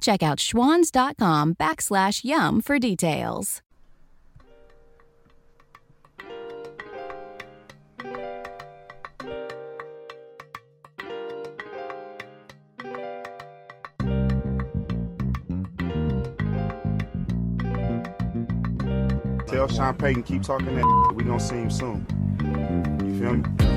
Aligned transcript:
Check 0.00 0.22
out 0.22 0.38
schwans.com 0.38 1.54
backslash 1.54 2.24
YUM 2.24 2.60
for 2.62 2.78
details. 2.78 3.62
Tell 19.46 19.66
Sean 19.66 19.94
Payton 19.96 20.22
keep 20.24 20.42
talking 20.42 20.76
that. 20.76 21.12
We 21.16 21.24
gonna 21.24 21.40
see 21.40 21.56
him 21.56 21.70
soon. 21.70 22.06
You 23.04 23.18
feel 23.18 23.36
me? 23.36 23.67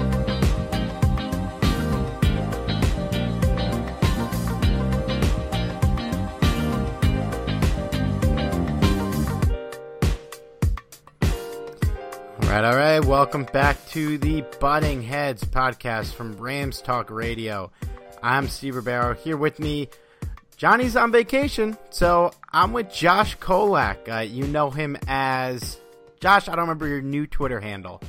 Right, 12.51 12.65
all 12.65 12.75
right. 12.75 13.05
Welcome 13.05 13.45
back 13.45 13.77
to 13.91 14.17
the 14.17 14.43
Butting 14.59 15.01
Heads 15.01 15.45
podcast 15.45 16.13
from 16.15 16.35
Rams 16.35 16.81
Talk 16.81 17.09
Radio. 17.09 17.71
I'm 18.21 18.49
Steve 18.49 18.75
Ribeiro. 18.75 19.13
Here 19.13 19.37
with 19.37 19.57
me, 19.57 19.87
Johnny's 20.57 20.97
on 20.97 21.13
vacation, 21.13 21.77
so 21.91 22.33
I'm 22.51 22.73
with 22.73 22.91
Josh 22.91 23.35
Kollack. 23.35 24.09
Uh, 24.11 24.17
you 24.17 24.47
know 24.47 24.69
him 24.69 24.97
as 25.07 25.79
Josh. 26.19 26.49
I 26.49 26.51
don't 26.51 26.63
remember 26.63 26.89
your 26.89 27.01
new 27.01 27.25
Twitter 27.25 27.61
handle. 27.61 28.01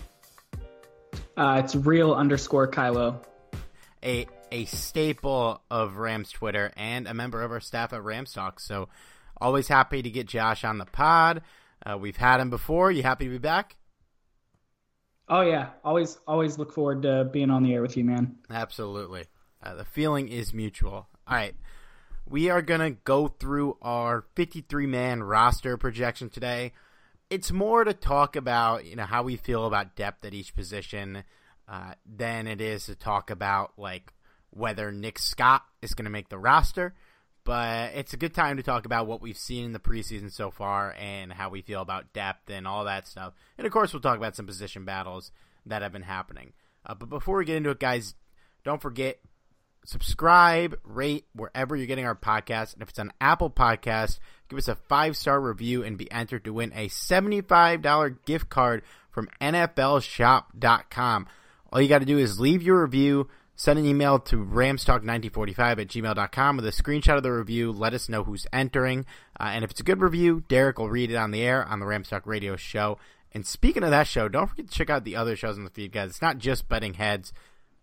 Uh, 1.36 1.62
it's 1.64 1.76
real 1.76 2.12
underscore 2.12 2.69
Kylo. 2.69 3.25
A 4.02 4.26
a 4.50 4.64
staple 4.64 5.62
of 5.70 5.98
Rams 5.98 6.32
Twitter 6.32 6.72
and 6.76 7.06
a 7.06 7.14
member 7.14 7.42
of 7.42 7.52
our 7.52 7.60
staff 7.60 7.92
at 7.92 8.02
Rams 8.02 8.32
Talk. 8.32 8.58
So 8.58 8.88
always 9.41 9.69
happy 9.69 10.02
to 10.02 10.10
get 10.10 10.26
Josh 10.26 10.64
on 10.64 10.78
the 10.78 10.86
pod. 10.86 11.42
Uh, 11.86 11.97
we've 11.97 12.16
had 12.16 12.41
him 12.41 12.50
before. 12.50 12.91
You 12.91 13.04
happy 13.04 13.26
to 13.26 13.31
be 13.31 13.38
back? 13.38 13.76
Oh 15.28 15.42
yeah, 15.42 15.70
always 15.84 16.18
always 16.26 16.58
look 16.58 16.72
forward 16.72 17.02
to 17.02 17.24
being 17.32 17.50
on 17.50 17.62
the 17.62 17.74
air 17.74 17.82
with 17.82 17.96
you, 17.96 18.04
man. 18.04 18.36
Absolutely. 18.50 19.24
Uh, 19.62 19.74
the 19.74 19.84
feeling 19.84 20.28
is 20.28 20.52
mutual. 20.52 21.08
All 21.26 21.36
right. 21.36 21.54
We 22.28 22.50
are 22.50 22.62
to 22.80 22.90
go 23.04 23.28
through 23.28 23.78
our 23.82 24.24
53 24.34 24.86
man 24.86 25.22
roster 25.22 25.76
projection 25.76 26.30
today. 26.30 26.72
It's 27.30 27.50
more 27.50 27.84
to 27.84 27.94
talk 27.94 28.36
about, 28.36 28.84
you 28.84 28.96
know, 28.96 29.04
how 29.04 29.22
we 29.22 29.36
feel 29.36 29.66
about 29.66 29.96
depth 29.96 30.24
at 30.24 30.34
each 30.34 30.54
position 30.54 31.24
uh, 31.68 31.94
than 32.06 32.46
it 32.46 32.60
is 32.60 32.86
to 32.86 32.94
talk 32.94 33.30
about 33.30 33.72
like 33.76 34.12
whether 34.50 34.92
Nick 34.92 35.18
Scott 35.18 35.62
is 35.80 35.94
to 36.04 36.10
make 36.10 36.28
the 36.28 36.38
roster. 36.38 36.94
But 37.44 37.94
it's 37.94 38.12
a 38.12 38.16
good 38.16 38.34
time 38.34 38.56
to 38.58 38.62
talk 38.62 38.86
about 38.86 39.06
what 39.06 39.20
we've 39.20 39.36
seen 39.36 39.64
in 39.64 39.72
the 39.72 39.80
preseason 39.80 40.30
so 40.30 40.50
far 40.50 40.94
and 40.97 41.32
how 41.32 41.50
we 41.50 41.62
feel 41.62 41.82
about 41.82 42.12
depth 42.12 42.50
and 42.50 42.69
all 42.69 42.84
that 42.84 43.08
stuff. 43.08 43.34
And 43.58 43.66
of 43.66 43.72
course, 43.72 43.92
we'll 43.92 44.00
talk 44.00 44.16
about 44.16 44.36
some 44.36 44.47
position 44.47 44.84
battles 44.84 45.32
that 45.66 45.82
have 45.82 45.92
been 45.92 46.02
happening. 46.02 46.52
Uh, 46.86 46.94
but 46.94 47.08
before 47.08 47.38
we 47.38 47.44
get 47.44 47.56
into 47.56 47.70
it, 47.70 47.81
guys, 47.81 48.14
don't 48.64 48.81
forget 48.81 49.19
subscribe, 49.84 50.78
rate 50.84 51.26
wherever 51.34 51.76
you're 51.76 51.86
getting 51.86 52.06
our 52.06 52.14
podcast. 52.14 52.75
And 52.75 52.82
if 52.82 52.91
it's 52.91 52.98
on 52.98 53.12
Apple 53.20 53.50
Podcast, 53.50 54.19
give 54.48 54.58
us 54.58 54.69
a 54.69 54.75
five 54.75 55.16
star 55.16 55.41
review 55.41 55.82
and 55.82 55.98
be 55.98 56.10
entered 56.10 56.44
to 56.44 56.52
win 56.52 56.72
a 56.75 56.88
$75 56.88 58.25
gift 58.25 58.48
card 58.48 58.82
from 59.10 59.28
NFLShop.com. 59.41 61.26
All 61.72 61.81
you 61.81 61.88
got 61.88 62.00
to 62.00 62.06
do 62.06 62.19
is 62.19 62.38
leave 62.38 62.62
your 62.62 62.82
review, 62.82 63.28
send 63.54 63.78
an 63.78 63.84
email 63.84 64.18
to 64.18 64.44
ramstalk1945 64.44 65.58
at 65.58 65.88
gmail.com 65.88 66.56
with 66.56 66.66
a 66.66 66.70
screenshot 66.70 67.16
of 67.16 67.22
the 67.22 67.32
review. 67.32 67.70
Let 67.72 67.94
us 67.94 68.08
know 68.08 68.25
who's 68.25 68.46
entering. 68.52 69.06
Uh, 69.38 69.50
and 69.52 69.64
if 69.64 69.70
it's 69.70 69.81
a 69.81 69.84
good 69.84 70.00
review, 70.00 70.43
Derek 70.49 70.78
will 70.78 70.90
read 70.90 71.10
it 71.10 71.16
on 71.16 71.31
the 71.31 71.43
air 71.43 71.64
on 71.64 71.81
the 71.81 71.87
Ramstalk 71.87 72.22
Radio 72.25 72.56
Show. 72.56 72.99
And 73.32 73.46
speaking 73.46 73.82
of 73.82 73.90
that 73.90 74.06
show, 74.06 74.28
don't 74.28 74.46
forget 74.49 74.69
to 74.69 74.75
check 74.75 74.90
out 74.90 75.04
the 75.04 75.16
other 75.16 75.37
shows 75.37 75.56
on 75.56 75.64
the 75.64 75.70
feed, 75.70 75.93
guys. 75.93 76.10
It's 76.10 76.22
not 76.22 76.38
just 76.38 76.69
Butting 76.69 76.94
Heads, 76.94 77.32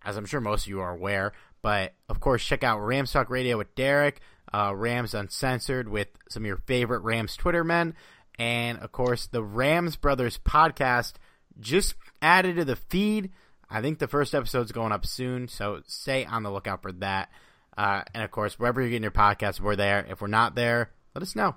as 0.04 0.16
I'm 0.16 0.25
sure 0.25 0.42
most 0.42 0.66
of 0.66 0.69
you 0.69 0.80
are 0.81 0.92
aware. 0.92 1.33
But 1.62 1.94
of 2.07 2.19
course, 2.19 2.45
check 2.45 2.63
out 2.63 2.80
Rams 2.80 3.12
Talk 3.12 3.30
Radio 3.30 3.57
with 3.57 3.74
Derek, 3.75 4.21
uh, 4.54 4.74
Rams 4.75 5.13
Uncensored 5.13 5.89
with 5.89 6.07
some 6.30 6.44
of 6.44 6.48
your 6.48 6.57
favorite 6.57 7.01
Rams 7.01 7.36
Twitter 7.36 7.63
men, 7.63 7.95
and 8.38 8.80
of 8.80 8.92
course, 8.92 9.27
the 9.27 9.44
Rams 9.44 9.98
Brothers 9.98 10.39
podcast 10.39 11.13
just 11.60 11.95
added 12.21 12.56
to 12.56 12.66
the 12.66 12.77
feed. 12.77 13.31
I 13.69 13.81
think 13.81 14.00
the 14.00 14.07
first 14.07 14.33
episode's 14.33 14.71
going 14.71 14.92
up 14.92 15.06
soon, 15.06 15.48
so 15.48 15.81
stay 15.88 16.25
on 16.25 16.44
the 16.44 16.51
lookout 16.51 16.81
for 16.81 16.92
that. 16.94 17.30
Uh, 17.77 18.01
and 18.13 18.24
of 18.24 18.31
course, 18.31 18.57
wherever 18.57 18.81
you're 18.81 18.89
getting 18.89 19.04
your 19.04 19.12
podcast, 19.12 19.60
we're 19.60 19.75
there. 19.75 20.06
If 20.10 20.21
we're 20.21 20.27
not 20.27 20.56
there, 20.56 20.92
let 21.16 21.21
us 21.21 21.36
know, 21.36 21.56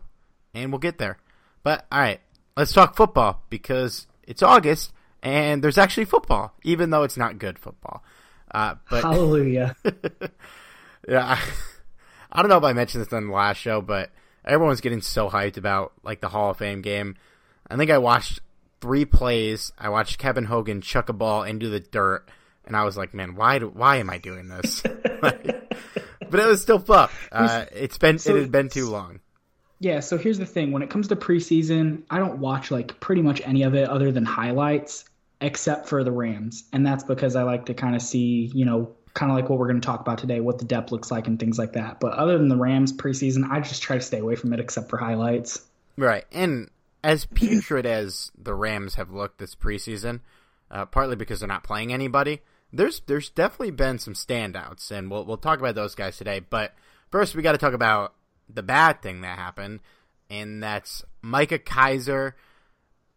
and 0.55 0.71
we'll 0.71 0.79
get 0.79 0.99
there. 0.99 1.19
But 1.63 1.87
all 1.91 1.99
right, 1.99 2.21
let's 2.57 2.73
talk 2.73 2.97
football 2.97 3.43
because 3.49 4.07
it's 4.25 4.43
August 4.43 4.93
and 5.23 5.63
there's 5.63 5.79
actually 5.79 6.05
football, 6.05 6.53
even 6.63 6.91
though 6.91 7.05
it's 7.05 7.17
not 7.17 7.39
good 7.39 7.59
football. 7.59 8.03
Uh, 8.51 8.75
but 8.91 9.03
Hallelujah. 9.03 9.77
yeah, 11.09 11.39
I 12.31 12.43
don't 12.43 12.49
know 12.49 12.59
if 12.59 12.65
I 12.65 12.73
mentioned 12.73 13.05
this 13.05 13.13
on 13.13 13.29
the 13.29 13.33
last 13.33 13.59
show, 13.59 13.81
but 13.81 14.11
everyone's 14.45 14.81
getting 14.81 15.01
so 15.01 15.31
hyped 15.31 15.57
about 15.57 15.93
like 16.03 16.21
the 16.21 16.29
Hall 16.29 16.51
of 16.51 16.59
Fame 16.59 16.83
game. 16.83 17.17
I 17.71 17.77
think 17.77 17.91
I 17.91 17.99
watched 17.99 18.41
three 18.83 19.07
plays. 19.07 19.73
I 19.79 19.89
watched 19.89 20.19
Kevin 20.19 20.45
Hogan 20.45 20.83
chuck 20.83 21.09
a 21.09 21.15
ball 21.15 21.45
into 21.45 21.71
the 21.71 21.81
dirt, 21.81 22.29
and 22.67 22.77
I 22.77 22.85
was 22.85 22.97
like, 22.97 23.15
man, 23.15 23.37
why 23.37 23.61
do, 23.61 23.69
why 23.69 23.97
am 23.97 24.11
I 24.11 24.19
doing 24.19 24.49
this? 24.49 24.83
but 25.23 26.41
it 26.41 26.47
was 26.47 26.61
still 26.61 26.81
fun. 26.81 27.09
Uh, 27.31 27.65
it's 27.73 27.97
been 27.97 28.19
so, 28.19 28.37
it 28.37 28.41
had 28.41 28.53
been 28.53 28.69
too 28.69 28.91
long. 28.91 29.21
Yeah, 29.79 30.01
so 30.01 30.19
here's 30.19 30.39
the 30.39 30.47
thing. 30.47 30.73
When 30.73 30.83
it 30.83 30.91
comes 30.91 31.09
to 31.09 31.17
preseason, 31.17 32.03
I 32.11 32.19
don't 32.19 32.39
watch 32.39 32.71
like 32.71 33.01
pretty 33.01 33.23
much 33.23 33.41
any 33.45 33.63
of 33.63 33.75
it 33.75 33.89
other 33.89 34.13
than 34.13 34.25
highlights, 34.25 35.05
except 35.41 35.89
for 35.89 36.05
the 36.05 36.13
Rams. 36.13 36.65
And 36.73 36.85
that's 36.85 37.05
because 37.05 37.37
I 37.37 37.45
like 37.45 37.67
to 37.67 37.75
kind 37.75 37.97
of 37.97 38.03
see, 38.03 38.51
you 38.53 38.65
know, 38.65 38.95
kind 39.15 39.31
of 39.31 39.37
like 39.37 39.49
what 39.49 39.59
we're 39.59 39.69
going 39.69 39.81
to 39.81 39.87
talk 39.87 40.01
about 40.01 40.19
today, 40.19 40.41
what 40.41 40.59
the 40.59 40.65
depth 40.65 40.93
looks 40.93 41.11
like 41.11 41.27
and 41.27 41.39
things 41.39 41.59
like 41.59 41.73
that. 41.75 42.01
But 42.01 42.15
other 42.15 42.39
than 42.39 42.49
the 42.49 42.57
Rams 42.57 42.93
preseason, 42.93 43.51
I 43.51 43.61
just 43.61 43.83
try 43.83 43.97
to 43.97 44.03
stay 44.03 44.19
away 44.19 44.37
from 44.37 44.53
it 44.53 44.61
except 44.61 44.89
for 44.89 44.97
highlights. 44.97 45.61
Right. 45.97 46.25
And 46.33 46.71
as 47.05 47.25
putrid 47.25 47.87
as 47.87 48.31
the 48.37 48.55
Rams 48.55 48.95
have 48.95 49.11
looked 49.11 49.39
this 49.39 49.55
preseason, 49.55 50.21
uh, 50.71 50.87
partly 50.87 51.17
because 51.17 51.41
they're 51.41 51.49
not 51.49 51.65
playing 51.65 51.93
anybody, 51.93 52.41
there's 52.73 53.01
there's 53.07 53.31
definitely 53.31 53.73
been 53.73 53.99
some 53.99 54.15
standouts, 54.15 54.91
and 54.91 55.11
we'll 55.11 55.25
we'll 55.25 55.37
talk 55.37 55.59
about 55.59 55.75
those 55.75 55.95
guys 55.95 56.17
today. 56.17 56.41
But 56.41 56.75
first, 57.11 57.35
we 57.35 57.43
got 57.43 57.53
to 57.53 57.59
talk 57.59 57.75
about 57.75 58.15
the 58.49 58.63
bad 58.63 59.03
thing 59.03 59.21
that 59.23 59.39
happened, 59.39 59.81
and 60.31 60.63
that's 60.63 61.05
Micah 61.21 61.59
Kiser. 61.59 62.35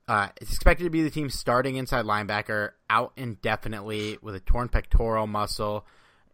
Uh, 0.08 0.28
expected 0.40 0.84
to 0.84 0.92
be 0.92 1.02
the 1.02 1.10
team's 1.10 1.34
starting 1.34 1.78
inside 1.78 2.06
linebacker, 2.06 2.72
out 2.92 3.12
indefinitely 3.18 4.20
with 4.22 4.36
a 4.36 4.40
torn 4.40 4.70
pectoral 4.70 5.26
muscle. 5.26 5.86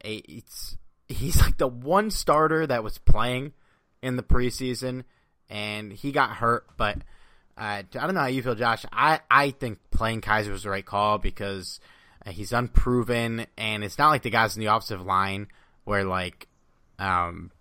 It's 0.03 0.77
he's 1.07 1.39
like 1.39 1.57
the 1.57 1.67
one 1.67 2.11
starter 2.11 2.65
that 2.67 2.83
was 2.83 2.97
playing 2.97 3.53
in 4.01 4.15
the 4.15 4.23
preseason, 4.23 5.03
and 5.49 5.93
he 5.93 6.11
got 6.11 6.37
hurt. 6.37 6.65
But 6.75 6.97
I 7.57 7.83
don't 7.83 8.13
know 8.13 8.21
how 8.21 8.27
you 8.27 8.43
feel, 8.43 8.55
Josh. 8.55 8.85
I 8.91 9.19
I 9.29 9.51
think 9.51 9.79
playing 9.91 10.21
Kiser 10.21 10.51
was 10.51 10.63
the 10.63 10.69
right 10.69 10.85
call 10.85 11.17
because 11.17 11.79
uh, 12.25 12.31
he's 12.31 12.53
unproven, 12.53 13.45
and 13.57 13.83
it's 13.83 13.97
not 13.97 14.09
like 14.09 14.23
the 14.23 14.29
guys 14.29 14.55
in 14.55 14.61
the 14.61 14.73
offensive 14.73 15.05
line 15.05 15.47
where 15.83 16.03
like, 16.03 16.47
um, 16.99 17.51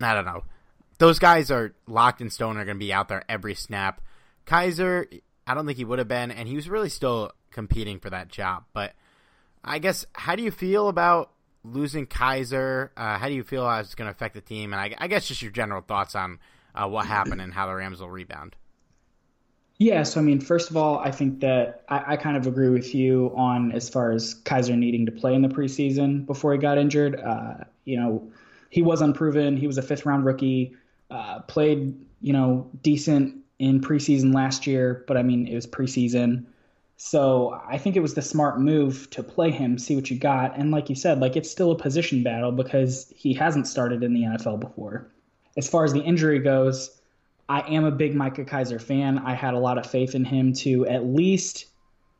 I 0.00 0.14
don't 0.14 0.24
know, 0.24 0.44
those 0.98 1.18
guys 1.18 1.50
are 1.50 1.74
locked 1.86 2.20
in 2.20 2.30
stone. 2.30 2.56
Are 2.56 2.64
going 2.64 2.78
to 2.78 2.84
be 2.84 2.92
out 2.92 3.08
there 3.08 3.24
every 3.28 3.54
snap. 3.54 4.00
Kiser, 4.46 5.06
I 5.46 5.54
don't 5.54 5.66
think 5.66 5.78
he 5.78 5.84
would 5.84 5.98
have 5.98 6.08
been, 6.08 6.30
and 6.30 6.48
he 6.48 6.56
was 6.56 6.68
really 6.68 6.88
still 6.88 7.32
competing 7.50 8.00
for 8.00 8.10
that 8.10 8.28
job. 8.28 8.64
But 8.72 8.92
I 9.64 9.78
guess, 9.78 10.06
how 10.12 10.36
do 10.36 10.42
you 10.42 10.50
feel 10.50 10.88
about 10.88 11.30
losing 11.64 12.06
Kiser? 12.06 12.90
Uh, 12.96 13.18
how 13.18 13.28
do 13.28 13.34
you 13.34 13.44
feel 13.44 13.64
how 13.64 13.80
it's 13.80 13.94
going 13.94 14.06
to 14.06 14.12
affect 14.12 14.34
the 14.34 14.40
team? 14.40 14.72
And 14.72 14.80
I, 14.80 14.94
I, 14.98 15.06
guess 15.06 15.28
just 15.28 15.42
your 15.42 15.52
general 15.52 15.82
thoughts 15.82 16.14
on 16.14 16.40
uh, 16.74 16.88
what 16.88 17.06
happened 17.06 17.40
and 17.40 17.52
how 17.52 17.66
the 17.66 17.74
Rams 17.74 18.00
will 18.00 18.10
rebound. 18.10 18.56
Yeah, 19.82 20.04
so 20.04 20.20
I 20.20 20.22
mean, 20.22 20.40
first 20.40 20.70
of 20.70 20.76
all, 20.76 21.00
I 21.00 21.10
think 21.10 21.40
that 21.40 21.82
I, 21.88 22.12
I, 22.12 22.16
kind 22.16 22.36
of 22.36 22.46
agree 22.46 22.68
with 22.68 22.94
you 22.94 23.32
on 23.34 23.72
as 23.72 23.88
far 23.88 24.12
as 24.12 24.32
Kiser 24.44 24.76
needing 24.76 25.06
to 25.06 25.10
play 25.10 25.34
in 25.34 25.42
the 25.42 25.48
preseason 25.48 26.24
before 26.24 26.52
he 26.52 26.58
got 26.58 26.78
injured. 26.78 27.18
Uh, 27.18 27.64
you 27.84 27.96
know, 27.96 28.30
he 28.70 28.80
was 28.80 29.02
unproven. 29.02 29.56
He 29.56 29.66
was 29.66 29.78
a 29.78 29.82
fifth 29.82 30.06
round 30.06 30.24
rookie. 30.24 30.76
Uh, 31.10 31.40
played, 31.40 32.00
you 32.20 32.32
know, 32.32 32.70
decent 32.82 33.34
in 33.58 33.80
preseason 33.80 34.32
last 34.32 34.68
year, 34.68 35.04
but 35.08 35.16
I 35.16 35.24
mean, 35.24 35.48
it 35.48 35.54
was 35.56 35.66
preseason. 35.66 36.44
So 36.96 37.60
I 37.68 37.76
think 37.76 37.96
it 37.96 38.02
was 38.02 38.14
the 38.14 38.22
smart 38.22 38.60
move 38.60 39.10
to 39.10 39.24
play 39.24 39.50
him, 39.50 39.78
see 39.78 39.96
what 39.96 40.08
you 40.12 40.16
got. 40.16 40.56
And 40.56 40.70
like 40.70 40.90
you 40.90 40.94
said, 40.94 41.18
like 41.18 41.34
it's 41.34 41.50
still 41.50 41.72
a 41.72 41.76
position 41.76 42.22
battle 42.22 42.52
because 42.52 43.12
he 43.16 43.34
hasn't 43.34 43.66
started 43.66 44.04
in 44.04 44.14
the 44.14 44.22
NFL 44.22 44.60
before. 44.60 45.10
As 45.56 45.68
far 45.68 45.84
as 45.84 45.92
the 45.92 46.02
injury 46.02 46.38
goes, 46.38 47.01
I 47.48 47.60
am 47.60 47.84
a 47.84 47.90
big 47.90 48.14
Micah 48.14 48.44
Kiser 48.44 48.78
fan. 48.80 49.18
I 49.18 49.34
had 49.34 49.54
a 49.54 49.58
lot 49.58 49.78
of 49.78 49.86
faith 49.86 50.14
in 50.14 50.24
him 50.24 50.52
to 50.54 50.86
at 50.86 51.04
least 51.06 51.66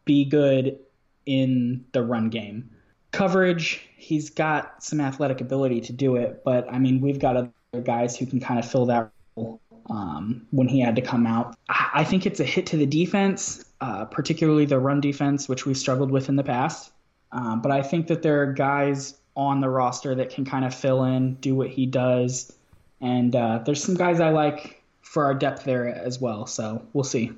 be 0.05 0.25
good 0.25 0.79
in 1.27 1.85
the 1.93 2.03
run 2.03 2.29
game. 2.29 2.71
Coverage, 3.13 3.87
he's 3.97 4.31
got 4.31 4.83
some 4.83 5.01
athletic 5.01 5.41
ability 5.41 5.81
to 5.83 5.93
do 5.93 6.17
it, 6.17 6.43
but 6.45 6.67
I 6.73 6.79
mean, 6.79 7.01
we've 7.01 7.19
got 7.19 7.37
other 7.37 7.51
guys 7.85 8.17
who 8.17 8.27
can 8.27 8.41
kind 8.41 8.59
of 8.59 8.71
fill 8.71 8.87
that 8.87 9.11
role 9.37 9.61
um, 9.91 10.47
when 10.51 10.69
he 10.69 10.81
had 10.81 10.97
to 10.97 11.03
come 11.03 11.27
out. 11.27 11.57
I 11.69 12.05
think 12.05 12.27
it's 12.27 12.41
a 12.41 12.45
hit 12.45 12.67
to 12.67 12.77
the 12.77 12.87
defense, 12.87 13.65
uh, 13.81 14.07
particularly 14.07 14.65
the 14.65 14.79
run 14.79 15.01
defense, 15.01 15.49
which 15.49 15.67
we've 15.67 15.77
struggled 15.77 16.11
with 16.11 16.29
in 16.29 16.37
the 16.37 16.45
past. 16.45 16.93
Um, 17.33 17.63
but 17.63 17.71
I 17.73 17.83
think 17.83 18.09
that 18.09 18.23
there 18.23 18.43
are 18.43 18.53
guys 18.53 19.19
on 19.37 19.61
the 19.61 19.69
roster 19.69 20.15
that 20.15 20.31
can 20.31 20.45
kind 20.45 20.65
of 20.65 20.75
fill 20.75 21.05
in, 21.05 21.35
do 21.37 21.55
what 21.55 21.69
he 21.69 21.87
does. 21.87 22.53
And 23.01 23.35
uh, 23.35 23.61
there's 23.65 23.83
some 23.83 23.95
guys 23.95 24.21
I 24.21 24.31
like 24.31 24.82
for 25.13 25.25
our 25.25 25.35
depth 25.35 25.65
there 25.65 25.87
as 25.89 26.21
well. 26.21 26.47
So 26.47 26.83
we'll 26.93 27.05
see. 27.05 27.33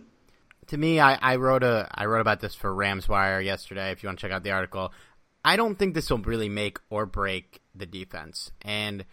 To 0.69 0.79
me, 0.79 1.01
I, 1.01 1.15
I 1.15 1.37
wrote 1.37 1.63
a 1.63 1.89
I 1.93 2.07
wrote 2.07 2.21
about 2.21 2.41
this 2.41 2.55
for 2.55 2.73
Rams 2.73 3.09
Wire 3.09 3.41
yesterday. 3.41 3.91
If 3.91 4.03
you 4.03 4.09
want 4.09 4.19
to 4.19 4.27
check 4.27 4.33
out 4.33 4.43
the 4.43 4.53
article, 4.53 4.93
I 5.45 5.57
don't 5.57 5.79
think 5.79 5.95
this 5.95 6.09
will 6.09 6.19
really 6.19 6.49
make 6.49 6.79
or 6.89 7.05
break 7.05 7.61
the 7.75 7.87
defense. 7.87 8.51
And 8.63 9.05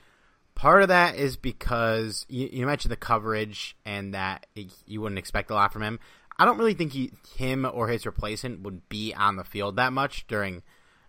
Part 0.62 0.84
of 0.84 0.90
that 0.90 1.16
is 1.16 1.38
because 1.38 2.25
you, 2.30 2.48
you, 2.52 2.66
mentioned 2.68 2.92
the 2.92 2.98
coverage 2.98 3.75
and 3.86 4.13
that 4.13 4.46
you 4.86 5.02
wouldn't 5.02 5.18
expect 5.18 5.50
a 5.50 5.56
lot 5.56 5.74
from 5.74 5.81
him. 5.81 6.00
I 6.38 6.46
don't 6.46 6.57
really 6.57 6.75
think 6.75 6.92
he, 6.92 7.14
him 7.36 7.66
or 7.66 7.88
his 7.88 8.06
replacement 8.06 8.62
would 8.62 8.88
be 8.88 9.12
on 9.12 9.38
the 9.38 9.44
field 9.44 9.78
that 9.78 9.94
much 9.94 10.28
during 10.28 10.62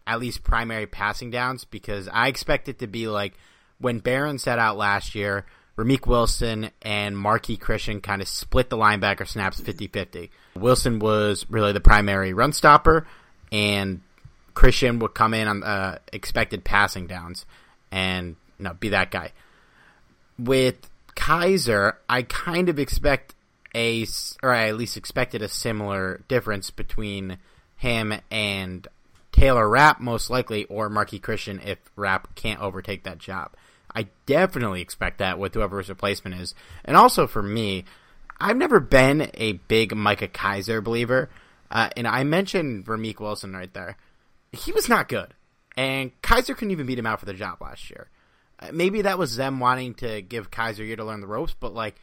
at 0.07 0.21
least 0.21 0.43
primary 0.43 0.87
passing 0.87 1.31
downs 1.31 1.65
because 1.65 2.09
I 2.09 2.29
expect 2.29 2.69
it 2.69 2.79
to 2.79 2.87
be 2.87 3.09
like 3.09 3.35
when 3.79 3.99
Barron 3.99 4.39
set 4.39 4.59
out 4.59 4.79
last 4.79 5.15
year, 5.15 5.45
Ramik 5.77 6.07
Wilson 6.07 6.71
and 6.83 7.17
Marqui 7.17 7.59
Christian 7.59 8.01
kind 8.01 8.21
of 8.21 8.29
split 8.29 8.71
the 8.71 8.77
linebacker 8.77 9.27
snaps 9.27 9.61
50-50. 9.61 10.29
Wilson 10.55 10.99
was 10.99 11.47
really 11.49 11.73
the 11.73 11.81
primary 11.81 12.33
run 12.33 12.53
stopper 12.53 13.07
and 13.51 14.03
Christian 14.55 14.99
would 14.99 15.15
come 15.15 15.33
in 15.33 15.49
on 15.49 15.63
uh, 15.63 15.99
expected 16.13 16.65
passing 16.65 17.07
downs 17.07 17.47
and 17.91 18.37
you 18.59 18.65
know, 18.65 18.75
be 18.75 18.91
that 18.91 19.11
guy 19.11 19.33
with 20.39 20.89
Kiser, 21.15 21.95
I 22.09 22.23
kind 22.23 22.69
of 22.69 22.79
expect 22.79 23.35
a, 23.75 24.07
or 24.43 24.53
I 24.53 24.69
at 24.69 24.77
least 24.77 24.97
expected 24.97 25.43
a 25.43 25.49
similar 25.49 26.23
difference 26.29 26.71
between 26.71 27.39
him 27.77 28.15
and 28.31 28.87
Taylor 29.31 29.69
Rapp, 29.69 30.01
most 30.01 30.31
likely, 30.31 30.65
or 30.67 30.91
Marqui 30.91 31.23
Christian 31.23 31.61
if 31.65 31.79
Rapp 31.97 32.35
can't 32.35 32.61
overtake 32.61 33.05
that 33.05 33.19
job. 33.19 33.53
I 33.95 34.09
definitely 34.27 34.81
expect 34.81 35.19
that 35.19 35.39
with 35.39 35.55
whoever 35.55 35.79
his 35.79 35.89
replacement 35.89 36.41
is. 36.41 36.55
And 36.85 36.97
also 36.97 37.27
for 37.27 37.43
me, 37.43 37.85
I've 38.41 38.57
never 38.57 38.81
been 38.81 39.31
a 39.35 39.53
big 39.53 39.95
Micah 39.95 40.29
Kiser 40.29 40.83
believer. 40.83 41.31
Uh, 41.71 41.91
and 41.97 42.07
I 42.07 42.25
mentioned 42.25 42.87
Ramik 42.87 43.21
Wilson 43.21 43.53
right 43.53 43.73
there. 43.73 43.97
He 44.53 44.73
was 44.73 44.89
not 44.89 45.09
good. 45.09 45.35
And 45.77 46.11
Kiser 46.23 46.55
couldn't 46.55 46.73
even 46.73 46.87
beat 46.87 46.99
him 46.99 47.07
out 47.07 47.21
for 47.21 47.27
the 47.27 47.35
job 47.35 47.61
last 47.61 47.91
year 47.91 48.09
maybe 48.71 49.03
that 49.03 49.19
was 49.19 49.37
them 49.37 49.59
wanting 49.59 49.95
to 49.95 50.23
give 50.23 50.51
Kiser 50.51 50.85
year 50.85 50.97
to 50.97 51.05
learn 51.05 51.21
the 51.21 51.27
ropes, 51.27 51.57
but 51.59 51.75
like 51.75 51.97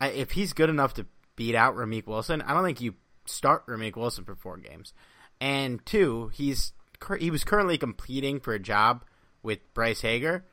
if 0.00 0.32
he's 0.32 0.52
good 0.52 0.70
enough 0.70 0.94
to 0.94 1.06
beat 1.36 1.54
out 1.54 1.74
Ramik 1.74 2.06
Wilson, 2.06 2.42
I 2.42 2.54
don't 2.54 2.64
think 2.64 2.80
you 2.80 2.94
start 3.26 3.66
Ramik 3.66 3.96
Wilson 3.96 4.24
for 4.24 4.36
four 4.36 4.56
games. 4.58 4.92
And 5.40 5.84
two, 5.84 6.30
he's 6.34 6.72
he 7.18 7.30
was 7.30 7.44
currently 7.44 7.76
competing 7.76 8.40
for 8.40 8.54
a 8.54 8.58
job 8.58 9.04
with 9.42 9.58
Bryce 9.74 10.00
Hager, 10.02 10.44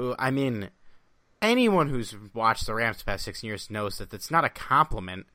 who 0.00 0.14
I 0.18 0.30
mean, 0.30 0.70
anyone 1.42 1.88
who's 1.88 2.14
watched 2.34 2.66
the 2.66 2.74
Rams 2.74 2.98
the 2.98 3.04
past 3.04 3.24
six 3.24 3.42
years 3.42 3.70
knows 3.70 3.98
that 3.98 4.12
it's 4.14 4.30
not 4.30 4.44
a 4.44 4.50
compliment 4.50 5.26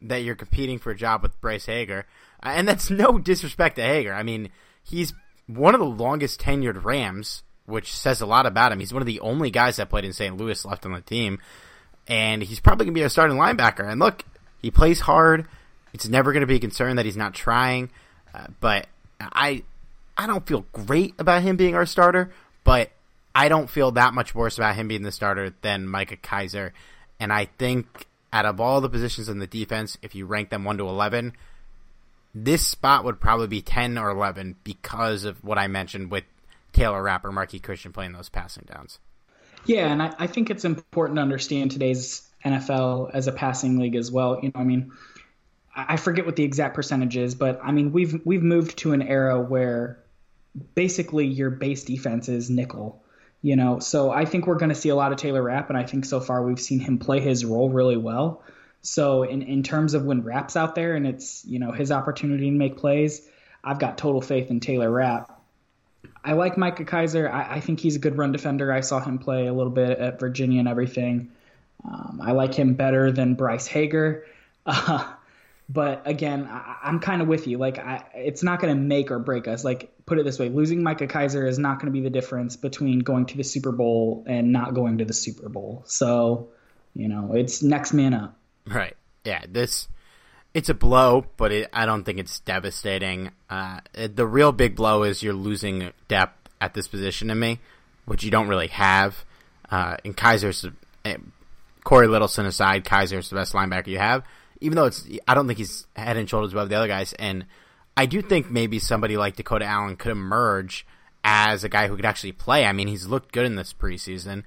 that 0.00 0.22
you're 0.22 0.34
competing 0.34 0.78
for 0.78 0.90
a 0.90 0.96
job 0.96 1.22
with 1.22 1.40
Bryce 1.40 1.66
Hager, 1.66 2.06
and 2.42 2.66
that's 2.66 2.90
no 2.90 3.18
disrespect 3.18 3.76
to 3.76 3.82
Hager. 3.82 4.14
I 4.14 4.22
mean, 4.22 4.50
he's 4.82 5.12
one 5.46 5.74
of 5.74 5.80
the 5.80 5.86
longest 5.86 6.40
tenured 6.40 6.84
Rams 6.84 7.42
which 7.68 7.94
says 7.94 8.22
a 8.22 8.26
lot 8.26 8.46
about 8.46 8.72
him. 8.72 8.80
He's 8.80 8.94
one 8.94 9.02
of 9.02 9.06
the 9.06 9.20
only 9.20 9.50
guys 9.50 9.76
that 9.76 9.90
played 9.90 10.06
in 10.06 10.14
St. 10.14 10.34
Louis 10.34 10.64
left 10.64 10.86
on 10.86 10.92
the 10.92 11.02
team, 11.02 11.38
and 12.06 12.42
he's 12.42 12.60
probably 12.60 12.86
going 12.86 12.94
to 12.94 12.98
be 12.98 13.04
a 13.04 13.10
starting 13.10 13.36
linebacker. 13.36 13.86
And 13.86 14.00
look, 14.00 14.24
he 14.62 14.70
plays 14.70 15.00
hard. 15.00 15.46
It's 15.92 16.08
never 16.08 16.32
going 16.32 16.40
to 16.40 16.46
be 16.46 16.56
a 16.56 16.60
concern 16.60 16.96
that 16.96 17.04
he's 17.04 17.16
not 17.16 17.34
trying. 17.34 17.90
Uh, 18.34 18.46
but 18.60 18.86
I, 19.20 19.64
I 20.16 20.26
don't 20.26 20.46
feel 20.46 20.64
great 20.72 21.14
about 21.18 21.42
him 21.42 21.56
being 21.56 21.74
our 21.74 21.84
starter. 21.84 22.32
But 22.64 22.90
I 23.34 23.48
don't 23.48 23.70
feel 23.70 23.92
that 23.92 24.14
much 24.14 24.34
worse 24.34 24.58
about 24.58 24.74
him 24.74 24.88
being 24.88 25.02
the 25.02 25.12
starter 25.12 25.54
than 25.62 25.86
Micah 25.86 26.16
Kiser. 26.16 26.72
And 27.20 27.32
I 27.32 27.46
think 27.58 28.06
out 28.32 28.46
of 28.46 28.60
all 28.60 28.80
the 28.80 28.88
positions 28.88 29.28
in 29.28 29.38
the 29.38 29.46
defense, 29.46 29.98
if 30.02 30.14
you 30.14 30.26
rank 30.26 30.50
them 30.50 30.64
one 30.64 30.78
to 30.78 30.88
eleven, 30.88 31.34
this 32.34 32.66
spot 32.66 33.04
would 33.04 33.20
probably 33.20 33.46
be 33.46 33.62
ten 33.62 33.98
or 33.98 34.10
eleven 34.10 34.56
because 34.64 35.24
of 35.24 35.42
what 35.44 35.58
I 35.58 35.66
mentioned 35.66 36.10
with 36.10 36.24
Taylor 36.72 37.02
Rapp 37.02 37.24
or 37.24 37.30
Marqui 37.30 37.62
Christian 37.62 37.92
playing 37.92 38.12
those 38.12 38.28
passing 38.28 38.66
downs. 38.72 38.98
Yeah, 39.64 39.90
and 39.92 40.02
I, 40.02 40.14
I, 40.18 40.26
think 40.26 40.50
it's 40.50 40.64
important 40.64 41.16
to 41.16 41.22
understand 41.22 41.72
today's 41.72 42.26
NFL 42.44 43.10
as 43.12 43.26
a 43.26 43.32
passing 43.32 43.78
league 43.78 43.96
as 43.96 44.10
well. 44.10 44.38
You 44.42 44.52
know, 44.54 44.60
I 44.60 44.64
mean, 44.64 44.92
I 45.74 45.96
forget 45.96 46.26
what 46.26 46.36
the 46.36 46.44
exact 46.44 46.74
percentage 46.74 47.16
is, 47.16 47.34
but 47.34 47.60
I 47.62 47.72
mean, 47.72 47.92
we've 47.92 48.20
we've 48.24 48.42
moved 48.42 48.78
to 48.78 48.92
an 48.92 49.02
era 49.02 49.40
where 49.40 49.98
basically 50.74 51.26
your 51.26 51.50
base 51.50 51.84
defense 51.84 52.28
is 52.28 52.50
nickel, 52.50 53.02
You 53.40 53.54
know, 53.54 53.78
so 53.78 54.10
I 54.10 54.24
think 54.24 54.46
we're 54.46 54.56
going 54.56 54.70
to 54.70 54.74
see 54.74 54.88
a 54.88 54.96
lot 54.96 55.12
of 55.12 55.18
Taylor 55.18 55.42
Rapp, 55.42 55.68
and 55.68 55.78
I 55.78 55.84
think 55.84 56.04
so 56.04 56.18
far 56.18 56.42
we've 56.42 56.60
seen 56.60 56.80
him 56.80 56.98
play 56.98 57.20
his 57.20 57.44
role 57.44 57.70
really 57.70 57.96
well. 57.96 58.42
So 58.82 59.22
in 59.22 59.42
in 59.42 59.62
terms 59.62 59.94
of 59.94 60.04
when 60.04 60.22
Rapp's 60.22 60.56
out 60.56 60.74
there 60.74 60.94
and 60.96 61.06
it's 61.06 61.44
you 61.44 61.58
know 61.58 61.72
his 61.72 61.92
opportunity 61.92 62.50
to 62.50 62.56
make 62.56 62.76
plays, 62.76 63.28
I've 63.62 63.78
got 63.78 63.98
total 63.98 64.20
faith 64.20 64.50
in 64.50 64.60
Taylor 64.60 64.90
Rapp. 64.90 65.40
I 66.24 66.32
like 66.32 66.56
Micah 66.56 66.84
Kiser. 66.84 67.28
I, 67.28 67.56
I 67.56 67.60
think 67.60 67.80
he's 67.80 67.96
a 67.96 67.98
good 67.98 68.16
run 68.16 68.32
defender. 68.32 68.72
I 68.72 68.80
saw 68.80 69.00
him 69.00 69.18
play 69.18 69.46
a 69.46 69.52
little 69.52 69.72
bit 69.72 69.98
at 69.98 70.20
Virginia 70.20 70.58
and 70.58 70.68
everything. 70.68 71.30
Um, 71.84 72.20
I 72.22 72.32
like 72.32 72.54
him 72.54 72.74
better 72.74 73.12
than 73.12 73.34
Bryce 73.34 73.66
Hager. 73.66 74.24
Uh, 74.70 75.14
but 75.68 76.02
again, 76.06 76.48
I, 76.50 76.88
am 76.88 77.00
kind 77.00 77.20
of 77.20 77.28
with 77.28 77.46
you. 77.46 77.58
Like, 77.58 77.78
I, 77.78 78.04
it's 78.14 78.42
not 78.42 78.60
going 78.60 78.74
to 78.74 78.80
make 78.80 79.10
or 79.10 79.18
break 79.18 79.46
us. 79.46 79.64
Like, 79.64 79.92
put 80.06 80.18
it 80.18 80.24
this 80.24 80.38
way: 80.38 80.48
losing 80.48 80.82
Micah 80.82 81.06
Kiser 81.06 81.46
is 81.46 81.58
not 81.58 81.78
going 81.78 81.92
to 81.92 81.92
be 81.92 82.00
the 82.00 82.10
difference 82.10 82.56
between 82.56 83.00
going 83.00 83.26
to 83.26 83.36
the 83.36 83.44
Super 83.44 83.72
Bowl 83.72 84.24
and 84.26 84.52
not 84.52 84.74
going 84.74 84.98
to 84.98 85.04
the 85.04 85.12
Super 85.12 85.48
Bowl. 85.48 85.82
So, 85.86 86.48
you 86.94 87.08
know, 87.08 87.34
it's 87.34 87.62
next 87.62 87.92
man 87.92 88.14
up. 88.14 88.36
Right. 88.66 88.96
Yeah. 89.24 89.44
This 89.46 89.88
it's 90.54 90.68
a 90.68 90.74
blow, 90.74 91.26
but 91.36 91.52
it, 91.52 91.70
I 91.72 91.86
don't 91.86 92.04
think 92.04 92.18
it's 92.18 92.40
devastating. 92.40 93.30
Uh, 93.50 93.80
the 93.92 94.26
real 94.26 94.52
big 94.52 94.74
blow 94.74 95.02
is 95.02 95.22
you're 95.22 95.34
losing 95.34 95.92
depth 96.08 96.48
at 96.60 96.74
this 96.74 96.88
position 96.88 97.28
to 97.28 97.34
me, 97.34 97.60
which 98.06 98.24
you 98.24 98.30
don't 98.30 98.48
really 98.48 98.68
have. 98.68 99.24
Uh, 99.70 99.98
and 100.04 100.16
Kiser's 100.16 100.66
uh, 101.04 101.14
Cory 101.84 102.08
Littleton 102.08 102.46
aside, 102.46 102.84
Kiser's 102.84 103.28
the 103.28 103.36
best 103.36 103.52
linebacker 103.52 103.88
you 103.88 103.98
have. 103.98 104.24
Even 104.60 104.76
though 104.76 104.86
it's, 104.86 105.08
I 105.26 105.34
don't 105.34 105.46
think 105.46 105.58
he's 105.58 105.86
head 105.94 106.16
and 106.16 106.28
shoulders 106.28 106.52
above 106.52 106.68
the 106.68 106.74
other 106.74 106.88
guys. 106.88 107.12
And 107.14 107.46
I 107.96 108.06
do 108.06 108.22
think 108.22 108.50
maybe 108.50 108.78
somebody 108.78 109.16
like 109.16 109.36
Dakota 109.36 109.64
Allen 109.64 109.96
could 109.96 110.12
emerge 110.12 110.86
as 111.24 111.64
a 111.64 111.68
guy 111.68 111.88
who 111.88 111.96
could 111.96 112.04
actually 112.04 112.32
play. 112.32 112.64
I 112.64 112.72
mean, 112.72 112.88
he's 112.88 113.06
looked 113.06 113.32
good 113.32 113.46
in 113.46 113.56
this 113.56 113.72
preseason. 113.72 114.44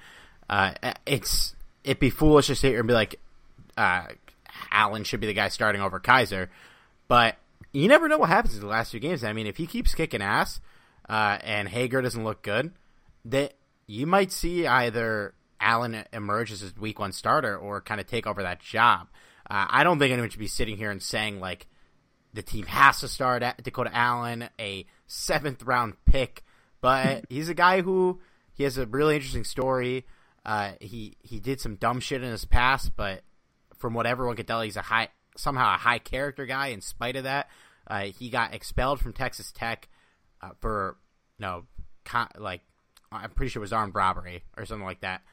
Uh, 0.50 0.74
it's 1.06 1.56
it'd 1.84 2.00
be 2.00 2.10
foolish 2.10 2.48
to 2.48 2.56
sit 2.56 2.70
here 2.70 2.80
and 2.80 2.88
be 2.88 2.94
like, 2.94 3.20
uh, 3.78 4.08
Allen 4.72 5.04
should 5.04 5.20
be 5.20 5.28
the 5.28 5.34
guy 5.34 5.50
starting 5.50 5.82
over 5.82 6.00
Kiser, 6.00 6.50
But 7.08 7.38
you 7.74 7.88
never 7.88 8.08
know 8.08 8.18
what 8.18 8.30
happens 8.30 8.56
in 8.56 8.62
the 8.62 8.68
last 8.68 8.92
few 8.92 9.00
games. 9.00 9.24
I 9.24 9.34
mean, 9.34 9.48
if 9.48 9.58
he 9.58 9.68
keeps 9.68 9.96
kicking 9.96 10.22
ass 10.22 10.60
uh, 11.10 11.38
and 11.42 11.70
Hager 11.70 12.02
doesn't 12.02 12.24
look 12.24 12.42
good, 12.42 12.72
that 13.26 13.54
you 13.88 14.06
might 14.06 14.32
see 14.32 14.68
either 14.68 15.34
Allen 15.60 16.04
emerge 16.12 16.52
as 16.52 16.64
a 16.64 16.80
week 16.80 17.00
one 17.00 17.12
starter 17.12 17.58
or 17.58 17.82
kind 17.82 18.02
of 18.02 18.08
take 18.08 18.26
over 18.26 18.42
that 18.44 18.60
job. 18.60 19.08
Uh, 19.52 19.68
I 19.70 19.84
don't 19.84 20.00
think 20.00 20.14
anyone 20.14 20.30
should 20.30 20.40
be 20.40 20.48
sitting 20.48 20.78
here 20.78 20.92
and 20.92 21.04
saying 21.04 21.42
like 21.42 21.68
the 22.34 22.42
team 22.42 22.66
has 22.68 23.02
to 23.02 23.10
start 23.10 23.44
at 23.44 23.62
Dakota 23.62 23.92
Allen, 23.94 24.48
a 24.58 24.86
seventh 25.08 25.64
round 25.64 25.96
pick, 26.06 26.44
but 26.80 27.26
he's 27.30 27.50
a 27.50 27.54
guy 27.54 27.82
who 27.82 28.22
he 28.54 28.64
has 28.64 28.78
a 28.78 28.86
really 28.86 29.16
interesting 29.16 29.44
story. 29.44 30.06
Uh, 30.46 30.72
he 30.80 31.18
he 31.22 31.42
did 31.42 31.60
some 31.60 31.76
dumb 31.76 32.00
shit 32.00 32.24
in 32.24 32.32
his 32.32 32.46
past, 32.46 32.96
but 32.96 33.24
from 33.76 33.94
what 33.94 34.06
everyone 34.06 34.38
could 34.38 34.48
tell, 34.48 34.62
he's 34.62 34.78
a 34.78 34.82
high 34.82 35.10
somehow 35.36 35.76
a 35.76 35.78
high 35.78 36.00
character 36.00 36.46
guy. 36.46 36.68
In 36.68 36.80
spite 36.80 37.18
of 37.18 37.26
that, 37.26 37.50
uh, 37.88 38.04
he 38.04 38.30
got 38.30 38.54
expelled 38.54 39.02
from 39.02 39.12
Texas 39.12 39.52
Tech 39.52 39.90
uh, 40.42 40.52
for 40.62 40.96
no, 41.40 41.66
con- 42.06 42.32
like 42.38 42.62
I'm 43.12 43.32
pretty 43.32 43.50
sure 43.50 43.60
it 43.60 43.68
was 43.68 43.74
armed 43.74 43.96
robbery 43.96 44.46
or 44.56 44.66
something 44.66 44.86
like 44.86 45.02
that. 45.02 45.24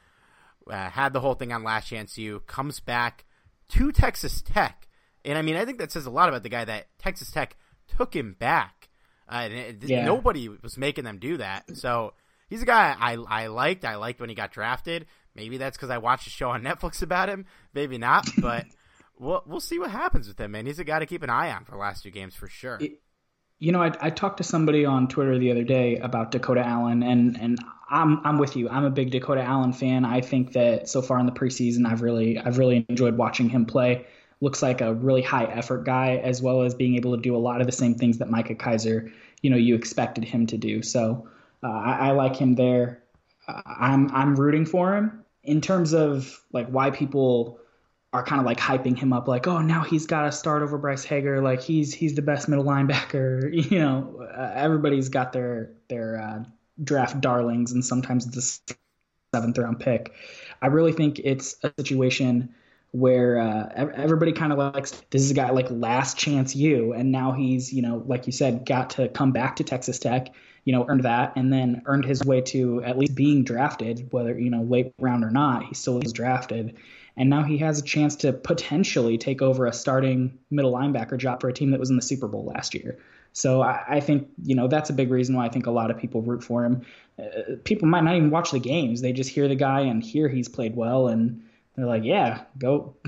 Uh, 0.69 0.89
had 0.89 1.13
the 1.13 1.21
whole 1.21 1.35
thing 1.35 1.53
on 1.53 1.63
Last 1.63 1.87
Chance 1.87 2.17
U. 2.17 2.41
Comes 2.47 2.81
back 2.81 3.23
to 3.69 3.91
Texas 3.91 4.41
Tech, 4.41 4.87
and 5.25 5.37
I 5.37 5.41
mean 5.41 5.55
I 5.55 5.65
think 5.65 5.77
that 5.79 5.91
says 5.91 6.05
a 6.05 6.11
lot 6.11 6.29
about 6.29 6.43
the 6.43 6.49
guy 6.49 6.65
that 6.65 6.87
Texas 6.97 7.31
Tech 7.31 7.57
took 7.97 8.15
him 8.15 8.35
back. 8.37 8.89
Uh, 9.27 9.47
it, 9.51 9.83
yeah. 9.83 10.05
Nobody 10.05 10.49
was 10.49 10.77
making 10.77 11.03
them 11.03 11.19
do 11.19 11.37
that, 11.37 11.77
so 11.77 12.13
he's 12.49 12.63
a 12.63 12.65
guy 12.65 12.95
I 12.99 13.13
I 13.13 13.47
liked. 13.47 13.85
I 13.85 13.95
liked 13.95 14.19
when 14.19 14.29
he 14.29 14.35
got 14.35 14.51
drafted. 14.51 15.05
Maybe 15.35 15.57
that's 15.57 15.77
because 15.77 15.89
I 15.89 15.99
watched 15.99 16.27
a 16.27 16.31
show 16.31 16.49
on 16.49 16.63
Netflix 16.63 17.01
about 17.01 17.29
him. 17.29 17.45
Maybe 17.73 17.97
not, 17.97 18.27
but 18.39 18.65
we'll 19.19 19.43
we'll 19.45 19.59
see 19.59 19.79
what 19.79 19.91
happens 19.91 20.27
with 20.27 20.39
him. 20.39 20.51
Man, 20.51 20.65
he's 20.65 20.79
a 20.79 20.83
guy 20.83 20.99
to 20.99 21.05
keep 21.05 21.23
an 21.23 21.29
eye 21.29 21.51
on 21.51 21.65
for 21.65 21.71
the 21.71 21.77
last 21.77 22.03
two 22.03 22.11
games 22.11 22.35
for 22.35 22.47
sure. 22.47 22.77
It, 22.81 23.01
you 23.59 23.73
know, 23.73 23.83
I, 23.83 23.91
I 23.99 24.09
talked 24.09 24.37
to 24.37 24.43
somebody 24.43 24.85
on 24.85 25.07
Twitter 25.09 25.37
the 25.37 25.51
other 25.51 25.63
day 25.63 25.97
about 25.97 26.31
Dakota 26.31 26.65
Allen, 26.65 27.03
and 27.03 27.37
and 27.39 27.59
I'm 27.89 28.25
I'm 28.25 28.37
with 28.37 28.55
you. 28.55 28.69
I'm 28.69 28.85
a 28.85 28.89
big 28.89 29.11
Dakota 29.11 29.41
Allen 29.41 29.73
fan. 29.73 30.05
I 30.05 30.21
think 30.21 30.53
that 30.53 30.87
so 30.87 31.01
far 31.01 31.19
in 31.19 31.25
the 31.25 31.31
preseason, 31.31 31.85
I've 31.85 32.01
really 32.01 32.37
I've 32.37 32.57
really 32.57 32.85
enjoyed 32.89 33.17
watching 33.17 33.49
him 33.49 33.65
play. 33.65 34.05
Looks 34.41 34.61
like 34.61 34.81
a 34.81 34.93
really 34.93 35.21
high 35.21 35.45
effort 35.45 35.85
guy, 35.85 36.17
as 36.17 36.41
well 36.41 36.61
as 36.61 36.73
being 36.73 36.95
able 36.95 37.15
to 37.15 37.21
do 37.21 37.35
a 37.35 37.37
lot 37.39 37.61
of 37.61 37.67
the 37.67 37.73
same 37.73 37.95
things 37.95 38.19
that 38.19 38.29
Micah 38.29 38.55
Kiser, 38.55 39.11
you 39.41 39.49
know, 39.49 39.57
you 39.57 39.75
expected 39.75 40.23
him 40.23 40.47
to 40.47 40.57
do. 40.57 40.81
So 40.81 41.27
uh, 41.61 41.67
I, 41.67 41.91
I 41.91 42.11
like 42.11 42.35
him 42.35 42.55
there. 42.55 43.03
I'm 43.47 44.09
I'm 44.11 44.35
rooting 44.35 44.65
for 44.65 44.95
him 44.95 45.25
in 45.43 45.61
terms 45.61 45.93
of 45.93 46.39
like 46.53 46.67
why 46.67 46.91
people 46.91 47.59
are 48.13 48.23
kind 48.23 48.39
of 48.39 48.45
like 48.45 48.59
hyping 48.59 48.97
him 48.97 49.13
up 49.13 49.27
like 49.27 49.47
oh 49.47 49.59
now 49.59 49.83
he's 49.83 50.07
got 50.07 50.23
to 50.23 50.31
start 50.31 50.63
over 50.63 50.77
Bryce 50.77 51.03
Hager 51.03 51.41
like 51.41 51.61
he's 51.61 51.93
he's 51.93 52.15
the 52.15 52.21
best 52.21 52.49
middle 52.49 52.65
linebacker 52.65 53.49
you 53.71 53.79
know 53.79 54.27
uh, 54.35 54.51
everybody's 54.55 55.09
got 55.09 55.31
their 55.31 55.73
their 55.89 56.19
uh, 56.21 56.43
draft 56.83 57.19
darlings 57.21 57.71
and 57.71 57.83
sometimes 57.83 58.25
the 58.27 58.75
seventh 59.33 59.57
round 59.57 59.79
pick 59.79 60.13
I 60.61 60.67
really 60.67 60.93
think 60.93 61.19
it's 61.19 61.55
a 61.63 61.71
situation 61.77 62.53
where 62.91 63.39
uh, 63.39 63.69
everybody 63.95 64.33
kind 64.33 64.51
of 64.51 64.57
likes 64.57 64.91
this 65.11 65.21
is 65.21 65.31
a 65.31 65.35
guy 65.35 65.51
like 65.51 65.69
last 65.69 66.17
chance 66.17 66.55
you 66.55 66.93
and 66.93 67.11
now 67.11 67.33
he's 67.33 67.71
you 67.71 67.81
know 67.81 68.03
like 68.07 68.25
you 68.25 68.33
said 68.33 68.65
got 68.65 68.91
to 68.91 69.07
come 69.09 69.31
back 69.31 69.57
to 69.57 69.63
Texas 69.63 69.99
Tech 69.99 70.29
you 70.69 70.73
know, 70.73 70.85
earned 70.87 71.03
that 71.03 71.33
and 71.35 71.51
then 71.51 71.81
earned 71.85 72.05
his 72.05 72.23
way 72.23 72.41
to 72.41 72.83
at 72.83 72.97
least 72.97 73.15
being 73.15 73.43
drafted, 73.43 74.07
whether, 74.11 74.37
you 74.37 74.49
know, 74.49 74.61
late 74.61 74.93
round 74.99 75.23
or 75.23 75.31
not, 75.31 75.65
he 75.65 75.73
still 75.73 75.99
was 75.99 76.13
drafted. 76.13 76.77
And 77.17 77.29
now 77.29 77.43
he 77.43 77.57
has 77.57 77.79
a 77.79 77.83
chance 77.83 78.17
to 78.17 78.33
potentially 78.33 79.17
take 79.17 79.41
over 79.41 79.65
a 79.65 79.73
starting 79.73 80.37
middle 80.51 80.71
linebacker 80.71 81.17
job 81.17 81.41
for 81.41 81.49
a 81.49 81.53
team 81.53 81.71
that 81.71 81.79
was 81.79 81.89
in 81.89 81.95
the 81.95 82.01
Super 82.01 82.27
Bowl 82.27 82.45
last 82.45 82.75
year. 82.75 82.99
So 83.33 83.61
I, 83.61 83.83
I 83.87 83.99
think, 83.99 84.29
you 84.43 84.55
know, 84.55 84.67
that's 84.67 84.89
a 84.89 84.93
big 84.93 85.11
reason 85.11 85.35
why 85.35 85.45
I 85.45 85.49
think 85.49 85.65
a 85.65 85.71
lot 85.71 85.91
of 85.91 85.97
people 85.97 86.21
root 86.21 86.43
for 86.43 86.65
him. 86.65 86.85
Uh, 87.17 87.55
people 87.63 87.87
might 87.87 88.03
not 88.03 88.15
even 88.15 88.31
watch 88.31 88.51
the 88.51 88.59
games. 88.59 89.01
They 89.01 89.13
just 89.13 89.29
hear 89.29 89.47
the 89.47 89.55
guy 89.55 89.81
and 89.81 90.03
hear 90.03 90.27
he's 90.27 90.49
played 90.49 90.75
well 90.75 91.07
and 91.07 91.43
they're 91.75 91.85
like, 91.85 92.03
yeah, 92.03 92.43
go. 92.57 92.95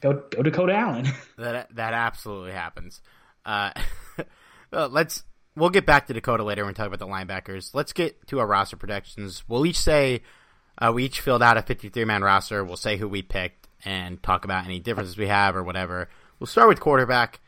go 0.00 0.22
go 0.30 0.42
Dakota 0.42 0.74
Allen. 0.74 1.08
that 1.38 1.74
that 1.74 1.94
absolutely 1.94 2.52
happens. 2.52 3.00
Uh, 3.44 3.72
let's 4.72 5.24
we'll 5.56 5.70
get 5.70 5.86
back 5.86 6.06
to 6.06 6.12
Dakota 6.12 6.44
later 6.44 6.64
when 6.64 6.72
we 6.72 6.74
talk 6.74 6.86
about 6.86 6.98
the 6.98 7.06
linebackers. 7.06 7.74
Let's 7.74 7.92
get 7.92 8.26
to 8.28 8.38
our 8.40 8.46
roster 8.46 8.76
predictions. 8.76 9.44
We'll 9.48 9.66
each 9.66 9.78
say 9.78 10.22
uh, 10.78 10.92
we 10.94 11.04
each 11.04 11.20
filled 11.20 11.42
out 11.42 11.56
a 11.56 11.62
53 11.62 12.04
man 12.04 12.22
roster. 12.22 12.64
We'll 12.64 12.76
say 12.76 12.96
who 12.96 13.08
we 13.08 13.22
picked 13.22 13.68
and 13.84 14.22
talk 14.22 14.44
about 14.44 14.64
any 14.64 14.78
differences 14.78 15.16
we 15.16 15.28
have 15.28 15.56
or 15.56 15.62
whatever. 15.62 16.08
We'll 16.38 16.46
start 16.46 16.68
with 16.68 16.80
quarterback. 16.80 17.40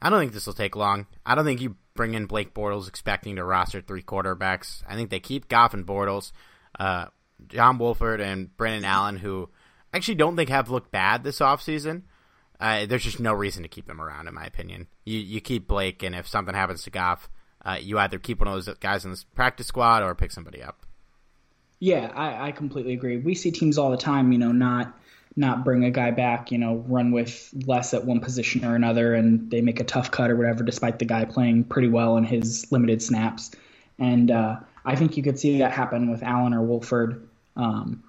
I 0.00 0.10
don't 0.10 0.20
think 0.20 0.32
this 0.32 0.46
will 0.46 0.54
take 0.54 0.76
long. 0.76 1.06
I 1.24 1.34
don't 1.34 1.44
think 1.44 1.60
you 1.60 1.76
bring 1.94 2.14
in 2.14 2.26
Blake 2.26 2.54
Bortles 2.54 2.88
expecting 2.88 3.36
to 3.36 3.44
roster 3.44 3.80
three 3.80 4.02
quarterbacks. 4.02 4.82
I 4.88 4.94
think 4.94 5.10
they 5.10 5.20
keep 5.20 5.48
Goff 5.48 5.74
and 5.74 5.86
Bortles, 5.86 6.32
uh, 6.78 7.06
John 7.48 7.78
Wolford 7.78 8.20
and 8.20 8.54
Brandon 8.56 8.84
Allen, 8.84 9.16
who 9.16 9.48
actually 9.92 10.16
don't 10.16 10.36
think 10.36 10.50
have 10.50 10.70
looked 10.70 10.90
bad 10.90 11.24
this 11.24 11.40
offseason. 11.40 12.02
Uh, 12.60 12.86
there's 12.86 13.04
just 13.04 13.20
no 13.20 13.32
reason 13.32 13.62
to 13.62 13.68
keep 13.68 13.86
them 13.86 14.00
around, 14.00 14.28
in 14.28 14.34
my 14.34 14.44
opinion. 14.44 14.86
You 15.04 15.18
you 15.18 15.40
keep 15.40 15.66
Blake, 15.66 16.02
and 16.02 16.14
if 16.14 16.26
something 16.26 16.54
happens 16.54 16.82
to 16.84 16.90
Goff, 16.90 17.28
uh, 17.64 17.78
you 17.80 17.98
either 17.98 18.18
keep 18.18 18.40
one 18.40 18.48
of 18.48 18.54
those 18.54 18.74
guys 18.78 19.04
in 19.04 19.10
the 19.10 19.22
practice 19.34 19.66
squad 19.66 20.02
or 20.02 20.14
pick 20.14 20.32
somebody 20.32 20.62
up. 20.62 20.86
Yeah, 21.78 22.10
I, 22.14 22.48
I 22.48 22.52
completely 22.52 22.94
agree. 22.94 23.18
We 23.18 23.34
see 23.34 23.50
teams 23.50 23.76
all 23.76 23.90
the 23.90 23.98
time, 23.98 24.32
you 24.32 24.38
know, 24.38 24.52
not 24.52 24.98
not 25.36 25.64
bring 25.64 25.84
a 25.84 25.90
guy 25.90 26.10
back, 26.10 26.50
you 26.50 26.58
know, 26.58 26.76
run 26.88 27.12
with 27.12 27.52
less 27.66 27.92
at 27.92 28.04
one 28.04 28.20
position 28.20 28.64
or 28.64 28.74
another, 28.74 29.14
and 29.14 29.50
they 29.50 29.60
make 29.60 29.80
a 29.80 29.84
tough 29.84 30.10
cut 30.10 30.30
or 30.30 30.36
whatever, 30.36 30.64
despite 30.64 30.98
the 30.98 31.04
guy 31.04 31.26
playing 31.26 31.64
pretty 31.64 31.88
well 31.88 32.16
in 32.16 32.24
his 32.24 32.70
limited 32.72 33.02
snaps. 33.02 33.50
And 33.98 34.30
uh, 34.30 34.56
I 34.84 34.96
think 34.96 35.16
you 35.16 35.22
could 35.22 35.38
see 35.38 35.58
that 35.58 35.72
happen 35.72 36.10
with 36.10 36.22
Allen 36.22 36.54
or 36.54 36.62
Wolford. 36.62 37.28
Um, 37.54 38.02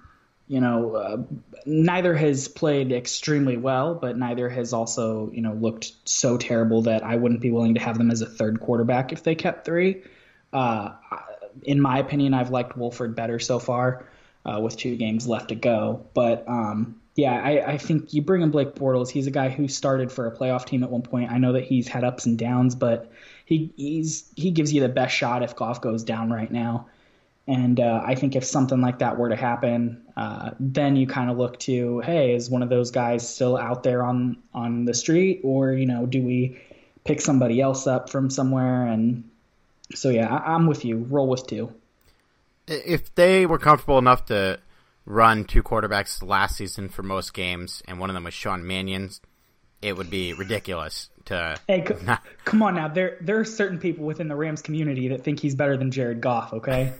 you 0.48 0.60
know, 0.60 0.94
uh, 0.96 1.18
neither 1.66 2.14
has 2.14 2.48
played 2.48 2.92
extremely 2.92 3.58
well, 3.58 3.94
but 3.94 4.16
neither 4.16 4.48
has 4.48 4.72
also, 4.72 5.30
you 5.32 5.42
know, 5.42 5.52
looked 5.52 5.92
so 6.06 6.38
terrible 6.38 6.82
that 6.82 7.04
I 7.04 7.16
wouldn't 7.16 7.42
be 7.42 7.50
willing 7.50 7.74
to 7.74 7.80
have 7.80 7.98
them 7.98 8.10
as 8.10 8.22
a 8.22 8.26
third 8.26 8.60
quarterback 8.60 9.12
if 9.12 9.22
they 9.22 9.34
kept 9.34 9.66
three. 9.66 10.02
Uh, 10.50 10.92
in 11.64 11.80
my 11.80 11.98
opinion, 11.98 12.32
I've 12.32 12.50
liked 12.50 12.78
Wolford 12.78 13.14
better 13.14 13.38
so 13.38 13.58
far 13.58 14.06
uh, 14.46 14.60
with 14.60 14.78
two 14.78 14.96
games 14.96 15.28
left 15.28 15.48
to 15.48 15.54
go. 15.54 16.06
But 16.14 16.48
um, 16.48 16.97
yeah, 17.18 17.32
I, 17.32 17.72
I, 17.72 17.78
think 17.78 18.14
you 18.14 18.22
bring 18.22 18.42
in 18.42 18.52
Blake 18.52 18.76
Bortles. 18.76 19.10
He's 19.10 19.26
a 19.26 19.32
guy 19.32 19.48
who 19.48 19.66
started 19.66 20.12
for 20.12 20.28
a 20.28 20.30
playoff 20.30 20.64
team 20.64 20.84
at 20.84 20.90
one 20.90 21.02
point. 21.02 21.32
I 21.32 21.38
know 21.38 21.54
that 21.54 21.64
he's 21.64 21.88
had 21.88 22.04
ups 22.04 22.26
and 22.26 22.38
downs, 22.38 22.76
but 22.76 23.10
he 23.44 23.72
he's 23.76 24.30
he 24.36 24.52
gives 24.52 24.72
you 24.72 24.82
the 24.82 24.88
best 24.88 25.16
shot 25.16 25.42
if 25.42 25.56
Goff 25.56 25.80
goes 25.80 26.04
down 26.04 26.30
right 26.30 26.48
now. 26.48 26.86
And 27.48 27.80
uh, 27.80 28.02
I 28.06 28.14
think 28.14 28.36
if 28.36 28.44
something 28.44 28.80
like 28.80 29.00
that 29.00 29.18
were 29.18 29.30
to 29.30 29.34
happen, 29.34 30.04
uh, 30.16 30.50
then 30.60 30.94
you 30.94 31.08
kind 31.08 31.28
of 31.28 31.36
look 31.36 31.58
to, 31.60 31.98
hey, 32.00 32.36
is 32.36 32.48
one 32.48 32.62
of 32.62 32.68
those 32.68 32.92
guys 32.92 33.28
still 33.28 33.56
out 33.56 33.82
there 33.82 34.04
on 34.04 34.36
on 34.54 34.84
the 34.84 34.94
street, 34.94 35.40
or 35.42 35.72
you 35.72 35.86
know, 35.86 36.06
do 36.06 36.22
we 36.22 36.60
pick 37.02 37.20
somebody 37.20 37.60
else 37.60 37.88
up 37.88 38.10
from 38.10 38.30
somewhere? 38.30 38.86
And 38.86 39.28
so 39.92 40.10
yeah, 40.10 40.32
I, 40.32 40.54
am 40.54 40.68
with 40.68 40.84
you. 40.84 40.98
Roll 40.98 41.26
with 41.26 41.48
two. 41.48 41.74
If 42.68 43.12
they 43.16 43.44
were 43.44 43.58
comfortable 43.58 43.98
enough 43.98 44.26
to 44.26 44.60
run 45.08 45.44
two 45.44 45.62
quarterbacks 45.62 46.22
last 46.22 46.56
season 46.56 46.88
for 46.88 47.02
most 47.02 47.32
games, 47.32 47.82
and 47.88 47.98
one 47.98 48.10
of 48.10 48.14
them 48.14 48.24
was 48.24 48.34
Sean 48.34 48.66
Mannion, 48.66 49.10
it 49.80 49.96
would 49.96 50.10
be 50.10 50.34
ridiculous 50.34 51.08
to. 51.24 51.56
Hey, 51.66 51.84
c- 51.86 51.94
come 52.44 52.62
on 52.62 52.74
now. 52.74 52.88
There 52.88 53.16
there 53.20 53.38
are 53.40 53.44
certain 53.44 53.78
people 53.78 54.04
within 54.04 54.28
the 54.28 54.36
Rams 54.36 54.62
community 54.62 55.08
that 55.08 55.24
think 55.24 55.40
he's 55.40 55.54
better 55.54 55.76
than 55.76 55.90
Jared 55.90 56.20
Goff. 56.20 56.52
Okay. 56.52 56.92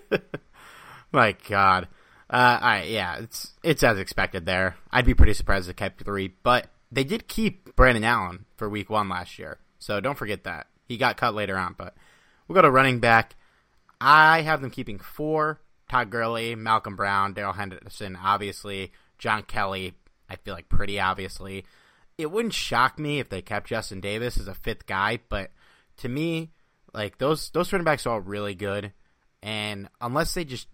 My 1.12 1.36
God. 1.48 1.88
Uh, 2.28 2.58
I, 2.60 2.82
yeah, 2.84 3.18
it's 3.18 3.52
it's 3.62 3.82
as 3.82 3.98
expected 3.98 4.46
there. 4.46 4.76
I'd 4.90 5.06
be 5.06 5.14
pretty 5.14 5.34
surprised 5.34 5.68
if 5.68 5.76
they 5.76 5.84
kept 5.84 6.02
three, 6.02 6.32
but 6.42 6.68
they 6.90 7.04
did 7.04 7.28
keep 7.28 7.74
Brandon 7.76 8.04
Allen 8.04 8.46
for 8.56 8.68
Week 8.68 8.88
One 8.88 9.08
last 9.08 9.38
year, 9.38 9.58
so 9.78 10.00
don't 10.00 10.16
forget 10.16 10.44
that 10.44 10.68
he 10.86 10.96
got 10.96 11.16
cut 11.16 11.34
later 11.34 11.56
on. 11.58 11.74
But 11.76 11.94
we'll 12.46 12.54
go 12.54 12.62
to 12.62 12.70
running 12.70 13.00
back. 13.00 13.34
I 14.00 14.42
have 14.42 14.60
them 14.60 14.70
keeping 14.70 15.00
four: 15.00 15.60
Todd 15.90 16.10
Gurley, 16.10 16.54
Malcolm 16.54 16.94
Brown, 16.94 17.32
Darrell 17.32 17.52
Henderson, 17.52 18.16
obviously 18.16 18.92
John 19.18 19.42
Kelly. 19.42 19.94
I 20.28 20.36
feel 20.36 20.54
like 20.54 20.68
pretty 20.68 21.00
obviously. 21.00 21.64
It 22.16 22.30
wouldn't 22.30 22.54
shock 22.54 22.96
me 22.96 23.18
if 23.18 23.28
they 23.28 23.42
kept 23.42 23.66
Justin 23.66 24.00
Davis 24.00 24.38
as 24.38 24.46
a 24.46 24.54
fifth 24.54 24.86
guy, 24.86 25.18
but 25.28 25.50
to 25.96 26.08
me, 26.08 26.52
like 26.94 27.18
those 27.18 27.50
those 27.50 27.72
running 27.72 27.84
backs 27.84 28.06
are 28.06 28.14
all 28.14 28.20
really 28.20 28.54
good, 28.54 28.92
and 29.42 29.88
unless 30.00 30.34
they 30.34 30.44
just 30.44 30.68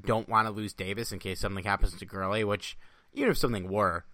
don't 0.00 0.28
want 0.28 0.46
to 0.46 0.52
lose 0.54 0.72
Davis 0.72 1.12
in 1.12 1.18
case 1.18 1.40
something 1.40 1.64
happens 1.64 1.94
to 1.98 2.06
Gurley, 2.06 2.42
which 2.42 2.78
even 3.12 3.30
if 3.30 3.36
something 3.36 3.68
were, 3.68 4.06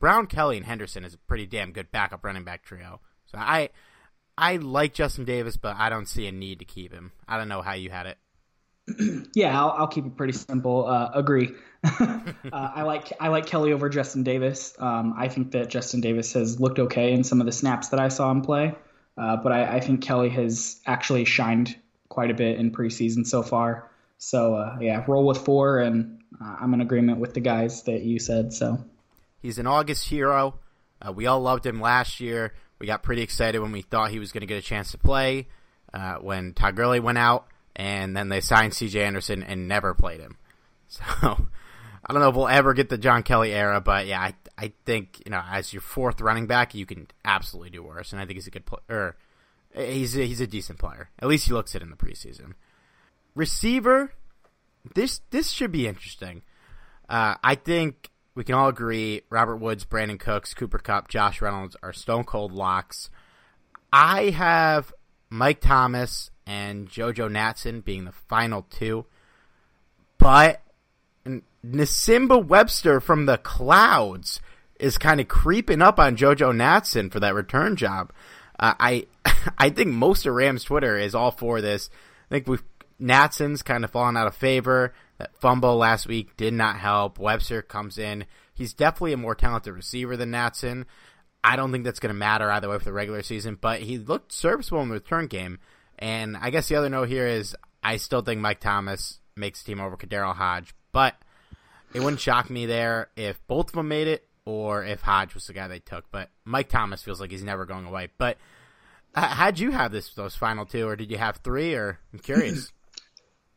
Brown, 0.00 0.26
Kelly, 0.26 0.56
and 0.56 0.66
Henderson 0.66 1.04
is 1.04 1.14
a 1.14 1.18
pretty 1.18 1.46
damn 1.46 1.70
good 1.70 1.92
backup 1.92 2.24
running 2.24 2.42
back 2.42 2.64
trio. 2.64 3.00
So 3.26 3.38
I 3.38 3.70
I 4.36 4.56
like 4.56 4.92
Justin 4.92 5.24
Davis, 5.24 5.56
but 5.56 5.76
I 5.76 5.88
don't 5.88 6.08
see 6.08 6.26
a 6.26 6.32
need 6.32 6.58
to 6.58 6.64
keep 6.64 6.92
him. 6.92 7.12
I 7.28 7.38
don't 7.38 7.48
know 7.48 7.62
how 7.62 7.74
you 7.74 7.90
had 7.90 8.06
it. 8.06 8.18
Yeah, 9.34 9.58
I'll, 9.58 9.70
I'll 9.70 9.86
keep 9.86 10.06
it 10.06 10.16
pretty 10.16 10.32
simple. 10.32 10.86
Uh, 10.86 11.10
agree. 11.14 11.50
uh, 11.84 12.20
I 12.52 12.82
like 12.82 13.12
I 13.20 13.28
like 13.28 13.46
Kelly 13.46 13.72
over 13.72 13.88
Justin 13.88 14.22
Davis. 14.22 14.74
Um, 14.78 15.14
I 15.16 15.28
think 15.28 15.52
that 15.52 15.70
Justin 15.70 16.00
Davis 16.00 16.32
has 16.34 16.60
looked 16.60 16.78
okay 16.78 17.12
in 17.12 17.24
some 17.24 17.40
of 17.40 17.46
the 17.46 17.52
snaps 17.52 17.88
that 17.88 18.00
I 18.00 18.08
saw 18.08 18.30
him 18.30 18.42
play, 18.42 18.74
uh, 19.16 19.36
but 19.36 19.52
I, 19.52 19.76
I, 19.76 19.80
think 19.80 20.02
Kelly 20.02 20.28
has 20.30 20.80
actually 20.84 21.24
shined 21.24 21.74
quite 22.08 22.30
a 22.30 22.34
bit 22.34 22.58
in 22.58 22.70
preseason 22.70 23.26
so 23.26 23.42
far. 23.42 23.90
So 24.18 24.56
uh, 24.56 24.76
yeah, 24.80 25.02
roll 25.08 25.26
with 25.26 25.38
four, 25.38 25.78
and 25.78 26.20
uh, 26.40 26.56
I'm 26.60 26.74
in 26.74 26.82
agreement 26.82 27.18
with 27.18 27.32
the 27.32 27.40
guys 27.40 27.84
that 27.84 28.02
you 28.02 28.18
said. 28.18 28.52
So 28.52 28.84
he's 29.40 29.58
an 29.58 29.66
August 29.66 30.06
hero. 30.08 30.58
Uh, 31.00 31.12
we 31.12 31.26
all 31.26 31.40
loved 31.40 31.64
him 31.64 31.80
last 31.80 32.20
year. 32.20 32.52
We 32.78 32.86
got 32.86 33.02
pretty 33.02 33.22
excited 33.22 33.60
when 33.60 33.72
we 33.72 33.82
thought 33.82 34.10
he 34.10 34.18
was 34.18 34.32
going 34.32 34.42
to 34.42 34.46
get 34.46 34.58
a 34.58 34.62
chance 34.62 34.90
to 34.90 34.98
play 34.98 35.46
when 36.20 36.52
Todd 36.52 36.76
Gurley 36.76 37.00
went 37.00 37.18
out, 37.18 37.46
and 37.80 38.14
then 38.14 38.28
they 38.28 38.42
signed 38.42 38.74
C.J. 38.74 39.02
Anderson 39.02 39.42
and 39.42 39.66
never 39.66 39.94
played 39.94 40.20
him. 40.20 40.36
So 40.92 41.04
I 41.04 42.12
don't 42.12 42.20
know 42.20 42.30
if 42.30 42.34
we'll 42.34 42.48
ever 42.48 42.74
get 42.74 42.88
the 42.88 42.98
John 42.98 43.22
Kelly 43.22 43.54
era, 43.54 43.80
but 43.80 44.08
yeah, 44.08 44.20
I 44.20 44.34
I 44.58 44.72
think 44.84 45.22
you 45.24 45.30
know 45.30 45.40
as 45.48 45.72
your 45.72 45.82
fourth 45.82 46.20
running 46.20 46.48
back, 46.48 46.74
you 46.74 46.84
can 46.84 47.06
absolutely 47.24 47.70
do 47.70 47.84
worse, 47.84 48.10
and 48.10 48.20
I 48.20 48.26
think 48.26 48.38
he's 48.38 48.48
a 48.48 48.50
good 48.50 48.66
player. 48.66 49.14
He's 49.72 50.18
a, 50.18 50.26
he's 50.26 50.40
a 50.40 50.48
decent 50.48 50.80
player. 50.80 51.10
At 51.20 51.28
least 51.28 51.46
he 51.46 51.52
looks 51.52 51.76
it 51.76 51.82
in 51.82 51.90
the 51.90 51.96
preseason. 51.96 52.54
Receiver, 53.36 54.12
this 54.96 55.20
this 55.30 55.50
should 55.50 55.70
be 55.70 55.86
interesting. 55.86 56.42
Uh, 57.08 57.36
I 57.44 57.54
think 57.54 58.10
we 58.34 58.42
can 58.42 58.56
all 58.56 58.68
agree 58.68 59.22
Robert 59.30 59.58
Woods, 59.58 59.84
Brandin 59.84 60.18
Cooks, 60.18 60.54
Cooper 60.54 60.80
Kupp, 60.80 61.06
Josh 61.06 61.40
Reynolds 61.40 61.76
are 61.84 61.92
stone 61.92 62.24
cold 62.24 62.50
locks. 62.50 63.10
I 63.92 64.30
have 64.30 64.92
Mike 65.30 65.60
Thomas 65.60 66.32
and 66.50 66.90
JoJo 66.90 67.30
Natson 67.30 67.84
being 67.84 68.06
the 68.06 68.12
final 68.12 68.66
two, 68.70 69.06
but 70.18 70.60
Nsimba 71.64 72.44
Webster 72.44 72.98
from 72.98 73.26
the 73.26 73.38
clouds 73.38 74.40
is 74.80 74.98
kind 74.98 75.20
of 75.20 75.28
creeping 75.28 75.80
up 75.80 76.00
on 76.00 76.16
JoJo 76.16 76.52
Natson 76.52 77.12
for 77.12 77.20
that 77.20 77.36
return 77.36 77.76
job. 77.76 78.12
Uh, 78.58 78.74
I 78.80 79.06
I 79.58 79.70
think 79.70 79.90
most 79.90 80.26
of 80.26 80.34
Rams 80.34 80.64
Twitter 80.64 80.98
is 80.98 81.14
all 81.14 81.30
for 81.30 81.60
this. 81.60 81.88
I 82.28 82.34
think 82.34 82.48
we've 82.48 82.64
Natson's 83.00 83.62
kind 83.62 83.84
of 83.84 83.92
fallen 83.92 84.16
out 84.16 84.26
of 84.26 84.34
favor. 84.34 84.92
That 85.18 85.36
fumble 85.36 85.76
last 85.76 86.08
week 86.08 86.36
did 86.36 86.52
not 86.52 86.80
help. 86.80 87.16
Webster 87.16 87.62
comes 87.62 87.96
in. 87.96 88.26
He's 88.52 88.74
definitely 88.74 89.12
a 89.12 89.18
more 89.18 89.36
talented 89.36 89.74
receiver 89.74 90.16
than 90.16 90.32
Natson. 90.32 90.84
I 91.44 91.54
don't 91.54 91.70
think 91.70 91.84
that's 91.84 92.00
going 92.00 92.12
to 92.12 92.18
matter 92.18 92.50
either 92.50 92.68
way 92.68 92.78
for 92.78 92.84
the 92.84 92.92
regular 92.92 93.22
season, 93.22 93.56
but 93.58 93.80
he 93.80 93.98
looked 93.98 94.32
serviceable 94.32 94.82
in 94.82 94.88
the 94.88 94.94
return 94.94 95.28
game. 95.28 95.60
And 96.00 96.36
I 96.36 96.50
guess 96.50 96.68
the 96.68 96.76
other 96.76 96.88
note 96.88 97.08
here 97.08 97.26
is 97.26 97.54
I 97.82 97.98
still 97.98 98.22
think 98.22 98.40
Mike 98.40 98.60
Thomas 98.60 99.20
makes 99.36 99.62
team 99.62 99.80
over 99.80 99.96
KhaDarel 99.96 100.34
Hodge, 100.34 100.74
but 100.92 101.14
it 101.94 102.00
wouldn't 102.00 102.20
shock 102.20 102.50
me 102.50 102.66
there 102.66 103.08
if 103.16 103.44
both 103.46 103.68
of 103.68 103.74
them 103.74 103.88
made 103.88 104.08
it 104.08 104.26
or 104.44 104.84
if 104.84 105.02
Hodge 105.02 105.34
was 105.34 105.46
the 105.46 105.52
guy 105.52 105.68
they 105.68 105.78
took. 105.78 106.10
But 106.10 106.30
Mike 106.44 106.68
Thomas 106.68 107.02
feels 107.02 107.20
like 107.20 107.30
he's 107.30 107.44
never 107.44 107.66
going 107.66 107.86
away. 107.86 108.08
But 108.18 108.38
uh, 109.14 109.26
how'd 109.26 109.58
you 109.58 109.70
have 109.70 109.92
this 109.92 110.14
those 110.14 110.36
final 110.36 110.66
two, 110.66 110.86
or 110.86 110.96
did 110.96 111.10
you 111.10 111.18
have 111.18 111.38
three? 111.38 111.74
Or 111.74 111.98
I'm 112.12 112.18
curious. 112.18 112.72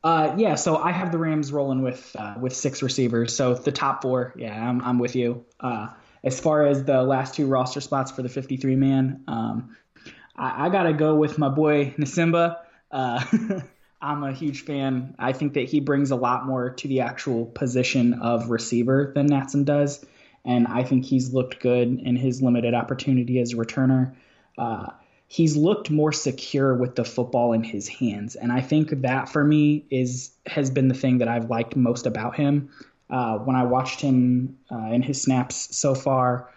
Uh, 0.06 0.36
yeah, 0.38 0.56
so 0.56 0.75
I 0.75 0.91
have 0.91 1.13
the 1.13 1.17
Rams 1.17 1.53
rolling 1.53 1.82
with 1.82 2.13
uh, 2.19 2.36
with 2.38 2.53
six 2.53 2.84
receivers. 2.84 3.34
So 3.34 3.53
the 3.53 3.71
top 3.71 4.01
four, 4.01 4.34
yeah, 4.36 4.51
I'm 4.53 4.82
I'm 4.82 4.99
with 4.99 5.15
you. 5.15 5.45
Uh, 5.62 5.91
as 6.21 6.41
far 6.41 6.65
as 6.65 6.84
the 6.84 7.01
last 7.03 7.36
two 7.36 7.47
roster 7.47 7.79
spots 7.79 8.12
for 8.12 8.21
the 8.21 8.27
53 8.27 8.75
man, 8.75 9.23
um, 9.29 9.77
I, 10.36 10.65
I, 10.65 10.69
gotta 10.69 10.93
go 10.93 11.15
with 11.15 11.38
my 11.38 11.50
boy 11.50 11.93
Nsimba. 11.98 12.58
Uh, 12.91 13.24
I'm 14.02 14.24
a 14.24 14.34
huge 14.34 14.65
fan. 14.65 15.15
I 15.17 15.32
think 15.32 15.54
that 15.54 15.69
he 15.69 15.80
brings 15.80 16.12
a 16.12 16.15
lot 16.15 16.46
more 16.46 16.72
to 16.72 16.88
the 16.88 17.02
actual 17.02 17.46
position 17.46 18.15
of 18.15 18.50
receiver 18.50 19.12
than 19.15 19.30
Natson 19.30 19.65
does, 19.65 20.06
and 20.43 20.67
I 20.67 20.84
think 20.84 21.06
he's 21.06 21.34
looked 21.34 21.60
good 21.60 22.00
in 22.04 22.15
his 22.15 22.41
limited 22.41 22.74
opportunity 22.74 23.39
as 23.39 23.54
a 23.54 23.56
returner. 23.56 24.13
Uh, 24.58 24.88
he's 25.28 25.56
looked 25.56 25.89
more 25.89 26.12
secure 26.12 26.76
with 26.76 26.96
the 26.96 27.06
football 27.06 27.54
in 27.54 27.63
his 27.63 27.88
hands, 27.88 28.36
and 28.36 28.52
I 28.52 28.62
think 28.62 28.89
that 29.02 29.30
for 29.30 29.43
me 29.43 29.86
is 29.89 30.32
has 30.46 30.69
been 30.69 30.89
the 30.89 30.96
thing 30.96 31.19
that 31.19 31.28
I've 31.28 31.50
liked 31.50 31.76
most 31.76 32.06
about 32.06 32.36
him. 32.36 32.69
Uh, 33.10 33.38
when 33.38 33.56
I 33.56 33.63
watched 33.63 34.02
him 34.02 34.58
uh, 34.72 34.89
in 34.91 35.02
his 35.02 35.22
snaps 35.22 35.76
so 35.78 35.93
far, 35.96 36.50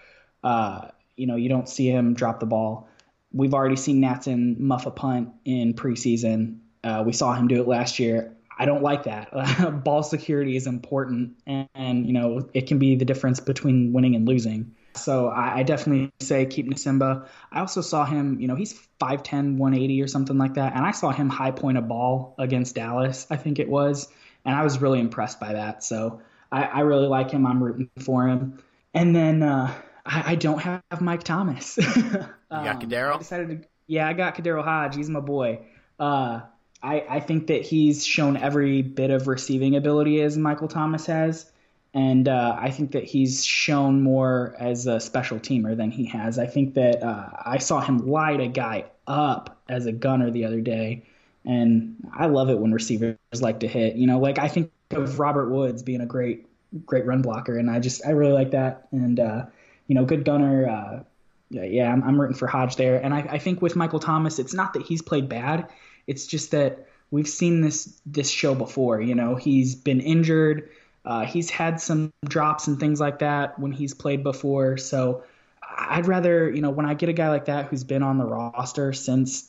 uh, 0.42 0.88
you 1.16 1.26
know, 1.26 1.36
you 1.36 1.48
don't 1.48 1.68
see 1.68 1.88
him 1.88 2.14
drop 2.14 2.40
the 2.40 2.46
ball. 2.46 2.88
We've 3.32 3.54
already 3.54 3.76
seen 3.76 4.00
Natson 4.00 4.58
muff 4.58 4.86
a 4.86 4.90
punt 4.90 5.30
in 5.44 5.74
preseason. 5.74 6.58
Uh, 6.82 7.02
we 7.04 7.12
saw 7.12 7.34
him 7.34 7.48
do 7.48 7.60
it 7.60 7.68
last 7.68 7.98
year. 7.98 8.36
I 8.58 8.64
don't 8.64 8.82
like 8.82 9.04
that. 9.04 9.82
ball 9.84 10.02
security 10.02 10.56
is 10.56 10.66
important, 10.66 11.36
and, 11.46 11.68
and, 11.74 12.06
you 12.06 12.12
know 12.14 12.48
it 12.54 12.66
can 12.66 12.78
be 12.78 12.96
the 12.96 13.04
difference 13.04 13.40
between 13.40 13.92
winning 13.92 14.14
and 14.16 14.26
losing. 14.26 14.74
So 14.94 15.28
I, 15.28 15.58
I, 15.58 15.62
definitely 15.62 16.10
say 16.20 16.46
keep 16.46 16.68
Nsimba. 16.68 17.26
I 17.52 17.60
also 17.60 17.82
saw 17.82 18.06
him, 18.06 18.40
you 18.40 18.48
know, 18.48 18.54
he's 18.54 18.72
5'10, 19.00 19.58
180 19.58 20.02
or 20.02 20.08
something 20.08 20.38
like 20.38 20.54
that. 20.54 20.74
And 20.74 20.86
I 20.86 20.92
saw 20.92 21.10
him 21.10 21.28
high 21.28 21.50
point 21.50 21.76
a 21.76 21.82
ball 21.82 22.34
against 22.38 22.74
Dallas, 22.74 23.26
I 23.30 23.36
think 23.36 23.58
it 23.58 23.68
was. 23.68 24.08
And 24.46 24.54
I 24.54 24.64
was 24.64 24.80
really 24.80 25.00
impressed 25.00 25.38
by 25.38 25.52
that. 25.52 25.84
So 25.84 26.22
I, 26.50 26.64
I 26.64 26.80
really 26.80 27.08
like 27.08 27.30
him. 27.30 27.46
I'm 27.46 27.62
rooting 27.62 27.90
for 27.98 28.26
him. 28.26 28.62
And 28.94 29.14
then 29.14 29.42
uh, 29.42 29.74
I, 30.06 30.32
I, 30.32 30.34
don't 30.36 30.58
have 30.58 30.82
Mike 31.00 31.24
Thomas. 31.24 31.78
um, 31.78 31.84
you 32.06 32.28
got 32.50 32.80
KhaDarel? 32.80 33.16
I 33.16 33.18
decided 33.18 33.48
to, 33.48 33.68
yeah, 33.86 34.08
I 34.08 34.12
got 34.12 34.36
KhaDarel 34.36 34.64
Hodge. 34.64 34.96
He's 34.96 35.10
my 35.10 35.20
boy. 35.20 35.60
Uh, 35.98 36.40
I, 36.82 37.04
I 37.08 37.20
think 37.20 37.48
that 37.48 37.62
he's 37.62 38.06
shown 38.06 38.36
every 38.36 38.82
bit 38.82 39.10
of 39.10 39.28
receiving 39.28 39.76
ability 39.76 40.20
as 40.22 40.36
Michael 40.36 40.68
Thomas 40.68 41.06
has 41.06 41.50
and 41.96 42.28
uh, 42.28 42.54
I 42.60 42.72
think 42.72 42.92
that 42.92 43.04
he's 43.04 43.42
shown 43.42 44.02
more 44.02 44.54
as 44.58 44.86
a 44.86 45.00
special 45.00 45.38
teamer 45.38 45.74
than 45.74 45.90
he 45.90 46.04
has. 46.04 46.38
I 46.38 46.46
think 46.46 46.74
that 46.74 47.02
uh, 47.02 47.30
I 47.42 47.56
saw 47.56 47.80
him 47.80 48.06
light 48.06 48.38
a 48.38 48.48
guy 48.48 48.84
up 49.06 49.62
as 49.66 49.86
a 49.86 49.92
gunner 49.92 50.30
the 50.30 50.44
other 50.44 50.60
day, 50.60 51.04
and 51.46 51.96
I 52.12 52.26
love 52.26 52.50
it 52.50 52.58
when 52.58 52.72
receivers 52.72 53.16
like 53.40 53.60
to 53.60 53.66
hit. 53.66 53.96
You 53.96 54.06
know, 54.06 54.18
like 54.18 54.38
I 54.38 54.48
think 54.48 54.72
of 54.90 55.18
Robert 55.18 55.48
Woods 55.48 55.82
being 55.82 56.02
a 56.02 56.06
great, 56.06 56.44
great 56.84 57.06
run 57.06 57.22
blocker, 57.22 57.56
and 57.56 57.70
I 57.70 57.80
just 57.80 58.04
I 58.04 58.10
really 58.10 58.34
like 58.34 58.50
that. 58.50 58.88
And 58.92 59.18
uh, 59.18 59.46
you 59.86 59.94
know, 59.94 60.04
good 60.04 60.24
gunner. 60.24 60.68
Uh, 60.68 61.02
yeah, 61.50 61.92
I'm, 61.92 62.02
I'm, 62.02 62.20
rooting 62.20 62.36
for 62.36 62.48
Hodge 62.48 62.76
there, 62.76 63.02
and 63.02 63.14
I, 63.14 63.20
I 63.20 63.38
think 63.38 63.62
with 63.62 63.76
Michael 63.76 64.00
Thomas, 64.00 64.38
it's 64.38 64.52
not 64.52 64.72
that 64.74 64.82
he's 64.82 65.00
played 65.00 65.28
bad. 65.28 65.68
It's 66.06 66.26
just 66.26 66.50
that 66.50 66.88
we've 67.10 67.28
seen 67.28 67.60
this 67.60 68.00
this 68.04 68.28
show 68.28 68.54
before. 68.54 69.00
You 69.00 69.14
know, 69.14 69.36
he's 69.36 69.76
been 69.76 70.00
injured 70.00 70.68
uh, 71.06 71.24
he's 71.24 71.48
had 71.48 71.80
some 71.80 72.12
drops 72.24 72.66
and 72.66 72.80
things 72.80 72.98
like 72.98 73.20
that 73.20 73.58
when 73.60 73.70
he's 73.70 73.94
played 73.94 74.24
before. 74.24 74.76
So 74.76 75.22
I'd 75.62 76.08
rather, 76.08 76.50
you 76.50 76.60
know, 76.60 76.70
when 76.70 76.84
I 76.84 76.94
get 76.94 77.08
a 77.08 77.12
guy 77.12 77.28
like 77.28 77.44
that 77.44 77.66
who's 77.66 77.84
been 77.84 78.02
on 78.02 78.18
the 78.18 78.24
roster 78.24 78.92
since 78.92 79.48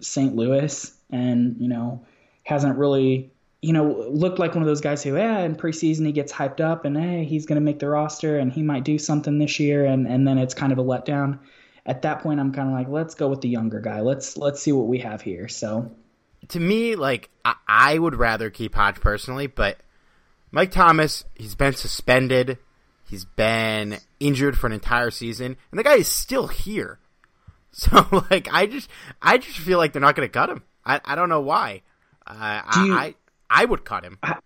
St. 0.00 0.34
Louis 0.34 0.90
and, 1.10 1.56
you 1.60 1.68
know, 1.68 2.06
hasn't 2.42 2.78
really, 2.78 3.30
you 3.60 3.72
know, 3.72 4.06
looked 4.08 4.38
like 4.38 4.54
one 4.54 4.62
of 4.62 4.68
those 4.68 4.80
guys 4.80 5.02
who, 5.02 5.16
yeah, 5.16 5.40
in 5.40 5.56
preseason 5.56 6.06
he 6.06 6.12
gets 6.12 6.32
hyped 6.32 6.60
up 6.60 6.84
and, 6.84 6.96
hey, 6.96 7.24
he's 7.24 7.46
going 7.46 7.56
to 7.56 7.64
make 7.64 7.80
the 7.80 7.88
roster 7.88 8.38
and 8.38 8.52
he 8.52 8.62
might 8.62 8.84
do 8.84 8.98
something 8.98 9.38
this 9.38 9.58
year. 9.58 9.84
And, 9.84 10.06
and 10.06 10.26
then 10.26 10.38
it's 10.38 10.54
kind 10.54 10.72
of 10.72 10.78
a 10.78 10.84
letdown. 10.84 11.40
At 11.84 12.02
that 12.02 12.20
point, 12.22 12.38
I'm 12.38 12.52
kind 12.52 12.68
of 12.68 12.74
like, 12.74 12.88
let's 12.88 13.14
go 13.14 13.28
with 13.28 13.40
the 13.40 13.48
younger 13.48 13.80
guy. 13.80 14.00
Let's 14.00 14.36
let's 14.36 14.60
see 14.60 14.72
what 14.72 14.86
we 14.86 14.98
have 14.98 15.22
here. 15.22 15.48
So 15.48 15.90
to 16.48 16.60
me, 16.60 16.96
like 16.96 17.30
I, 17.44 17.54
I 17.66 17.98
would 17.98 18.14
rather 18.14 18.50
keep 18.50 18.74
Hodge 18.74 18.96
personally, 18.96 19.46
but 19.46 19.78
Mike 20.50 20.70
Thomas, 20.70 21.24
he's 21.34 21.54
been 21.54 21.72
suspended, 21.72 22.58
he's 23.08 23.24
been 23.24 23.96
injured 24.20 24.56
for 24.56 24.66
an 24.66 24.74
entire 24.74 25.10
season, 25.10 25.56
and 25.70 25.78
the 25.78 25.82
guy 25.82 25.94
is 25.94 26.08
still 26.08 26.46
here. 26.46 26.98
So 27.70 28.24
like, 28.30 28.48
I 28.50 28.66
just 28.66 28.88
I 29.20 29.38
just 29.38 29.58
feel 29.58 29.78
like 29.78 29.92
they're 29.92 30.02
not 30.02 30.16
going 30.16 30.26
to 30.26 30.32
cut 30.32 30.48
him. 30.48 30.64
I 30.86 31.00
I 31.04 31.14
don't 31.14 31.28
know 31.28 31.42
why. 31.42 31.82
Uh, 32.26 32.62
you, 32.76 32.94
I, 32.94 33.14
I 33.50 33.64
would 33.64 33.84
cut 33.84 34.04
him. 34.04 34.18
I, 34.22 34.36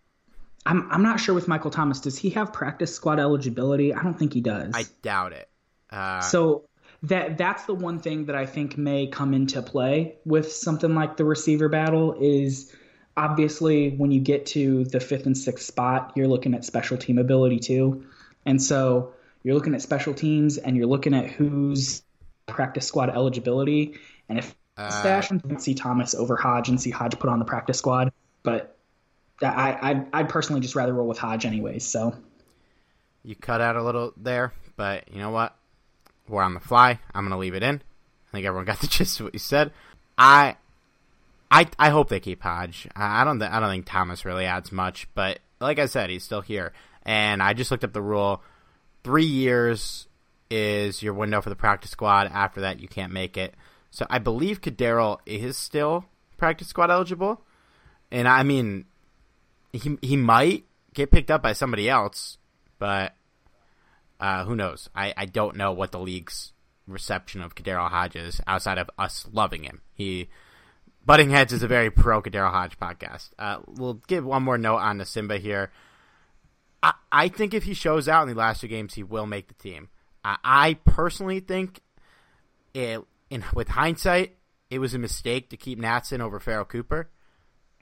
I'm 0.64 0.90
I'm 0.90 1.02
not 1.02 1.20
sure 1.20 1.34
with 1.34 1.48
Michael 1.48 1.70
Thomas. 1.70 2.00
Does 2.00 2.16
he 2.16 2.30
have 2.30 2.52
practice 2.52 2.94
squad 2.94 3.18
eligibility? 3.18 3.92
I 3.92 4.02
don't 4.02 4.18
think 4.18 4.32
he 4.32 4.40
does. 4.40 4.72
I 4.74 4.84
doubt 5.02 5.32
it. 5.32 5.48
Uh, 5.90 6.20
so 6.20 6.68
that 7.02 7.36
that's 7.36 7.64
the 7.64 7.74
one 7.74 7.98
thing 7.98 8.26
that 8.26 8.36
I 8.36 8.46
think 8.46 8.78
may 8.78 9.08
come 9.08 9.34
into 9.34 9.60
play 9.62 10.16
with 10.24 10.52
something 10.52 10.94
like 10.94 11.16
the 11.16 11.24
receiver 11.24 11.68
battle 11.68 12.14
is 12.20 12.74
obviously 13.16 13.90
when 13.90 14.10
you 14.10 14.20
get 14.20 14.46
to 14.46 14.84
the 14.84 15.00
fifth 15.00 15.26
and 15.26 15.36
sixth 15.36 15.66
spot, 15.66 16.12
you're 16.14 16.28
looking 16.28 16.54
at 16.54 16.64
special 16.64 16.96
team 16.96 17.18
ability 17.18 17.58
too, 17.58 18.06
and 18.46 18.62
so 18.62 19.12
you're 19.42 19.54
looking 19.54 19.74
at 19.74 19.82
special 19.82 20.14
teams 20.14 20.58
and 20.58 20.76
you're 20.76 20.86
looking 20.86 21.12
at 21.12 21.26
who's 21.26 22.02
practice 22.46 22.86
squad 22.86 23.10
eligibility, 23.10 23.96
and 24.28 24.38
if 24.38 24.54
uh, 24.76 24.88
stash 24.88 25.30
and 25.30 25.60
see 25.60 25.74
Thomas 25.74 26.14
over 26.14 26.36
Hodge 26.36 26.68
and 26.68 26.80
see 26.80 26.90
Hodge 26.90 27.18
put 27.18 27.28
on 27.28 27.40
the 27.40 27.44
practice 27.44 27.78
squad, 27.78 28.12
but 28.44 28.78
I, 29.44 29.78
I'd, 29.80 30.06
I'd 30.12 30.28
personally 30.28 30.60
just 30.60 30.74
rather 30.74 30.92
roll 30.92 31.08
with 31.08 31.18
Hodge 31.18 31.44
anyways. 31.44 31.84
So 31.84 32.14
you 33.24 33.34
cut 33.34 33.60
out 33.60 33.76
a 33.76 33.82
little 33.82 34.12
there, 34.16 34.52
but 34.76 35.12
you 35.12 35.20
know 35.20 35.30
what? 35.30 35.56
We're 36.28 36.42
on 36.42 36.54
the 36.54 36.60
fly. 36.60 36.98
I'm 37.14 37.24
gonna 37.24 37.38
leave 37.38 37.54
it 37.54 37.62
in. 37.62 37.76
I 37.76 38.30
think 38.32 38.46
everyone 38.46 38.64
got 38.66 38.80
the 38.80 38.86
gist 38.86 39.20
of 39.20 39.24
what 39.24 39.34
you 39.34 39.40
said. 39.40 39.72
I, 40.16 40.56
I, 41.50 41.68
I 41.78 41.90
hope 41.90 42.08
they 42.08 42.20
keep 42.20 42.42
Hodge. 42.42 42.88
I 42.94 43.24
don't, 43.24 43.38
th- 43.38 43.50
I 43.50 43.60
don't 43.60 43.70
think 43.70 43.86
Thomas 43.86 44.24
really 44.24 44.46
adds 44.46 44.72
much, 44.72 45.08
but 45.14 45.38
like 45.60 45.78
I 45.78 45.86
said, 45.86 46.10
he's 46.10 46.24
still 46.24 46.40
here. 46.40 46.72
And 47.04 47.42
I 47.42 47.52
just 47.52 47.70
looked 47.70 47.84
up 47.84 47.92
the 47.92 48.02
rule. 48.02 48.42
Three 49.04 49.24
years 49.24 50.06
is 50.50 51.02
your 51.02 51.14
window 51.14 51.40
for 51.40 51.48
the 51.48 51.56
practice 51.56 51.90
squad. 51.90 52.30
After 52.32 52.60
that, 52.60 52.80
you 52.80 52.88
can't 52.88 53.12
make 53.12 53.36
it. 53.36 53.54
So 53.90 54.06
I 54.08 54.18
believe 54.18 54.60
KhaDarel 54.60 55.18
is 55.26 55.56
still 55.56 56.04
practice 56.36 56.68
squad 56.68 56.90
eligible. 56.90 57.40
And 58.10 58.28
I 58.28 58.42
mean, 58.42 58.84
he 59.72 59.98
he 60.02 60.16
might 60.16 60.64
get 60.94 61.10
picked 61.10 61.30
up 61.30 61.42
by 61.42 61.52
somebody 61.52 61.88
else, 61.88 62.38
but 62.78 63.14
uh, 64.20 64.44
who 64.44 64.54
knows? 64.54 64.88
I, 64.94 65.14
I 65.16 65.26
don't 65.26 65.56
know 65.56 65.72
what 65.72 65.92
the 65.92 65.98
league's 65.98 66.52
reception 66.86 67.42
of 67.42 67.54
KhaDarel 67.54 67.88
Hodge 67.88 68.16
is 68.16 68.40
outside 68.46 68.78
of 68.78 68.90
us 68.98 69.26
loving 69.32 69.64
him. 69.64 69.80
He 69.94 70.28
Butting 71.04 71.30
Heads 71.30 71.52
is 71.52 71.62
a 71.62 71.68
very 71.68 71.90
pro 71.90 72.22
KhaDarel 72.22 72.50
Hodge 72.50 72.78
podcast. 72.78 73.30
Uh, 73.38 73.58
we'll 73.66 74.00
give 74.06 74.24
one 74.24 74.42
more 74.42 74.58
note 74.58 74.78
on 74.78 74.98
the 74.98 75.04
Simba 75.04 75.38
here. 75.38 75.72
I, 76.82 76.92
I 77.10 77.28
think 77.28 77.54
if 77.54 77.64
he 77.64 77.74
shows 77.74 78.08
out 78.08 78.22
in 78.22 78.28
the 78.28 78.34
last 78.38 78.60
two 78.60 78.68
games, 78.68 78.94
he 78.94 79.02
will 79.02 79.26
make 79.26 79.48
the 79.48 79.54
team. 79.54 79.88
I, 80.24 80.36
I 80.44 80.74
personally 80.74 81.40
think, 81.40 81.80
it, 82.74 83.00
in 83.30 83.44
with 83.54 83.68
hindsight, 83.68 84.36
it 84.70 84.78
was 84.78 84.94
a 84.94 84.98
mistake 84.98 85.50
to 85.50 85.56
keep 85.56 85.78
Natson 85.80 86.20
over 86.20 86.38
Pharoh 86.38 86.64
Cooper. 86.64 87.08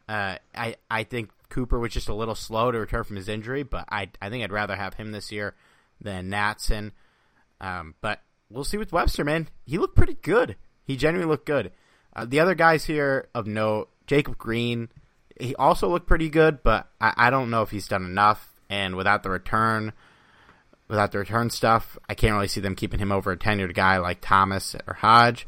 Uh, 0.08 0.36
I 0.54 0.76
I 0.90 1.04
think 1.04 1.30
Cooper 1.50 1.78
was 1.78 1.92
just 1.92 2.08
a 2.08 2.14
little 2.14 2.34
slow 2.34 2.70
to 2.70 2.78
return 2.78 3.04
from 3.04 3.16
his 3.16 3.28
injury, 3.28 3.62
but 3.62 3.84
I 3.90 4.08
I 4.22 4.30
think 4.30 4.42
I'd 4.42 4.52
rather 4.52 4.76
have 4.76 4.94
him 4.94 5.12
this 5.12 5.30
year 5.30 5.54
than 6.00 6.30
Natson. 6.30 6.92
Um, 7.60 7.94
but 8.00 8.20
we'll 8.48 8.64
see 8.64 8.78
with 8.78 8.92
Webster, 8.92 9.24
man. 9.24 9.48
He 9.66 9.78
looked 9.78 9.96
pretty 9.96 10.16
good. 10.22 10.56
He 10.84 10.96
genuinely 10.96 11.30
looked 11.30 11.46
good. 11.46 11.72
Uh, 12.14 12.24
the 12.24 12.40
other 12.40 12.54
guys 12.54 12.84
here 12.84 13.28
of 13.34 13.46
note, 13.46 13.90
Jacob 14.06 14.38
Green, 14.38 14.88
he 15.38 15.54
also 15.54 15.88
looked 15.88 16.06
pretty 16.06 16.28
good, 16.28 16.62
but 16.62 16.88
I, 17.00 17.12
I 17.16 17.30
don't 17.30 17.50
know 17.50 17.62
if 17.62 17.70
he's 17.70 17.88
done 17.88 18.04
enough. 18.04 18.46
And 18.68 18.96
without 18.96 19.22
the 19.22 19.30
return, 19.30 19.92
without 20.88 21.12
the 21.12 21.18
return 21.18 21.50
stuff, 21.50 21.98
I 22.08 22.14
can't 22.14 22.34
really 22.34 22.48
see 22.48 22.60
them 22.60 22.76
keeping 22.76 23.00
him 23.00 23.12
over 23.12 23.32
a 23.32 23.36
tenured 23.36 23.74
guy 23.74 23.98
like 23.98 24.20
Thomas 24.20 24.76
or 24.86 24.94
Hodge. 24.94 25.46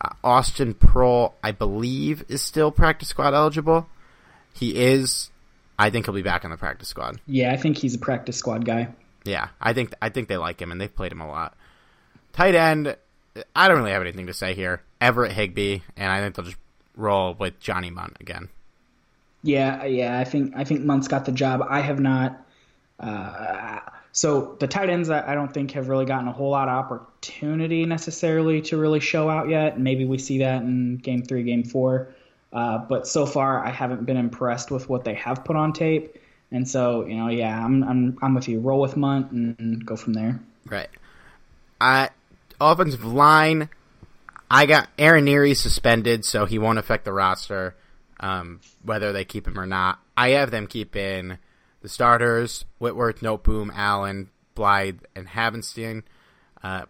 Uh, 0.00 0.10
Austin 0.22 0.74
Proehl, 0.74 1.34
I 1.42 1.52
believe, 1.52 2.24
is 2.28 2.42
still 2.42 2.70
practice 2.70 3.08
squad 3.08 3.32
eligible. 3.32 3.88
He 4.52 4.76
is. 4.76 5.30
I 5.78 5.90
think 5.90 6.06
he'll 6.06 6.14
be 6.14 6.22
back 6.22 6.44
on 6.44 6.50
the 6.50 6.56
practice 6.56 6.88
squad. 6.88 7.20
Yeah, 7.26 7.52
I 7.52 7.56
think 7.56 7.78
he's 7.78 7.94
a 7.94 7.98
practice 7.98 8.36
squad 8.36 8.64
guy. 8.64 8.88
Yeah, 9.24 9.48
I 9.60 9.72
think 9.72 9.94
I 10.00 10.08
think 10.10 10.28
they 10.28 10.36
like 10.36 10.60
him 10.60 10.70
and 10.70 10.80
they've 10.80 10.94
played 10.94 11.12
him 11.12 11.20
a 11.20 11.28
lot. 11.28 11.56
Tight 12.32 12.54
end, 12.54 12.96
I 13.54 13.68
don't 13.68 13.78
really 13.78 13.92
have 13.92 14.02
anything 14.02 14.26
to 14.26 14.34
say 14.34 14.54
here. 14.54 14.82
Everett 15.00 15.32
Higbee, 15.32 15.80
and 15.96 16.10
I 16.10 16.20
think 16.20 16.34
they'll 16.34 16.44
just 16.44 16.58
roll 16.96 17.34
with 17.34 17.58
Johnny 17.60 17.90
Mundt 17.90 18.16
again. 18.20 18.48
Yeah, 19.42 19.84
yeah, 19.84 20.18
I 20.18 20.24
think 20.24 20.54
I 20.56 20.64
think 20.64 20.82
Mundt's 20.82 21.08
got 21.08 21.24
the 21.24 21.32
job. 21.32 21.62
I 21.68 21.80
have 21.80 22.00
not. 22.00 22.40
Uh, 22.98 23.80
so 24.12 24.56
the 24.60 24.68
tight 24.68 24.90
ends, 24.90 25.10
I 25.10 25.34
don't 25.34 25.52
think 25.52 25.72
have 25.72 25.88
really 25.88 26.04
gotten 26.04 26.28
a 26.28 26.32
whole 26.32 26.50
lot 26.50 26.68
of 26.68 26.74
opportunity 26.74 27.84
necessarily 27.84 28.62
to 28.62 28.76
really 28.76 29.00
show 29.00 29.28
out 29.28 29.48
yet. 29.48 29.78
Maybe 29.78 30.04
we 30.04 30.18
see 30.18 30.38
that 30.38 30.62
in 30.62 30.98
game 30.98 31.24
three, 31.24 31.42
game 31.42 31.64
four. 31.64 32.14
Uh, 32.54 32.78
but 32.78 33.08
so 33.08 33.26
far, 33.26 33.64
I 33.64 33.70
haven't 33.70 34.06
been 34.06 34.16
impressed 34.16 34.70
with 34.70 34.88
what 34.88 35.04
they 35.04 35.14
have 35.14 35.44
put 35.44 35.56
on 35.56 35.72
tape. 35.72 36.16
And 36.52 36.68
so, 36.68 37.04
you 37.04 37.16
know, 37.16 37.28
yeah, 37.28 37.64
I'm 37.64 37.82
I'm 37.82 38.18
I'm 38.22 38.34
with 38.34 38.48
you. 38.48 38.60
Roll 38.60 38.80
with 38.80 38.96
Mundt 38.96 39.32
and, 39.32 39.58
and 39.58 39.84
go 39.84 39.96
from 39.96 40.12
there. 40.12 40.38
Right. 40.64 40.88
Uh, 41.80 42.08
offensive 42.60 43.04
line, 43.04 43.68
I 44.48 44.66
got 44.66 44.88
Aaron 44.96 45.26
Neary 45.26 45.56
suspended, 45.56 46.24
so 46.24 46.46
he 46.46 46.60
won't 46.60 46.78
affect 46.78 47.04
the 47.04 47.12
roster, 47.12 47.74
um, 48.20 48.60
whether 48.84 49.12
they 49.12 49.24
keep 49.24 49.48
him 49.48 49.58
or 49.58 49.66
not. 49.66 49.98
I 50.16 50.30
have 50.30 50.52
them 50.52 50.68
keeping 50.68 51.38
the 51.82 51.88
starters: 51.88 52.64
Whitworth, 52.78 53.20
Noteboom, 53.20 53.70
Allen, 53.74 54.30
Blythe, 54.54 55.00
and 55.16 55.26
Havenstein. 55.26 56.04
Uh, 56.62 56.84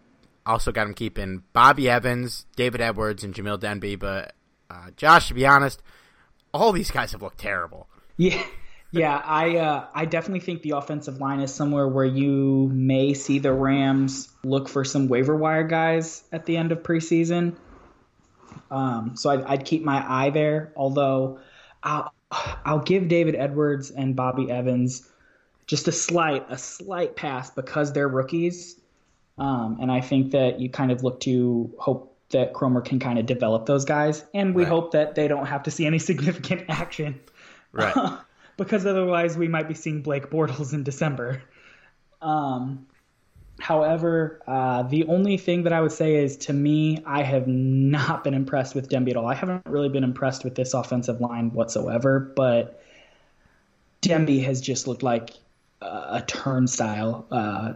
also 0.45 0.71
got 0.71 0.85
him 0.85 0.93
keeping 0.93 1.41
Bobby 1.53 1.89
Evans, 1.89 2.45
David 2.55 2.81
Edwards, 2.81 3.23
and 3.23 3.33
Jamil 3.33 3.59
Demby, 3.59 3.97
but 3.97 4.35
uh, 4.69 4.91
Josh, 4.95 5.27
to 5.27 5.33
be 5.33 5.45
honest, 5.45 5.81
all 6.53 6.71
these 6.71 6.91
guys 6.91 7.11
have 7.11 7.21
looked 7.21 7.37
terrible. 7.37 7.87
Yeah, 8.17 8.43
yeah. 8.91 9.21
I 9.23 9.57
uh, 9.57 9.87
I 9.93 10.05
definitely 10.05 10.39
think 10.39 10.61
the 10.61 10.71
offensive 10.71 11.19
line 11.19 11.41
is 11.41 11.53
somewhere 11.53 11.87
where 11.87 12.05
you 12.05 12.69
may 12.73 13.13
see 13.13 13.39
the 13.39 13.53
Rams 13.53 14.29
look 14.43 14.69
for 14.69 14.83
some 14.83 15.07
waiver 15.07 15.35
wire 15.35 15.67
guys 15.67 16.23
at 16.31 16.45
the 16.45 16.57
end 16.57 16.71
of 16.71 16.83
preseason. 16.83 17.55
Um, 18.71 19.15
so 19.15 19.29
I'd, 19.29 19.43
I'd 19.43 19.65
keep 19.65 19.83
my 19.83 20.03
eye 20.07 20.29
there. 20.29 20.71
Although 20.75 21.39
I'll 21.83 22.13
I'll 22.31 22.79
give 22.79 23.07
David 23.07 23.35
Edwards 23.35 23.91
and 23.91 24.15
Bobby 24.15 24.49
Evans 24.49 25.07
just 25.67 25.87
a 25.87 25.91
slight 25.91 26.45
a 26.49 26.57
slight 26.57 27.15
pass 27.15 27.49
because 27.49 27.93
they're 27.93 28.07
rookies. 28.07 28.79
Um, 29.37 29.79
and 29.81 29.91
I 29.91 29.99
think 29.99 30.31
that 30.31 30.61
you 30.61 30.69
kind 30.69 30.91
of 30.91 31.03
look 31.03 31.19
to 31.21 31.73
hope 31.77 32.14
that 32.29 32.53
Kromer 32.53 32.83
can 32.83 32.99
kind 32.99 33.19
of 33.19 33.25
develop 33.25 33.65
those 33.65 33.85
guys, 33.85 34.23
and 34.33 34.55
we 34.55 34.63
right. 34.63 34.69
hope 34.69 34.91
that 34.91 35.15
they 35.15 35.27
don't 35.27 35.45
have 35.45 35.63
to 35.63 35.71
see 35.71 35.85
any 35.85 35.99
significant 36.11 36.65
action, 36.69 37.19
right? 37.71 38.19
because 38.57 38.85
otherwise, 38.85 39.37
we 39.37 39.47
might 39.47 39.67
be 39.67 39.73
seeing 39.73 40.01
Blake 40.01 40.29
Bortles 40.29 40.73
in 40.73 40.83
December. 40.83 41.43
Um, 42.21 42.87
however, 43.59 44.41
uh, 44.47 44.83
the 44.83 45.05
only 45.05 45.37
thing 45.37 45.63
that 45.63 45.73
I 45.73 45.81
would 45.81 45.91
say 45.91 46.15
is, 46.15 46.37
to 46.37 46.53
me, 46.53 47.03
I 47.05 47.23
have 47.23 47.47
not 47.47 48.23
been 48.23 48.33
impressed 48.33 48.75
with 48.75 48.89
Demby 48.89 49.11
at 49.11 49.17
all. 49.17 49.27
I 49.27 49.35
haven't 49.35 49.65
really 49.65 49.89
been 49.89 50.03
impressed 50.03 50.43
with 50.43 50.55
this 50.55 50.73
offensive 50.73 51.21
line 51.21 51.51
whatsoever, 51.51 52.19
but 52.19 52.81
Demby 54.01 54.43
has 54.43 54.61
just 54.61 54.87
looked 54.87 55.03
like 55.03 55.31
a 55.81 56.23
turnstile. 56.25 57.25
Uh, 57.31 57.73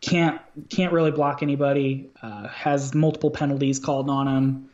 can't 0.00 0.40
can't 0.68 0.92
really 0.92 1.10
block 1.10 1.42
anybody. 1.42 2.10
Uh, 2.22 2.48
has 2.48 2.94
multiple 2.94 3.30
penalties 3.30 3.78
called 3.78 4.08
on 4.08 4.28
him. 4.28 4.70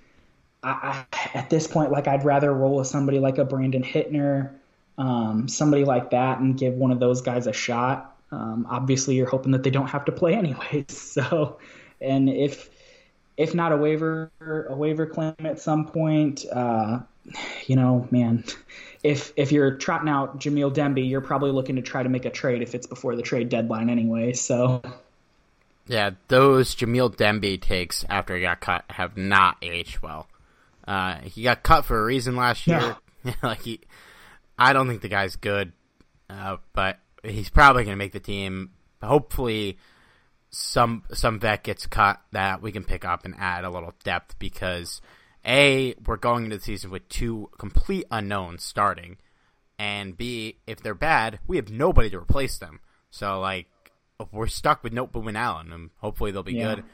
I, 0.62 1.04
I, 1.12 1.38
at 1.38 1.50
this 1.50 1.66
point, 1.66 1.90
like 1.90 2.08
I'd 2.08 2.24
rather 2.24 2.52
roll 2.52 2.76
with 2.76 2.86
somebody 2.86 3.18
like 3.18 3.38
a 3.38 3.44
Brandon 3.44 3.82
Hitner, 3.82 4.52
um, 4.98 5.48
somebody 5.48 5.84
like 5.84 6.10
that, 6.10 6.40
and 6.40 6.56
give 6.58 6.74
one 6.74 6.90
of 6.90 7.00
those 7.00 7.22
guys 7.22 7.46
a 7.46 7.52
shot. 7.52 8.16
Um, 8.30 8.66
obviously, 8.68 9.14
you're 9.14 9.28
hoping 9.28 9.52
that 9.52 9.62
they 9.62 9.70
don't 9.70 9.88
have 9.88 10.06
to 10.06 10.12
play 10.12 10.34
anyways. 10.42 10.96
So, 10.96 11.58
and 12.00 12.28
if 12.28 12.70
if 13.36 13.54
not 13.54 13.72
a 13.72 13.76
waiver 13.76 14.30
a 14.68 14.76
waiver 14.76 15.06
claim 15.06 15.34
at 15.40 15.58
some 15.58 15.86
point, 15.86 16.44
uh, 16.52 17.00
you 17.66 17.76
know, 17.76 18.06
man, 18.10 18.44
if 19.02 19.32
if 19.36 19.52
you're 19.52 19.76
trotting 19.76 20.08
out 20.08 20.38
Jamil 20.38 20.72
Demby, 20.74 21.08
you're 21.08 21.22
probably 21.22 21.50
looking 21.50 21.76
to 21.76 21.82
try 21.82 22.02
to 22.02 22.10
make 22.10 22.26
a 22.26 22.30
trade 22.30 22.60
if 22.60 22.74
it's 22.74 22.86
before 22.86 23.16
the 23.16 23.22
trade 23.22 23.48
deadline 23.48 23.88
anyway. 23.88 24.34
So. 24.34 24.82
Yeah, 25.86 26.10
those 26.28 26.74
Jamil 26.74 27.14
Demby 27.14 27.60
takes 27.60 28.04
after 28.08 28.34
he 28.34 28.42
got 28.42 28.60
cut 28.60 28.84
have 28.88 29.16
not 29.16 29.58
aged 29.60 30.00
well. 30.00 30.28
Uh, 30.86 31.16
he 31.18 31.42
got 31.42 31.62
cut 31.62 31.84
for 31.84 32.00
a 32.00 32.04
reason 32.04 32.36
last 32.36 32.66
year. 32.66 32.96
Yeah. 33.24 33.34
like 33.42 33.62
he, 33.62 33.80
I 34.58 34.72
don't 34.72 34.88
think 34.88 35.02
the 35.02 35.08
guy's 35.08 35.36
good, 35.36 35.72
uh, 36.30 36.58
but 36.72 36.98
he's 37.22 37.50
probably 37.50 37.84
going 37.84 37.96
to 37.96 38.02
make 38.02 38.12
the 38.12 38.20
team. 38.20 38.70
Hopefully, 39.02 39.78
some 40.50 41.02
some 41.12 41.38
vet 41.40 41.64
gets 41.64 41.86
cut 41.86 42.20
that 42.32 42.62
we 42.62 42.72
can 42.72 42.84
pick 42.84 43.04
up 43.04 43.24
and 43.24 43.34
add 43.38 43.64
a 43.64 43.70
little 43.70 43.94
depth 44.04 44.38
because 44.38 45.02
A, 45.44 45.94
we're 46.06 46.16
going 46.16 46.44
into 46.44 46.58
the 46.58 46.62
season 46.62 46.90
with 46.90 47.08
two 47.08 47.50
complete 47.58 48.06
unknowns 48.10 48.62
starting, 48.62 49.18
and 49.78 50.16
B, 50.16 50.58
if 50.66 50.82
they're 50.82 50.94
bad, 50.94 51.40
we 51.46 51.56
have 51.56 51.70
nobody 51.70 52.08
to 52.10 52.18
replace 52.18 52.58
them. 52.58 52.80
So 53.10 53.40
like 53.40 53.66
we're 54.32 54.46
stuck 54.46 54.82
with 54.84 54.92
Noteboom 54.92 55.28
and 55.28 55.36
Allen, 55.36 55.72
and 55.72 55.90
hopefully 55.98 56.30
they'll 56.30 56.42
be 56.42 56.54
yeah. 56.54 56.76
good. 56.76 56.84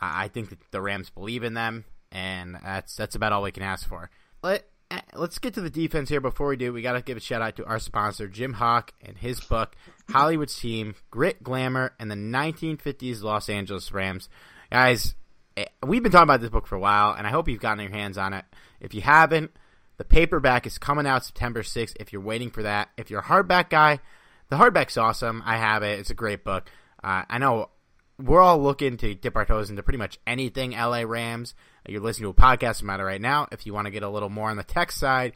I 0.00 0.28
think 0.28 0.50
that 0.50 0.58
the 0.70 0.80
Rams 0.80 1.10
believe 1.10 1.42
in 1.42 1.54
them, 1.54 1.84
and 2.12 2.56
that's 2.62 2.94
that's 2.96 3.14
about 3.14 3.32
all 3.32 3.42
we 3.42 3.52
can 3.52 3.62
ask 3.62 3.88
for. 3.88 4.10
Let 4.42 4.68
eh, 4.90 5.00
let's 5.14 5.38
get 5.38 5.54
to 5.54 5.60
the 5.60 5.70
defense 5.70 6.08
here. 6.08 6.20
Before 6.20 6.48
we 6.48 6.56
do, 6.56 6.72
we 6.72 6.82
got 6.82 6.92
to 6.92 7.02
give 7.02 7.16
a 7.16 7.20
shout 7.20 7.42
out 7.42 7.56
to 7.56 7.64
our 7.66 7.78
sponsor, 7.78 8.28
Jim 8.28 8.54
Hock, 8.54 8.92
and 9.02 9.16
his 9.18 9.40
book, 9.40 9.74
Hollywood's 10.10 10.58
Team: 10.58 10.94
Grit, 11.10 11.42
Glamour, 11.42 11.94
and 11.98 12.10
the 12.10 12.16
1950s 12.16 13.22
Los 13.22 13.48
Angeles 13.48 13.90
Rams. 13.90 14.28
Guys, 14.70 15.14
eh, 15.56 15.64
we've 15.84 16.02
been 16.02 16.12
talking 16.12 16.24
about 16.24 16.40
this 16.40 16.50
book 16.50 16.66
for 16.66 16.76
a 16.76 16.80
while, 16.80 17.14
and 17.14 17.26
I 17.26 17.30
hope 17.30 17.48
you've 17.48 17.60
gotten 17.60 17.82
your 17.82 17.92
hands 17.92 18.18
on 18.18 18.34
it. 18.34 18.44
If 18.80 18.94
you 18.94 19.00
haven't, 19.00 19.50
the 19.96 20.04
paperback 20.04 20.66
is 20.66 20.78
coming 20.78 21.06
out 21.06 21.24
September 21.24 21.62
6th. 21.62 21.96
If 21.98 22.12
you're 22.12 22.22
waiting 22.22 22.50
for 22.50 22.62
that, 22.62 22.90
if 22.96 23.10
you're 23.10 23.20
a 23.20 23.24
hardback 23.24 23.70
guy, 23.70 23.98
the 24.48 24.56
hardback's 24.56 24.96
awesome. 24.96 25.42
I 25.44 25.56
have 25.56 25.82
it. 25.82 25.98
It's 25.98 26.10
a 26.10 26.14
great 26.14 26.44
book. 26.44 26.70
Uh, 27.02 27.22
I 27.28 27.38
know 27.38 27.70
we're 28.18 28.40
all 28.40 28.60
looking 28.60 28.96
to 28.98 29.14
dip 29.14 29.36
our 29.36 29.44
toes 29.44 29.70
into 29.70 29.82
pretty 29.82 29.98
much 29.98 30.18
anything 30.26 30.72
LA 30.72 31.02
Rams. 31.02 31.54
You're 31.86 32.00
listening 32.00 32.32
to 32.32 32.38
a 32.38 32.46
podcast 32.46 32.82
about 32.82 33.00
it 33.00 33.04
right 33.04 33.20
now. 33.20 33.46
If 33.52 33.66
you 33.66 33.72
want 33.72 33.86
to 33.86 33.90
get 33.90 34.02
a 34.02 34.08
little 34.08 34.28
more 34.28 34.50
on 34.50 34.56
the 34.56 34.64
tech 34.64 34.90
side, 34.92 35.34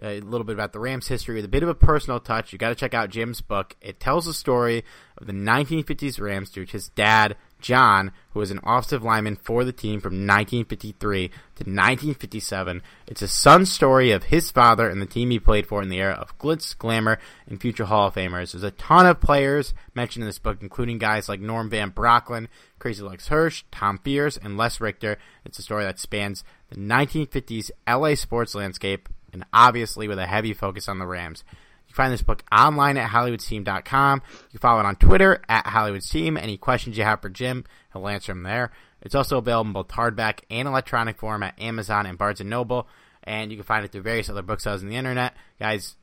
a 0.00 0.20
little 0.20 0.44
bit 0.44 0.54
about 0.54 0.72
the 0.72 0.80
Rams 0.80 1.08
history 1.08 1.34
with 1.36 1.44
a 1.44 1.48
bit 1.48 1.62
of 1.62 1.68
a 1.68 1.74
personal 1.74 2.20
touch, 2.20 2.52
you 2.52 2.58
got 2.58 2.70
to 2.70 2.74
check 2.74 2.94
out 2.94 3.10
Jim's 3.10 3.40
book. 3.40 3.76
It 3.80 4.00
tells 4.00 4.26
the 4.26 4.32
story 4.32 4.84
of 5.18 5.26
the 5.26 5.32
1950s 5.32 6.20
Rams 6.20 6.50
through 6.50 6.66
his 6.66 6.88
dad, 6.90 7.36
John, 7.62 8.12
who 8.32 8.40
was 8.40 8.50
an 8.50 8.60
offensive 8.62 9.02
lineman 9.02 9.36
for 9.36 9.64
the 9.64 9.72
team 9.72 10.00
from 10.00 10.26
1953 10.26 11.28
to 11.28 11.34
1957. 11.34 12.82
It's 13.06 13.22
a 13.22 13.28
son 13.28 13.64
story 13.64 14.10
of 14.10 14.24
his 14.24 14.50
father 14.50 14.88
and 14.88 15.00
the 15.00 15.06
team 15.06 15.30
he 15.30 15.38
played 15.38 15.66
for 15.66 15.80
in 15.82 15.88
the 15.88 16.00
era 16.00 16.14
of 16.14 16.36
glitz, 16.38 16.76
glamour, 16.76 17.18
and 17.46 17.60
future 17.60 17.84
Hall 17.84 18.08
of 18.08 18.14
Famers. 18.14 18.52
There's 18.52 18.62
a 18.62 18.72
ton 18.72 19.06
of 19.06 19.20
players 19.20 19.72
mentioned 19.94 20.24
in 20.24 20.28
this 20.28 20.38
book, 20.38 20.58
including 20.60 20.98
guys 20.98 21.28
like 21.28 21.40
Norm 21.40 21.70
Van 21.70 21.90
Brocklin, 21.90 22.48
Crazy 22.78 23.02
Legs 23.02 23.28
Hirsch, 23.28 23.64
Tom 23.70 23.98
Fears, 23.98 24.36
and 24.36 24.56
Les 24.56 24.80
Richter. 24.80 25.16
It's 25.44 25.58
a 25.58 25.62
story 25.62 25.84
that 25.84 25.98
spans 25.98 26.44
the 26.68 26.76
1950s 26.76 27.70
LA 27.88 28.16
sports 28.16 28.54
landscape 28.54 29.08
and 29.32 29.44
obviously 29.52 30.08
with 30.08 30.18
a 30.18 30.26
heavy 30.26 30.52
focus 30.52 30.88
on 30.88 30.98
the 30.98 31.06
Rams. 31.06 31.44
You 31.92 31.96
find 31.96 32.10
this 32.10 32.22
book 32.22 32.42
online 32.50 32.96
at 32.96 33.10
HollywoodTeam.com. 33.10 34.22
You 34.50 34.58
follow 34.58 34.80
it 34.80 34.86
on 34.86 34.96
Twitter 34.96 35.42
at 35.46 35.66
HollywoodTeam. 35.66 36.40
Any 36.40 36.56
questions 36.56 36.96
you 36.96 37.04
have 37.04 37.20
for 37.20 37.28
Jim, 37.28 37.66
he'll 37.92 38.08
answer 38.08 38.32
them 38.32 38.44
there. 38.44 38.72
It's 39.02 39.14
also 39.14 39.36
available 39.36 39.68
in 39.68 39.72
both 39.74 39.88
hardback 39.88 40.40
and 40.48 40.66
electronic 40.66 41.18
form 41.18 41.42
at 41.42 41.60
Amazon 41.60 42.06
and 42.06 42.16
Barnes 42.16 42.40
& 42.40 42.44
Noble. 42.44 42.88
And 43.24 43.50
you 43.50 43.58
can 43.58 43.66
find 43.66 43.84
it 43.84 43.92
through 43.92 44.00
various 44.00 44.30
other 44.30 44.40
booksellers 44.40 44.82
on 44.82 44.88
the 44.88 44.96
internet. 44.96 45.34
Guys, 45.60 45.96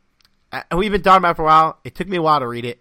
uh, 0.52 0.62
we've 0.78 0.92
been 0.92 1.02
talking 1.02 1.22
about 1.22 1.32
it 1.32 1.38
for 1.38 1.42
a 1.42 1.46
while. 1.46 1.80
It 1.84 1.96
took 1.96 2.08
me 2.08 2.18
a 2.18 2.22
while 2.22 2.40
to 2.40 2.48
read 2.48 2.66
it. 2.66 2.80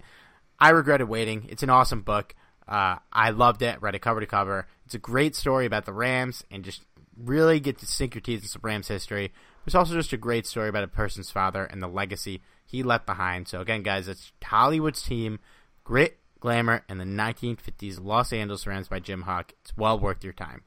I 0.59 0.69
regretted 0.69 1.09
waiting. 1.09 1.47
It's 1.49 1.63
an 1.63 1.71
awesome 1.71 2.03
book. 2.03 2.35
Uh, 2.67 2.97
I 3.11 3.31
loved 3.31 3.63
it. 3.63 3.81
Read 3.81 3.95
it 3.95 4.03
cover 4.03 4.19
to 4.19 4.27
cover. 4.27 4.67
It's 4.85 4.93
a 4.93 4.99
great 4.99 5.35
story 5.35 5.65
about 5.65 5.85
the 5.85 5.93
Rams 5.93 6.43
and 6.51 6.63
just 6.63 6.83
really 7.17 7.59
get 7.59 7.79
to 7.79 7.87
sink 7.87 8.13
your 8.13 8.21
teeth 8.21 8.41
into 8.41 8.49
some 8.49 8.61
Rams 8.63 8.87
history. 8.87 9.33
It's 9.65 9.73
also 9.73 9.95
just 9.95 10.13
a 10.13 10.17
great 10.17 10.45
story 10.45 10.69
about 10.69 10.83
a 10.83 10.87
person's 10.87 11.31
father 11.31 11.63
and 11.63 11.81
the 11.81 11.87
legacy 11.87 12.43
he 12.69 12.83
left 12.83 13.05
behind. 13.05 13.47
So 13.47 13.61
again, 13.61 13.81
guys, 13.83 14.07
it's 14.07 14.31
Hollywood's 14.43 15.01
team, 15.01 15.39
grit, 15.83 16.19
glamour, 16.39 16.83
and 16.87 16.99
the 16.99 17.05
1950s 17.05 17.99
Los 17.99 18.31
Angeles 18.31 18.67
Rams 18.67 18.87
by 18.87 18.99
Jim 18.99 19.23
Hock. 19.23 19.53
It's 19.61 19.75
well 19.75 19.99
worth 19.99 20.23
your 20.23 20.33
time. 20.33 20.61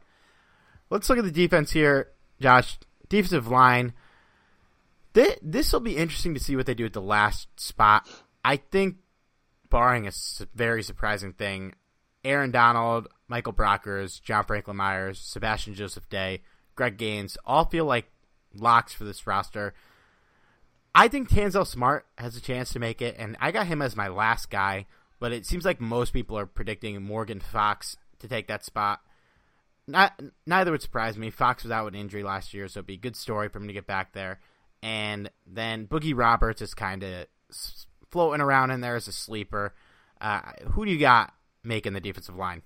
Let's 0.91 1.09
look 1.09 1.19
at 1.19 1.25
the 1.25 1.31
defense 1.31 1.73
here, 1.73 2.09
Josh. 2.41 2.79
Defensive 3.09 3.49
line. 3.49 3.93
This 5.15 5.73
will 5.73 5.81
be 5.81 5.97
interesting 5.97 6.35
to 6.35 6.41
see 6.41 6.57
what 6.57 6.67
they 6.67 6.75
do 6.75 6.87
at 6.87 6.93
the 6.93 7.01
last 7.01 7.49
spot. 7.61 8.09
I 8.45 8.57
think, 8.57 8.97
barring 9.71 10.07
a 10.07 10.13
very 10.55 10.83
surprising 10.83 11.33
thing, 11.33 11.75
Aaron 12.25 12.51
Donald, 12.51 13.09
Michael 13.29 13.53
Brockers, 13.53 14.23
John 14.23 14.45
Franklin 14.45 14.77
Myers, 14.77 15.19
Sebastian 15.19 15.75
Joseph 15.75 16.09
Day, 16.09 16.43
Greg 16.75 16.97
Gaines 16.97 17.37
all 17.45 17.67
feel 17.67 17.85
like 17.85 18.11
locks 18.55 18.93
for 18.93 19.05
this 19.05 19.27
roster. 19.27 19.75
I 20.95 21.09
think 21.09 21.31
Tanzel 21.31 21.67
Smart 21.67 22.07
has 22.19 22.37
a 22.37 22.41
chance 22.41 22.73
to 22.73 22.79
make 22.79 23.01
it, 23.01 23.17
and 23.19 23.37
I 23.41 23.51
got 23.51 23.67
him 23.67 23.81
as 23.81 23.97
my 23.97 24.09
last 24.09 24.51
guy. 24.51 24.87
But 25.19 25.33
it 25.33 25.47
seems 25.47 25.65
like 25.65 25.81
most 25.81 26.13
people 26.13 26.37
are 26.37 26.47
predicting 26.47 27.01
Morgan 27.01 27.39
Fox 27.39 27.97
to 28.19 28.29
take 28.29 28.49
that 28.49 28.65
spot. 28.65 29.01
Not 29.87 30.21
neither 30.47 30.73
would 30.73 30.83
surprise 30.83 31.17
me. 31.17 31.31
Fox 31.31 31.63
was 31.63 31.73
out 31.73 31.85
with 31.85 31.95
injury 31.95 32.23
last 32.23 32.53
year, 32.53 32.67
so 32.69 32.81
it'd 32.81 32.87
be 32.87 32.95
a 32.95 32.99
good 32.99 33.17
story 33.17 33.49
for 33.49 33.59
him 33.59 33.69
to 33.69 33.73
get 33.73 33.87
back 33.87 34.13
there. 34.13 34.41
And 34.83 35.31
then 35.47 35.87
Boogie 35.87 36.17
Roberts 36.17 36.61
is 36.61 36.75
kind 36.75 37.05
of 37.05 37.27
floating 38.11 38.41
around 38.41 38.73
in 38.73 38.81
there 38.81 38.97
as 38.97 39.07
a 39.07 39.13
sleeper. 39.13 39.75
Uh, 40.21 40.41
who 40.73 40.85
do 40.85 40.91
you 40.91 40.99
got 40.99 41.33
making 41.63 41.93
the 41.93 42.01
defensive 42.01 42.37
line? 42.37 42.63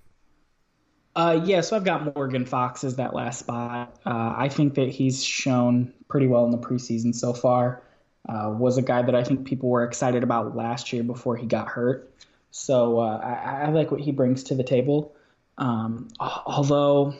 Uh, 1.15 1.41
yeah, 1.45 1.61
so 1.61 1.75
I've 1.75 1.83
got 1.83 2.15
Morgan 2.15 2.45
Fox 2.45 2.83
as 2.83 2.97
that 2.97 3.15
last 3.15 3.39
spot. 3.39 3.99
Uh, 4.05 4.33
I 4.37 4.49
think 4.49 4.75
that 4.75 4.89
he's 4.89 5.23
shown 5.23 5.93
pretty 6.07 6.27
well 6.27 6.45
in 6.45 6.51
the 6.51 6.59
preseason 6.59 7.13
so 7.13 7.33
far. 7.33 7.81
Uh, 8.27 8.49
was 8.49 8.77
a 8.77 8.81
guy 8.81 9.01
that 9.01 9.15
I 9.15 9.23
think 9.23 9.45
people 9.45 9.69
were 9.69 9.83
excited 9.83 10.21
about 10.21 10.55
last 10.55 10.91
year 10.91 11.03
before 11.03 11.37
he 11.37 11.45
got 11.45 11.67
hurt. 11.67 12.13
So 12.51 12.99
uh, 12.99 13.19
I, 13.23 13.65
I, 13.65 13.69
like 13.69 13.91
what 13.91 14.01
he 14.01 14.11
brings 14.11 14.43
to 14.45 14.55
the 14.55 14.63
table. 14.63 15.15
Um, 15.57 16.09
although, 16.19 17.13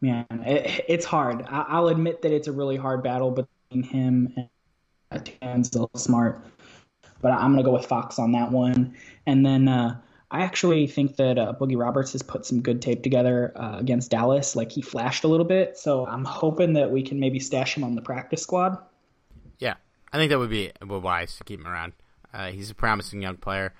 man, 0.00 0.26
it, 0.30 0.84
it's 0.88 1.04
hard. 1.06 1.46
I, 1.48 1.80
will 1.80 1.88
admit 1.88 2.22
that 2.22 2.32
it's 2.32 2.48
a 2.48 2.52
really 2.52 2.76
hard 2.76 3.02
battle 3.02 3.30
between 3.30 3.82
him 3.84 4.34
and 5.10 5.24
Tanzel 5.24 5.88
Smart. 5.96 6.44
But 7.22 7.32
I'm 7.32 7.52
going 7.52 7.58
to 7.58 7.62
go 7.62 7.72
with 7.72 7.86
Fox 7.86 8.18
on 8.18 8.32
that 8.32 8.50
one. 8.50 8.94
And 9.26 9.46
then 9.46 9.68
uh, 9.68 9.98
I 10.30 10.42
actually 10.42 10.86
think 10.86 11.16
that 11.16 11.38
uh, 11.38 11.54
Boogie 11.58 11.78
Roberts 11.78 12.12
has 12.12 12.22
put 12.22 12.44
some 12.44 12.60
good 12.60 12.82
tape 12.82 13.02
together 13.02 13.52
uh, 13.56 13.78
against 13.78 14.10
Dallas. 14.10 14.54
Like 14.54 14.70
he 14.70 14.82
flashed 14.82 15.24
a 15.24 15.28
little 15.28 15.46
bit. 15.46 15.78
So 15.78 16.06
I'm 16.06 16.24
hoping 16.24 16.74
that 16.74 16.90
we 16.90 17.02
can 17.02 17.18
maybe 17.20 17.40
stash 17.40 17.76
him 17.76 17.84
on 17.84 17.94
the 17.94 18.02
practice 18.02 18.42
squad. 18.42 18.78
Yeah, 19.58 19.74
I 20.16 20.18
think 20.18 20.30
that 20.30 20.38
would 20.38 20.48
be 20.48 20.72
wise 20.82 21.36
to 21.36 21.44
keep 21.44 21.60
him 21.60 21.66
around. 21.66 21.92
Uh, 22.32 22.46
he's 22.48 22.70
a 22.70 22.74
promising 22.74 23.20
young 23.20 23.36
player. 23.36 23.74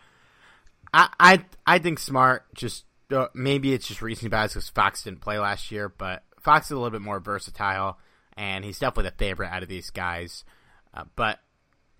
I 0.93 1.09
I, 1.19 1.45
I 1.67 1.79
think 1.79 1.99
Smart 1.99 2.45
just 2.55 2.85
uh, 3.11 3.29
maybe 3.35 3.73
it's 3.73 3.89
just 3.89 4.03
recent 4.03 4.31
bias 4.31 4.53
because 4.53 4.69
Fox 4.69 5.03
didn't 5.03 5.23
play 5.23 5.39
last 5.39 5.73
year, 5.73 5.89
but 5.89 6.25
Fox 6.41 6.67
is 6.67 6.73
a 6.73 6.75
little 6.75 6.91
bit 6.91 7.01
more 7.01 7.21
versatile, 7.21 7.99
and 8.37 8.67
he's 8.67 8.79
definitely 8.79 9.11
the 9.11 9.17
favorite 9.17 9.49
out 9.49 9.63
of 9.63 9.69
these 9.71 9.89
guys. 9.89 10.45
Uh, 10.93 11.05
but 11.17 11.39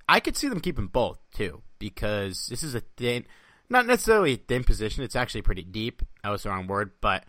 I 0.07 0.21
could 0.21 0.37
see 0.37 0.49
them 0.49 0.61
keeping 0.61 0.89
both 0.89 1.19
too 1.35 1.63
because 1.79 2.47
this 2.49 2.63
is 2.63 2.75
a 2.75 2.83
thin, 2.99 3.25
not 3.71 3.87
necessarily 3.87 4.35
a 4.35 4.37
thin 4.37 4.65
position. 4.65 5.03
It's 5.03 5.17
actually 5.17 5.43
pretty 5.43 5.63
deep. 5.63 6.03
That 6.23 6.31
was 6.31 6.43
the 6.43 6.51
wrong 6.51 6.67
word, 6.67 6.93
but 7.01 7.25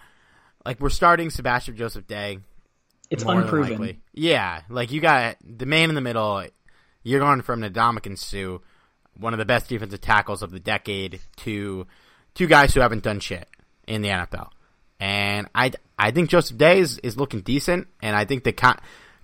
like 0.65 0.81
we're 0.81 0.89
starting 0.89 1.29
Sebastian 1.29 1.77
Joseph 1.77 2.05
Day. 2.05 2.39
It's 3.09 3.23
unproven. 3.23 4.01
Yeah, 4.13 4.63
like 4.69 4.91
you 4.91 4.99
got 4.99 5.37
the 5.41 5.65
man 5.65 5.87
in 5.87 5.95
the 5.95 6.01
middle. 6.01 6.45
You're 7.07 7.21
going 7.21 7.41
from 7.41 7.61
Ndamukong 7.61 8.17
Suh, 8.17 8.59
one 9.17 9.33
of 9.33 9.39
the 9.39 9.45
best 9.45 9.69
defensive 9.69 10.01
tackles 10.01 10.43
of 10.43 10.51
the 10.51 10.59
decade, 10.59 11.21
to 11.37 11.87
two 12.35 12.47
guys 12.47 12.73
who 12.73 12.81
haven't 12.81 13.03
done 13.03 13.21
shit 13.21 13.47
in 13.87 14.01
the 14.01 14.09
NFL. 14.09 14.49
And 14.99 15.47
I, 15.55 15.71
I 15.97 16.11
think 16.11 16.29
Joseph 16.29 16.57
Day 16.57 16.79
is, 16.79 16.97
is 16.99 17.15
looking 17.15 17.39
decent, 17.39 17.87
and 18.01 18.13
I 18.13 18.25
think 18.25 18.43
the 18.43 18.51
co- 18.51 18.75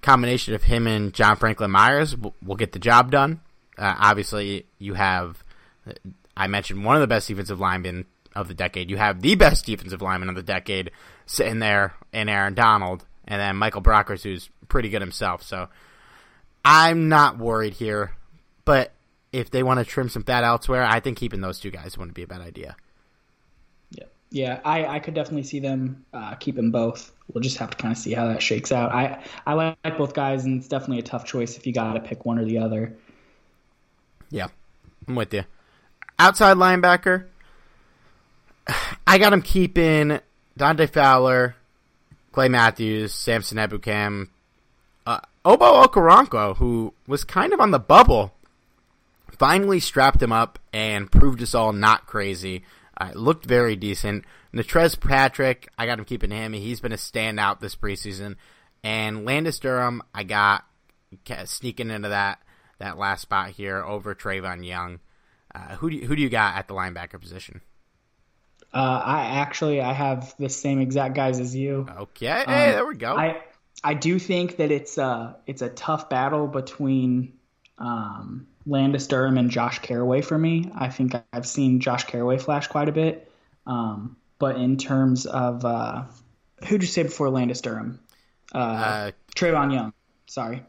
combination 0.01 0.53
of 0.53 0.63
him 0.63 0.87
and 0.87 1.13
John 1.13 1.35
Franklin 1.35 1.71
Myers 1.71 2.15
will, 2.15 2.33
will 2.41 2.55
get 2.55 2.71
the 2.71 2.79
job 2.79 3.11
done. 3.11 3.41
Uh, 3.77 3.93
obviously, 3.99 4.65
you 4.79 4.93
have, 4.93 5.43
I 6.37 6.47
mentioned 6.47 6.85
one 6.85 6.95
of 6.95 7.01
the 7.01 7.07
best 7.07 7.27
defensive 7.27 7.59
linemen 7.59 8.05
of 8.33 8.47
the 8.47 8.53
decade. 8.53 8.89
You 8.89 8.95
have 8.97 9.21
the 9.21 9.35
best 9.35 9.65
defensive 9.65 10.01
lineman 10.01 10.29
of 10.29 10.35
the 10.35 10.41
decade 10.41 10.91
sitting 11.25 11.59
there 11.59 11.95
in 12.13 12.29
Aaron 12.29 12.53
Donald, 12.53 13.03
and 13.27 13.41
then 13.41 13.57
Michael 13.57 13.81
Brockers, 13.81 14.23
who's 14.23 14.49
pretty 14.69 14.87
good 14.87 15.01
himself. 15.01 15.43
So 15.43 15.67
I'm 16.63 17.09
not 17.09 17.37
worried 17.37 17.73
here, 17.73 18.13
but 18.65 18.91
if 19.31 19.49
they 19.49 19.63
want 19.63 19.79
to 19.79 19.85
trim 19.85 20.09
some 20.09 20.23
fat 20.23 20.43
elsewhere, 20.43 20.83
I 20.83 20.99
think 20.99 21.17
keeping 21.17 21.41
those 21.41 21.59
two 21.59 21.71
guys 21.71 21.97
wouldn't 21.97 22.15
be 22.15 22.23
a 22.23 22.27
bad 22.27 22.41
idea. 22.41 22.75
Yeah, 23.91 24.05
yeah, 24.31 24.59
I, 24.63 24.85
I 24.85 24.99
could 24.99 25.13
definitely 25.13 25.43
see 25.43 25.59
them 25.59 26.05
uh, 26.13 26.35
keeping 26.35 26.71
both. 26.71 27.11
We'll 27.33 27.41
just 27.41 27.57
have 27.57 27.71
to 27.71 27.77
kind 27.77 27.91
of 27.91 27.97
see 27.97 28.13
how 28.13 28.27
that 28.27 28.41
shakes 28.41 28.71
out. 28.71 28.91
I 28.91 29.23
I 29.45 29.53
like 29.53 29.97
both 29.97 30.13
guys, 30.13 30.45
and 30.45 30.59
it's 30.59 30.67
definitely 30.67 30.99
a 30.99 31.03
tough 31.03 31.25
choice 31.25 31.57
if 31.57 31.65
you 31.65 31.73
got 31.73 31.93
to 31.93 31.99
pick 31.99 32.25
one 32.25 32.37
or 32.37 32.45
the 32.45 32.59
other. 32.59 32.95
Yeah, 34.29 34.47
I'm 35.07 35.15
with 35.15 35.33
you. 35.33 35.43
Outside 36.19 36.57
linebacker, 36.57 37.25
I 39.07 39.17
got 39.17 39.33
him 39.33 39.41
keeping 39.41 40.19
Dante 40.57 40.87
Fowler, 40.87 41.55
Clay 42.31 42.49
Matthews, 42.49 43.13
Samson 43.13 43.57
Ebukam, 43.57 44.29
Ogbo 45.45 45.85
Okoronkwo, 45.85 46.57
who 46.57 46.93
was 47.05 47.23
kind 47.23 47.53
of 47.53 47.59
on 47.59 47.71
the 47.71 47.79
bubble, 47.79 48.33
finally 49.37 49.79
strapped 49.79 50.21
him 50.21 50.31
up 50.31 50.57
and 50.71 51.11
proved 51.11 51.41
us 51.41 51.53
all 51.53 51.73
not 51.73 52.07
crazy. 52.07 52.63
Uh, 52.97 53.11
looked 53.13 53.45
very 53.45 53.75
decent. 53.75 54.23
Natrez 54.53 54.99
Patrick, 54.99 55.67
I 55.77 55.85
got 55.85 55.99
him 55.99 56.05
keeping 56.05 56.31
him. 56.31 56.53
He's 56.53 56.79
been 56.79 56.91
a 56.91 56.97
standout 56.97 57.59
this 57.59 57.75
preseason. 57.75 58.35
And 58.83 59.25
Landis 59.25 59.59
Durham, 59.59 60.01
I 60.13 60.23
got 60.23 60.65
sneaking 61.45 61.89
into 61.89 62.09
that 62.09 62.39
that 62.79 62.97
last 62.97 63.21
spot 63.21 63.51
here 63.51 63.83
over 63.83 64.13
Trevon 64.13 64.65
Young. 64.65 64.99
Uh, 65.53 65.75
who 65.75 65.89
do 65.89 65.95
you, 65.97 66.07
who 66.07 66.15
do 66.15 66.21
you 66.21 66.29
got 66.29 66.55
at 66.55 66.67
the 66.67 66.73
linebacker 66.73 67.19
position? 67.19 67.61
Uh, 68.73 69.01
I 69.05 69.25
actually 69.39 69.81
I 69.81 69.93
have 69.93 70.35
the 70.37 70.49
same 70.49 70.81
exact 70.81 71.15
guys 71.15 71.39
as 71.39 71.55
you. 71.55 71.87
Okay, 71.97 72.27
um, 72.27 72.45
hey, 72.47 72.71
there 72.71 72.85
we 72.85 72.95
go. 72.95 73.15
I 73.15 73.41
I 73.83 73.93
do 73.93 74.17
think 74.17 74.57
that 74.57 74.71
it's 74.71 74.97
a 74.97 75.35
it's 75.45 75.61
a 75.61 75.69
tough 75.69 76.09
battle 76.09 76.47
between 76.47 77.33
um, 77.77 78.47
Landis 78.65 79.07
Durham 79.07 79.37
and 79.37 79.49
Josh 79.49 79.79
Carraway 79.79 80.21
for 80.21 80.37
me. 80.37 80.71
I 80.73 80.89
think 80.89 81.13
I've 81.33 81.45
seen 81.45 81.79
Josh 81.79 82.05
Carraway 82.05 82.37
flash 82.37 82.67
quite 82.67 82.89
a 82.89 82.93
bit. 82.93 83.29
Um, 83.65 84.17
but 84.39 84.55
in 84.57 84.77
terms 84.77 85.25
of 85.25 85.65
uh, 85.65 86.03
who'd 86.67 86.81
you 86.81 86.87
say 86.87 87.03
before 87.03 87.29
Landis 87.29 87.61
Durham? 87.61 87.99
Uh, 88.53 88.57
uh, 88.57 89.11
Trevon 89.35 89.73
Young. 89.73 89.93
Sorry. 90.27 90.63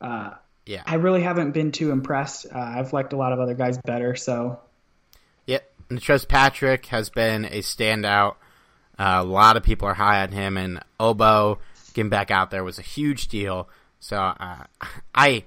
Uh, 0.00 0.30
yeah. 0.66 0.82
I 0.86 0.94
really 0.96 1.22
haven't 1.22 1.52
been 1.52 1.72
too 1.72 1.90
impressed. 1.90 2.46
Uh, 2.52 2.58
I've 2.58 2.92
liked 2.92 3.12
a 3.12 3.16
lot 3.16 3.32
of 3.32 3.40
other 3.40 3.54
guys 3.54 3.78
better. 3.78 4.14
So. 4.14 4.60
Yep. 5.46 5.72
Natrez 5.90 6.28
Patrick 6.28 6.86
has 6.86 7.10
been 7.10 7.44
a 7.46 7.60
standout. 7.60 8.36
Uh, 8.98 9.20
a 9.20 9.24
lot 9.24 9.56
of 9.56 9.62
people 9.62 9.88
are 9.88 9.94
high 9.94 10.22
on 10.22 10.30
him, 10.30 10.56
and 10.56 10.80
Obo 11.00 11.58
getting 11.92 12.10
back 12.10 12.30
out 12.30 12.50
there 12.50 12.64
was 12.64 12.78
a 12.78 12.82
huge 12.82 13.28
deal. 13.28 13.68
So 14.00 14.16
uh, 14.16 14.64
I, 15.14 15.44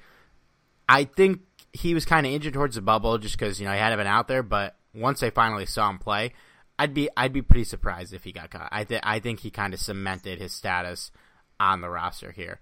I 0.87 1.03
think 1.03 1.41
he 1.73 1.93
was 1.93 2.05
kind 2.05 2.25
of 2.25 2.31
injured 2.31 2.53
towards 2.53 2.75
the 2.75 2.81
bubble 2.81 3.17
just 3.17 3.37
because 3.37 3.59
you 3.59 3.65
know 3.65 3.73
he 3.73 3.79
hadn't 3.79 3.99
been 3.99 4.07
out 4.07 4.27
there. 4.27 4.43
But 4.43 4.75
once 4.93 5.19
they 5.19 5.29
finally 5.29 5.65
saw 5.65 5.89
him 5.89 5.99
play, 5.99 6.33
I'd 6.79 6.93
be 6.93 7.09
I'd 7.15 7.33
be 7.33 7.41
pretty 7.41 7.65
surprised 7.65 8.13
if 8.13 8.23
he 8.23 8.31
got 8.31 8.49
caught. 8.49 8.69
I 8.71 8.83
th- 8.83 9.01
I 9.03 9.19
think 9.19 9.41
he 9.41 9.51
kind 9.51 9.73
of 9.73 9.79
cemented 9.79 10.39
his 10.39 10.53
status 10.53 11.11
on 11.59 11.81
the 11.81 11.89
roster 11.89 12.31
here. 12.31 12.59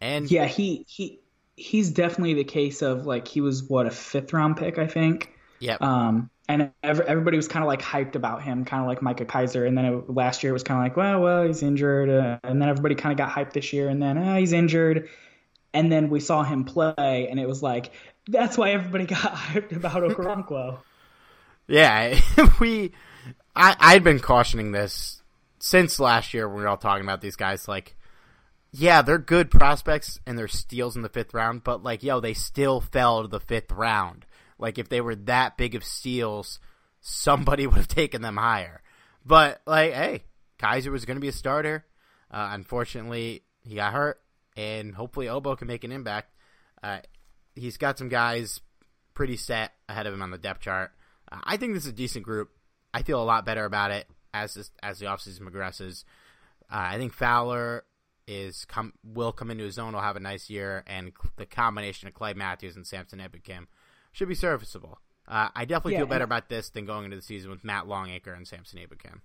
And 0.00 0.30
yeah, 0.30 0.46
he 0.46 0.84
he 0.88 1.20
he's 1.56 1.90
definitely 1.90 2.34
the 2.34 2.44
case 2.44 2.82
of 2.82 3.06
like 3.06 3.28
he 3.28 3.40
was 3.40 3.62
what 3.62 3.86
a 3.86 3.90
fifth 3.90 4.32
round 4.32 4.56
pick, 4.56 4.78
I 4.78 4.86
think. 4.86 5.32
Yeah. 5.60 5.76
Um, 5.80 6.30
and 6.48 6.72
everybody 6.82 7.36
was 7.36 7.46
kind 7.46 7.62
of 7.62 7.66
like 7.66 7.82
hyped 7.82 8.14
about 8.14 8.42
him, 8.42 8.64
kind 8.64 8.80
of 8.82 8.88
like 8.88 9.02
Micah 9.02 9.26
Kiser. 9.26 9.66
And 9.66 9.76
then 9.76 9.84
it, 9.84 10.10
last 10.10 10.42
year 10.42 10.50
it 10.50 10.54
was 10.54 10.62
kind 10.62 10.80
of 10.80 10.84
like, 10.84 10.96
well, 10.96 11.20
well, 11.20 11.46
he's 11.46 11.62
injured. 11.62 12.08
Uh, 12.08 12.38
and 12.42 12.60
then 12.60 12.70
everybody 12.70 12.94
kind 12.94 13.12
of 13.12 13.18
got 13.18 13.30
hyped 13.30 13.52
this 13.52 13.72
year, 13.72 13.88
and 13.88 14.02
then 14.02 14.16
ah, 14.16 14.36
he's 14.36 14.52
injured. 14.52 15.08
And 15.74 15.92
then 15.92 16.08
we 16.08 16.20
saw 16.20 16.42
him 16.42 16.64
play, 16.64 17.28
and 17.30 17.38
it 17.38 17.46
was 17.46 17.62
like 17.62 17.92
that's 18.28 18.56
why 18.56 18.70
everybody 18.70 19.06
got 19.06 19.18
hyped 19.20 19.76
about 19.76 20.02
Okoronkwo. 20.02 20.78
yeah, 21.66 22.18
we. 22.60 22.92
I 23.54 23.76
I'd 23.78 24.04
been 24.04 24.20
cautioning 24.20 24.72
this 24.72 25.22
since 25.58 25.98
last 26.00 26.32
year 26.32 26.48
when 26.48 26.58
we 26.58 26.62
were 26.62 26.68
all 26.68 26.76
talking 26.76 27.04
about 27.04 27.20
these 27.20 27.36
guys. 27.36 27.68
Like, 27.68 27.96
yeah, 28.72 29.02
they're 29.02 29.18
good 29.18 29.50
prospects 29.50 30.20
and 30.26 30.38
they're 30.38 30.48
steals 30.48 30.96
in 30.96 31.02
the 31.02 31.08
fifth 31.08 31.34
round, 31.34 31.64
but 31.64 31.82
like, 31.82 32.02
yo, 32.02 32.20
they 32.20 32.34
still 32.34 32.80
fell 32.80 33.22
to 33.22 33.28
the 33.28 33.40
fifth 33.40 33.72
round. 33.72 34.24
Like, 34.58 34.78
if 34.78 34.88
they 34.88 35.00
were 35.00 35.14
that 35.14 35.56
big 35.56 35.74
of 35.74 35.84
steals, 35.84 36.58
somebody 37.00 37.66
would 37.68 37.76
have 37.76 37.88
taken 37.88 38.22
them 38.22 38.36
higher. 38.36 38.82
But 39.24 39.60
like, 39.66 39.92
hey, 39.92 40.22
Kiser 40.58 40.90
was 40.90 41.04
going 41.04 41.16
to 41.16 41.20
be 41.20 41.28
a 41.28 41.32
starter. 41.32 41.84
Uh, 42.30 42.50
unfortunately, 42.52 43.42
he 43.62 43.74
got 43.76 43.92
hurt, 43.92 44.20
and 44.56 44.94
hopefully 44.94 45.28
Obo 45.28 45.56
can 45.56 45.68
make 45.68 45.84
an 45.84 45.92
impact. 45.92 46.32
Uh, 46.82 47.00
he's 47.54 47.76
got 47.76 47.98
some 47.98 48.08
guys 48.08 48.60
pretty 49.14 49.36
set 49.36 49.72
ahead 49.88 50.06
of 50.06 50.14
him 50.14 50.22
on 50.22 50.30
the 50.30 50.38
depth 50.38 50.60
chart. 50.60 50.92
Uh, 51.30 51.40
I 51.44 51.56
think 51.56 51.74
this 51.74 51.84
is 51.84 51.90
a 51.90 51.94
decent 51.94 52.24
group. 52.24 52.50
I 52.92 53.02
feel 53.02 53.22
a 53.22 53.24
lot 53.24 53.44
better 53.44 53.64
about 53.64 53.90
it 53.90 54.06
as 54.32 54.54
this, 54.54 54.70
as 54.82 54.98
the 54.98 55.06
offseason 55.06 55.40
progresses. 55.40 56.04
Uh, 56.70 56.92
I 56.92 56.98
think 56.98 57.12
Fowler 57.12 57.84
is 58.26 58.66
come 58.66 58.92
will 59.02 59.32
come 59.32 59.50
into 59.50 59.64
his 59.64 59.78
own. 59.78 59.94
Will 59.94 60.00
have 60.00 60.16
a 60.16 60.20
nice 60.20 60.50
year, 60.50 60.84
and 60.86 61.12
the 61.36 61.46
combination 61.46 62.08
of 62.08 62.14
Clay 62.14 62.34
Matthews 62.34 62.76
and 62.76 62.86
Samson 62.86 63.20
Ebukam 63.20 63.66
should 64.18 64.28
be 64.28 64.34
serviceable. 64.34 64.98
Uh, 65.26 65.48
I 65.54 65.64
definitely 65.64 65.92
yeah, 65.92 65.98
feel 66.00 66.06
better 66.06 66.24
about 66.24 66.48
this 66.48 66.70
than 66.70 66.86
going 66.86 67.04
into 67.04 67.16
the 67.16 67.22
season 67.22 67.50
with 67.50 67.62
Matt 67.62 67.86
Longacre 67.86 68.32
and 68.32 68.46
Samson 68.46 68.80
Ebukam. 68.80 69.20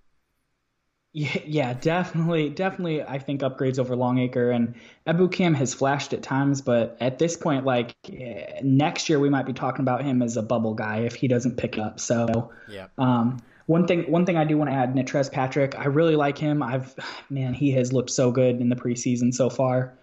Yeah, 1.12 1.38
yeah, 1.44 1.74
definitely, 1.74 2.50
definitely. 2.50 3.02
I 3.02 3.18
think 3.18 3.40
upgrades 3.40 3.78
over 3.78 3.94
Longacre 3.96 4.50
and 4.50 4.74
Ebukam 5.06 5.54
has 5.54 5.72
flashed 5.72 6.12
at 6.12 6.22
times, 6.22 6.60
but 6.60 6.96
at 7.00 7.18
this 7.18 7.36
point, 7.36 7.64
like 7.64 7.94
eh, 8.12 8.60
next 8.62 9.08
year, 9.08 9.18
we 9.18 9.30
might 9.30 9.46
be 9.46 9.52
talking 9.52 9.80
about 9.82 10.04
him 10.04 10.22
as 10.22 10.36
a 10.36 10.42
bubble 10.42 10.74
guy 10.74 11.00
if 11.00 11.14
he 11.14 11.28
doesn't 11.28 11.56
pick 11.56 11.78
up. 11.78 12.00
So, 12.00 12.52
yeah. 12.68 12.88
Um, 12.98 13.40
one 13.66 13.86
thing, 13.86 14.10
one 14.10 14.26
thing 14.26 14.36
I 14.36 14.44
do 14.44 14.58
want 14.58 14.70
to 14.70 14.76
add, 14.76 14.94
Natrez 14.94 15.30
Patrick. 15.30 15.78
I 15.78 15.86
really 15.86 16.16
like 16.16 16.36
him. 16.36 16.62
I've, 16.62 16.94
man, 17.30 17.54
he 17.54 17.70
has 17.72 17.92
looked 17.92 18.10
so 18.10 18.30
good 18.30 18.60
in 18.60 18.68
the 18.68 18.76
preseason 18.76 19.32
so 19.32 19.50
far. 19.50 19.96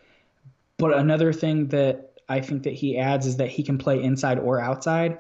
But 0.78 0.98
another 0.98 1.32
thing 1.32 1.68
that 1.68 2.11
I 2.30 2.42
think 2.42 2.64
that 2.64 2.74
he 2.74 2.98
adds 2.98 3.26
is 3.26 3.38
that 3.38 3.50
he 3.50 3.64
can 3.64 3.78
play 3.78 4.02
inside 4.02 4.40
or 4.40 4.60
outside. 4.60 5.20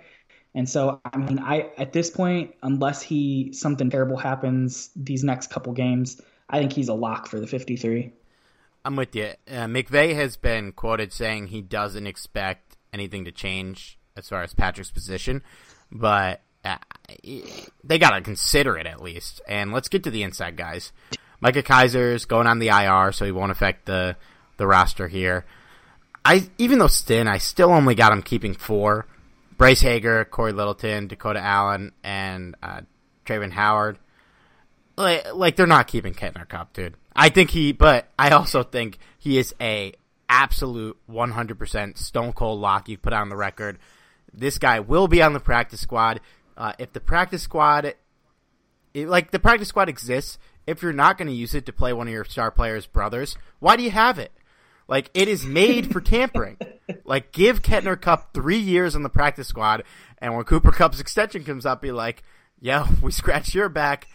And 0.53 0.67
so, 0.67 0.99
I 1.05 1.17
mean, 1.17 1.39
I 1.39 1.71
at 1.77 1.93
this 1.93 2.09
point, 2.09 2.55
unless 2.61 3.01
he 3.01 3.53
something 3.53 3.89
terrible 3.89 4.17
happens 4.17 4.89
these 4.95 5.23
next 5.23 5.49
couple 5.49 5.73
games, 5.73 6.19
I 6.49 6.59
think 6.59 6.73
he's 6.73 6.89
a 6.89 6.93
lock 6.93 7.27
for 7.27 7.39
the 7.39 7.47
53. 7.47 8.11
I'm 8.83 8.95
with 8.95 9.15
you. 9.15 9.31
Uh, 9.47 9.65
McVay 9.67 10.15
has 10.15 10.37
been 10.37 10.71
quoted 10.71 11.13
saying 11.13 11.47
he 11.47 11.61
doesn't 11.61 12.07
expect 12.07 12.77
anything 12.91 13.25
to 13.25 13.31
change 13.31 13.97
as 14.17 14.27
far 14.27 14.43
as 14.43 14.53
Patrick's 14.53 14.91
position, 14.91 15.43
but 15.91 16.41
uh, 16.65 16.77
they 17.83 17.97
got 17.97 18.11
to 18.11 18.21
consider 18.21 18.77
it 18.77 18.87
at 18.87 19.01
least. 19.01 19.41
And 19.47 19.71
let's 19.71 19.87
get 19.87 20.03
to 20.03 20.11
the 20.11 20.23
inside 20.23 20.57
guys. 20.57 20.91
Micah 21.39 21.63
Kiser's 21.63 22.25
going 22.25 22.47
on 22.47 22.59
the 22.59 22.69
IR, 22.69 23.11
so 23.11 23.25
he 23.25 23.31
won't 23.31 23.51
affect 23.51 23.85
the 23.85 24.15
the 24.57 24.67
roster 24.67 25.07
here. 25.07 25.45
I 26.23 26.49
even 26.57 26.79
though 26.79 26.88
Stin, 26.88 27.27
I 27.27 27.38
still 27.38 27.71
only 27.71 27.95
got 27.95 28.12
him 28.12 28.21
keeping 28.21 28.53
four. 28.53 29.07
Bryce 29.57 29.81
Hager, 29.81 30.25
Cory 30.25 30.53
Littleton, 30.53 31.07
Dakota 31.07 31.39
Allen, 31.39 31.91
and 32.03 32.55
uh, 32.63 32.81
Trayvon 33.25 33.51
Howard. 33.51 33.99
Like, 34.97 35.34
like 35.36 35.55
they're 35.55 35.67
not 35.67 35.88
keeping 35.88 36.13
Ketner 36.13 36.47
Kupp, 36.47 36.73
dude. 36.73 36.95
I 37.15 37.29
think 37.29 37.51
he, 37.51 37.71
but 37.71 38.07
I 38.17 38.31
also 38.31 38.63
think 38.63 38.97
he 39.19 39.38
is 39.38 39.53
a 39.62 39.93
absolute 40.27 40.97
100% 41.10 41.97
stone 41.97 42.34
cold 42.34 42.60
lock. 42.60 42.89
You 42.89 42.97
put 42.97 43.13
on 43.13 43.29
the 43.29 43.36
record. 43.36 43.77
This 44.34 44.57
guy 44.57 44.79
will 44.79 45.07
be 45.07 45.21
on 45.21 45.34
the 45.34 45.39
practice 45.39 45.81
squad. 45.81 46.21
Uh, 46.57 46.73
if 46.79 46.93
the 46.93 46.99
practice 46.99 47.43
squad, 47.43 47.93
it, 48.93 49.07
like 49.07 49.31
the 49.31 49.39
practice 49.39 49.67
squad 49.67 49.89
exists, 49.89 50.39
if 50.65 50.81
you're 50.81 50.93
not 50.93 51.17
going 51.17 51.27
to 51.27 51.34
use 51.34 51.53
it 51.53 51.65
to 51.65 51.73
play 51.73 51.93
one 51.93 52.07
of 52.07 52.13
your 52.13 52.25
star 52.25 52.49
players' 52.49 52.88
brothers, 52.88 53.38
why 53.60 53.75
do 53.75 53.84
you 53.84 53.91
have 53.91 54.17
it? 54.17 54.31
Like 54.91 55.10
it 55.13 55.30
is 55.30 55.45
made 55.45 55.93
for 55.93 56.01
tampering. 56.01 56.58
like 57.06 57.32
give 57.32 57.62
Ketner 57.62 57.99
Kupp 57.99 58.34
three 58.34 58.58
years 58.58 58.93
on 58.93 59.04
the 59.04 59.10
practice 59.10 59.47
squad, 59.47 59.86
and 60.17 60.36
when 60.36 60.43
Cooper 60.43 60.73
Kupp's 60.73 60.99
extension 60.99 61.45
comes 61.45 61.65
up, 61.65 61.82
be 61.82 61.93
like, 61.93 62.23
"Yo, 62.60 62.84
we 63.01 63.13
scratch 63.13 63.56
your 63.56 63.69
back. 63.69 64.10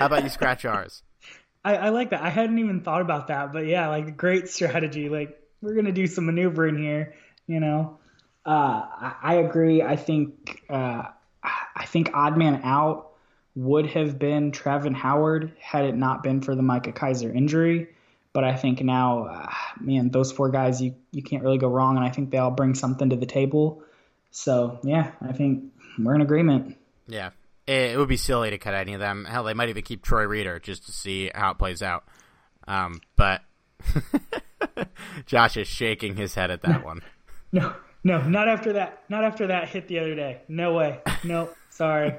How 0.00 0.06
about 0.06 0.24
you 0.24 0.28
scratch 0.28 0.64
ours?" 0.64 1.04
I, 1.64 1.76
I 1.76 1.88
like 1.90 2.10
that. 2.10 2.22
I 2.22 2.28
hadn't 2.28 2.58
even 2.58 2.80
thought 2.80 3.02
about 3.02 3.28
that, 3.28 3.52
but 3.52 3.66
yeah, 3.66 3.86
like 3.86 4.16
great 4.16 4.48
strategy. 4.48 5.08
Like 5.08 5.40
we're 5.60 5.76
gonna 5.76 5.92
do 5.92 6.08
some 6.08 6.26
maneuvering 6.26 6.76
here. 6.76 7.14
You 7.46 7.60
know, 7.60 8.00
uh, 8.44 8.50
I, 8.50 9.14
I, 9.22 9.34
agree. 9.34 9.80
I 9.80 9.94
think 9.94 10.64
uh, 10.68 11.04
I 11.44 11.84
think 11.86 12.10
odd 12.14 12.36
man 12.36 12.62
out 12.64 13.12
would 13.54 13.86
have 13.90 14.18
been 14.18 14.50
Travin 14.50 14.92
Howard 14.92 15.52
had 15.60 15.84
it 15.84 15.94
not 15.94 16.24
been 16.24 16.40
for 16.40 16.56
the 16.56 16.62
Micah 16.62 16.90
Kiser 16.92 17.32
injury. 17.32 17.90
But 18.36 18.44
I 18.44 18.54
think 18.54 18.82
now, 18.82 19.24
uh, 19.24 19.50
man, 19.80 20.10
those 20.10 20.30
four 20.30 20.50
guys, 20.50 20.82
you, 20.82 20.94
you 21.10 21.22
can't 21.22 21.42
really 21.42 21.56
go 21.56 21.68
wrong. 21.68 21.96
And 21.96 22.04
I 22.04 22.10
think 22.10 22.30
they 22.30 22.36
all 22.36 22.50
bring 22.50 22.74
something 22.74 23.08
to 23.08 23.16
the 23.16 23.24
table. 23.24 23.82
So, 24.30 24.78
yeah, 24.82 25.12
I 25.22 25.32
think 25.32 25.72
we're 25.98 26.14
in 26.14 26.20
agreement. 26.20 26.76
Yeah. 27.08 27.30
It 27.66 27.96
would 27.96 28.10
be 28.10 28.18
silly 28.18 28.50
to 28.50 28.58
cut 28.58 28.74
any 28.74 28.92
of 28.92 29.00
them. 29.00 29.24
Hell, 29.24 29.44
they 29.44 29.54
might 29.54 29.70
even 29.70 29.82
keep 29.84 30.02
Troy 30.02 30.24
Reeder 30.26 30.58
just 30.58 30.84
to 30.84 30.92
see 30.92 31.30
how 31.34 31.52
it 31.52 31.58
plays 31.58 31.80
out. 31.80 32.04
Um, 32.68 33.00
but 33.16 33.40
Josh 35.24 35.56
is 35.56 35.66
shaking 35.66 36.16
his 36.16 36.34
head 36.34 36.50
at 36.50 36.60
that 36.60 36.84
one. 36.84 37.00
No, 37.52 37.72
no, 38.04 38.20
not 38.20 38.48
after 38.48 38.74
that. 38.74 39.02
Not 39.08 39.24
after 39.24 39.46
that 39.46 39.70
hit 39.70 39.88
the 39.88 39.98
other 40.00 40.14
day. 40.14 40.42
No 40.46 40.74
way. 40.74 41.00
No, 41.24 41.48
sorry. 41.70 42.12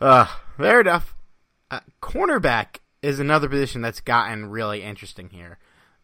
uh, 0.00 0.26
fair 0.56 0.80
enough. 0.80 1.14
Uh, 1.70 1.78
cornerback 2.02 2.79
is 3.02 3.20
another 3.20 3.48
position 3.48 3.82
that's 3.82 4.00
gotten 4.00 4.46
really 4.46 4.82
interesting 4.82 5.30
here. 5.30 5.58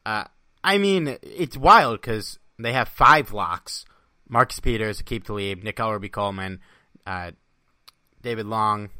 Uh, 0.05 0.25
I 0.65 0.79
mean, 0.79 1.17
it's 1.23 1.57
wild 1.57 2.01
because 2.01 2.39
they 2.59 2.73
have 2.73 2.89
five 2.89 3.33
locks: 3.33 3.85
Marcus 4.29 4.61
Peters, 4.61 5.03
Aqib 5.03 5.25
Talib, 5.25 5.63
Nickell 5.63 5.93
Robey-Coleman, 5.93 6.61
uh, 7.07 7.33
David 8.23 8.47
Long, 8.47 8.91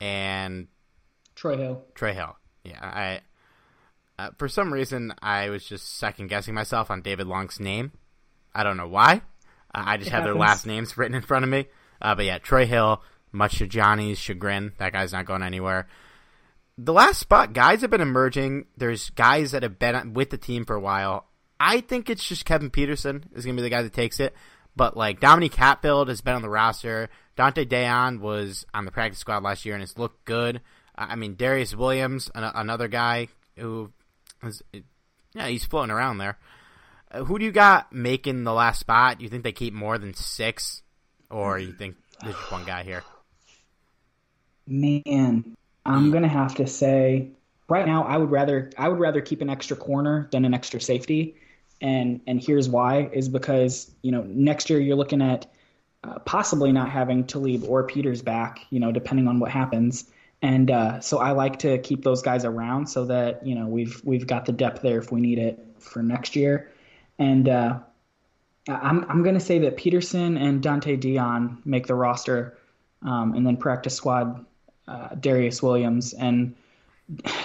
and 0.00 0.68
Troy 1.34 1.56
Hill. 1.56 1.84
Troy 1.94 2.12
Hill. 2.12 2.36
Yeah, 2.64 2.78
I. 2.82 3.20
Uh, 4.18 4.30
for 4.38 4.48
some 4.48 4.70
reason, 4.70 5.14
I 5.22 5.48
was 5.48 5.64
just 5.64 5.96
second 5.96 6.26
guessing 6.28 6.52
myself 6.52 6.90
on 6.90 7.00
David 7.00 7.26
Long's 7.26 7.58
name. 7.58 7.92
I 8.54 8.62
don't 8.64 8.76
know 8.76 8.88
why. 8.88 9.22
Uh, 9.74 9.82
I 9.86 9.96
just 9.96 10.08
it 10.08 10.12
have 10.12 10.24
happens. 10.24 10.34
their 10.34 10.40
last 10.40 10.66
names 10.66 10.98
written 10.98 11.14
in 11.14 11.22
front 11.22 11.44
of 11.44 11.50
me. 11.50 11.68
Uh, 12.02 12.14
but 12.14 12.26
yeah, 12.26 12.36
Troy 12.36 12.66
Hill, 12.66 13.02
much 13.32 13.58
to 13.58 13.66
Johnny's 13.66 14.18
chagrin, 14.18 14.72
that 14.76 14.92
guy's 14.92 15.12
not 15.12 15.24
going 15.24 15.42
anywhere. 15.42 15.86
The 16.82 16.94
last 16.94 17.20
spot, 17.20 17.52
guys 17.52 17.82
have 17.82 17.90
been 17.90 18.00
emerging. 18.00 18.64
There's 18.74 19.10
guys 19.10 19.50
that 19.50 19.62
have 19.62 19.78
been 19.78 20.14
with 20.14 20.30
the 20.30 20.38
team 20.38 20.64
for 20.64 20.74
a 20.74 20.80
while. 20.80 21.26
I 21.58 21.82
think 21.82 22.08
it's 22.08 22.26
just 22.26 22.46
Kevin 22.46 22.70
Peterson 22.70 23.28
is 23.34 23.44
going 23.44 23.54
to 23.54 23.60
be 23.60 23.64
the 23.64 23.74
guy 23.74 23.82
that 23.82 23.92
takes 23.92 24.18
it. 24.18 24.34
But 24.74 24.96
like 24.96 25.20
Dominique 25.20 25.56
Hatfield 25.56 26.08
has 26.08 26.22
been 26.22 26.36
on 26.36 26.40
the 26.40 26.48
roster. 26.48 27.10
Donte 27.36 27.68
Deayon 27.68 28.20
was 28.20 28.64
on 28.72 28.86
the 28.86 28.90
practice 28.90 29.18
squad 29.18 29.42
last 29.42 29.66
year 29.66 29.74
and 29.74 29.82
has 29.82 29.98
looked 29.98 30.24
good. 30.24 30.62
I 30.94 31.16
mean 31.16 31.36
Darious 31.36 31.74
Williams, 31.74 32.30
an- 32.34 32.44
another 32.44 32.88
guy 32.88 33.28
who 33.58 33.92
is, 34.42 34.62
yeah, 35.34 35.48
he's 35.48 35.66
floating 35.66 35.90
around 35.90 36.16
there. 36.16 36.38
Uh, 37.10 37.24
who 37.24 37.38
do 37.38 37.44
you 37.44 37.52
got 37.52 37.92
making 37.92 38.44
the 38.44 38.54
last 38.54 38.80
spot? 38.80 39.20
You 39.20 39.28
think 39.28 39.44
they 39.44 39.52
keep 39.52 39.74
more 39.74 39.98
than 39.98 40.14
six, 40.14 40.80
or 41.28 41.58
you 41.58 41.72
think 41.72 41.96
there's 42.22 42.36
just 42.36 42.50
one 42.50 42.64
guy 42.64 42.84
here? 42.84 43.04
Man, 44.66 45.56
I'm 45.84 46.10
gonna 46.10 46.28
have 46.28 46.56
to 46.56 46.66
say 46.66 47.30
right 47.68 47.86
now 47.86 48.04
I 48.04 48.16
would 48.16 48.30
rather 48.30 48.70
I 48.76 48.88
would 48.88 48.98
rather 48.98 49.20
keep 49.20 49.40
an 49.40 49.50
extra 49.50 49.76
corner 49.76 50.28
than 50.30 50.44
an 50.44 50.54
extra 50.54 50.80
safety, 50.80 51.36
and 51.80 52.20
and 52.26 52.42
here's 52.42 52.68
why 52.68 53.08
is 53.12 53.28
because 53.28 53.90
you 54.02 54.12
know 54.12 54.22
next 54.22 54.70
year 54.70 54.80
you're 54.80 54.96
looking 54.96 55.22
at 55.22 55.46
uh, 56.02 56.18
possibly 56.20 56.72
not 56.72 56.90
having 56.90 57.24
Talib 57.24 57.64
or 57.64 57.84
Peters 57.84 58.22
back, 58.22 58.66
you 58.70 58.80
know, 58.80 58.90
depending 58.90 59.28
on 59.28 59.38
what 59.38 59.50
happens. 59.50 60.10
And 60.42 60.70
uh, 60.70 61.00
so 61.00 61.18
I 61.18 61.32
like 61.32 61.58
to 61.60 61.78
keep 61.78 62.02
those 62.02 62.22
guys 62.22 62.46
around 62.46 62.86
so 62.86 63.06
that 63.06 63.46
you 63.46 63.54
know 63.54 63.66
we've 63.66 64.00
we've 64.04 64.26
got 64.26 64.46
the 64.46 64.52
depth 64.52 64.82
there 64.82 64.98
if 64.98 65.12
we 65.12 65.20
need 65.20 65.38
it 65.38 65.58
for 65.78 66.02
next 66.02 66.36
year. 66.36 66.70
And 67.18 67.48
uh, 67.48 67.80
I'm 68.68 69.04
I'm 69.10 69.22
going 69.22 69.34
to 69.34 69.40
say 69.40 69.60
that 69.60 69.76
Peterson 69.76 70.38
and 70.38 70.62
Donte 70.62 70.98
Deayon 70.98 71.64
make 71.66 71.86
the 71.86 71.94
roster, 71.94 72.56
um, 73.02 73.34
and 73.34 73.46
then 73.46 73.58
practice 73.58 73.94
squad 73.94 74.46
uh, 74.90 75.14
Darious 75.14 75.62
Williams 75.62 76.12
and 76.12 76.54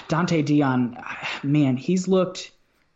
Donte 0.09 0.43
Deayon. 0.45 1.43
Man, 1.43 1.77
he's 1.77 2.07
looked 2.07 2.51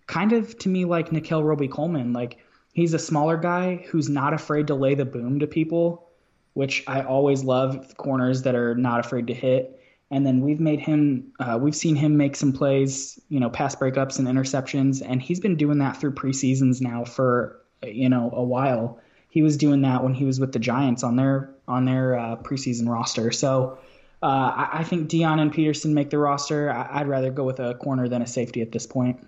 kind 0.07 0.33
of 0.33 0.57
to 0.59 0.69
me 0.69 0.85
like 0.85 1.11
Nickell 1.11 1.43
Robey-Coleman. 1.43 2.13
Like 2.13 2.37
he's 2.73 2.93
a 2.93 2.99
smaller 2.99 3.37
guy 3.37 3.85
who's 3.89 4.09
not 4.09 4.33
afraid 4.33 4.67
to 4.67 4.75
lay 4.75 4.95
the 4.95 5.05
boom 5.05 5.39
to 5.39 5.47
people, 5.47 6.09
which 6.53 6.83
I 6.87 7.01
always 7.01 7.43
love 7.43 7.95
corners 7.97 8.41
that 8.43 8.55
are 8.55 8.75
not 8.75 8.99
afraid 9.05 9.27
to 9.27 9.33
hit. 9.33 9.75
And 10.11 10.25
then 10.25 10.41
we've 10.41 10.59
made 10.59 10.79
him, 10.79 11.31
uh, 11.39 11.59
we've 11.61 11.75
seen 11.75 11.95
him 11.95 12.17
make 12.17 12.35
some 12.35 12.51
plays, 12.51 13.19
you 13.29 13.39
know, 13.39 13.49
pass 13.49 13.75
breakups 13.75 14.17
and 14.17 14.27
interceptions, 14.27 15.03
and 15.05 15.21
he's 15.21 15.39
been 15.39 15.55
doing 15.55 15.77
that 15.77 15.97
through 15.97 16.13
preseasons 16.13 16.81
now 16.81 17.05
for, 17.05 17.61
you 17.83 18.09
know, 18.09 18.31
a 18.33 18.43
while. 18.43 18.99
He 19.29 19.43
was 19.43 19.55
doing 19.55 19.81
that 19.83 20.03
when 20.03 20.15
he 20.15 20.25
was 20.25 20.39
with 20.39 20.51
the 20.51 20.57
Giants 20.57 21.03
on 21.03 21.15
their 21.15 21.51
on 21.67 21.85
their 21.85 22.17
uh, 22.17 22.35
preseason 22.37 22.89
roster. 22.89 23.31
So 23.31 23.77
uh, 24.21 24.25
I, 24.25 24.69
I, 24.79 24.83
think 24.83 25.09
Deayon 25.09 25.39
and 25.39 25.51
Peterson 25.51 25.93
make 25.93 26.09
the 26.09 26.17
roster. 26.17 26.69
I, 26.71 26.99
I'd 26.99 27.07
rather 27.07 27.31
go 27.31 27.43
with 27.43 27.59
a 27.59 27.75
corner 27.75 28.09
than 28.09 28.21
a 28.21 28.27
safety 28.27 28.61
at 28.61 28.71
this 28.71 28.85
point. 28.85 29.25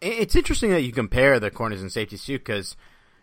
It's 0.00 0.36
interesting 0.36 0.70
that 0.70 0.82
you 0.82 0.92
compare 0.92 1.40
the 1.40 1.50
corners 1.50 1.80
and 1.80 1.90
safeties 1.90 2.24
too, 2.24 2.38
because 2.38 2.76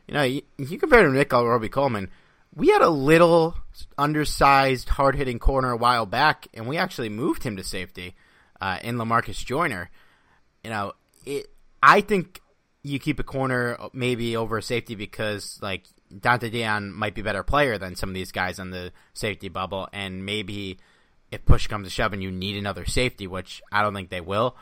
you 0.07 0.13
know 0.13 0.23
you, 0.23 0.41
you 0.57 0.77
compare 0.77 1.03
to 1.03 1.11
Nick 1.11 1.31
Robey-Coleman 1.31 2.09
we 2.55 2.67
had 2.67 2.81
a 2.81 2.89
little 2.89 3.55
undersized, 3.97 4.89
hard 4.89 5.15
hitting 5.15 5.39
corner 5.39 5.71
a 5.71 5.77
while 5.77 6.05
back, 6.05 6.47
and 6.53 6.67
we 6.67 6.77
actually 6.77 7.09
moved 7.09 7.43
him 7.43 7.55
to 7.57 7.63
safety 7.63 8.15
uh, 8.59 8.77
in 8.83 8.97
Lamarcus 8.97 9.43
Joyner. 9.45 9.89
You 10.63 10.69
know, 10.71 10.93
it. 11.25 11.47
I 11.81 12.01
think 12.01 12.41
you 12.83 12.99
keep 12.99 13.19
a 13.19 13.23
corner 13.23 13.77
maybe 13.93 14.35
over 14.35 14.57
a 14.57 14.61
safety 14.61 14.95
because 14.95 15.59
like 15.61 15.85
Donte 16.19 16.51
Deayon 16.51 16.91
might 16.91 17.15
be 17.15 17.21
a 17.21 17.23
better 17.23 17.43
player 17.43 17.77
than 17.77 17.95
some 17.95 18.09
of 18.09 18.15
these 18.15 18.31
guys 18.31 18.59
on 18.59 18.71
the 18.71 18.91
safety 19.13 19.49
bubble, 19.49 19.87
and 19.93 20.25
maybe 20.25 20.77
if 21.31 21.45
push 21.45 21.67
comes 21.67 21.87
to 21.87 21.91
shove 21.91 22.13
and 22.13 22.21
you 22.21 22.31
need 22.31 22.57
another 22.57 22.85
safety, 22.85 23.27
which 23.27 23.61
I 23.71 23.81
don't 23.81 23.93
think 23.93 24.09
they 24.09 24.21
will, 24.21 24.55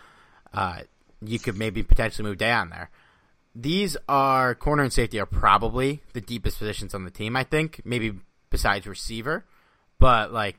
uh, 0.54 0.82
you 1.22 1.40
could 1.40 1.58
maybe 1.58 1.84
potentially 1.84 2.28
move 2.28 2.38
Deayon 2.38 2.70
there 2.70 2.90
these 3.56 3.98
are 4.08 4.56
corner 4.56 4.84
and 4.84 4.94
safety 4.94 5.20
are 5.20 5.26
probably 5.26 6.02
the 6.14 6.22
deepest 6.22 6.60
positions 6.60 6.94
on 6.94 7.04
the 7.04 7.12
team. 7.12 7.36
I 7.36 7.44
think 7.44 7.82
maybe 7.84 8.14
besides 8.50 8.88
receiver, 8.88 9.46
but 9.98 10.32
like 10.32 10.58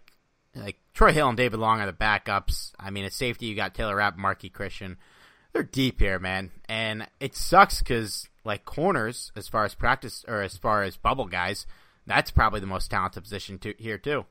like 0.55 0.77
Troy 0.95 1.13
Hill 1.13 1.29
and 1.29 1.37
David 1.37 1.61
Long 1.61 1.81
are 1.81 1.87
the 1.87 1.93
backups. 1.93 2.73
I 2.79 2.91
mean, 2.91 3.05
at 3.05 3.13
safety 3.13 3.47
you 3.47 3.57
got 3.57 3.75
Taylor 3.75 3.97
Rapp, 3.97 4.19
Marqui 4.19 4.53
Christian. 4.53 4.97
They're 5.53 5.63
deep 5.63 6.01
here, 6.01 6.19
man, 6.19 6.51
and 6.69 7.09
it 7.19 7.35
sucks 7.35 7.81
because 7.81 8.29
like 8.45 8.65
corners, 8.65 9.33
as 9.37 9.49
far 9.49 9.65
as 9.65 9.75
practice 9.75 10.25
or 10.29 10.43
as 10.43 10.57
far 10.57 10.83
as 10.83 10.97
bubble 10.97 11.27
guys, 11.27 11.67
that's 12.07 12.31
probably 12.31 12.61
the 12.61 12.67
most 12.67 12.91
talented 12.91 13.23
position 13.23 13.59
to, 13.61 13.75
here 13.79 13.99
too. 13.99 14.25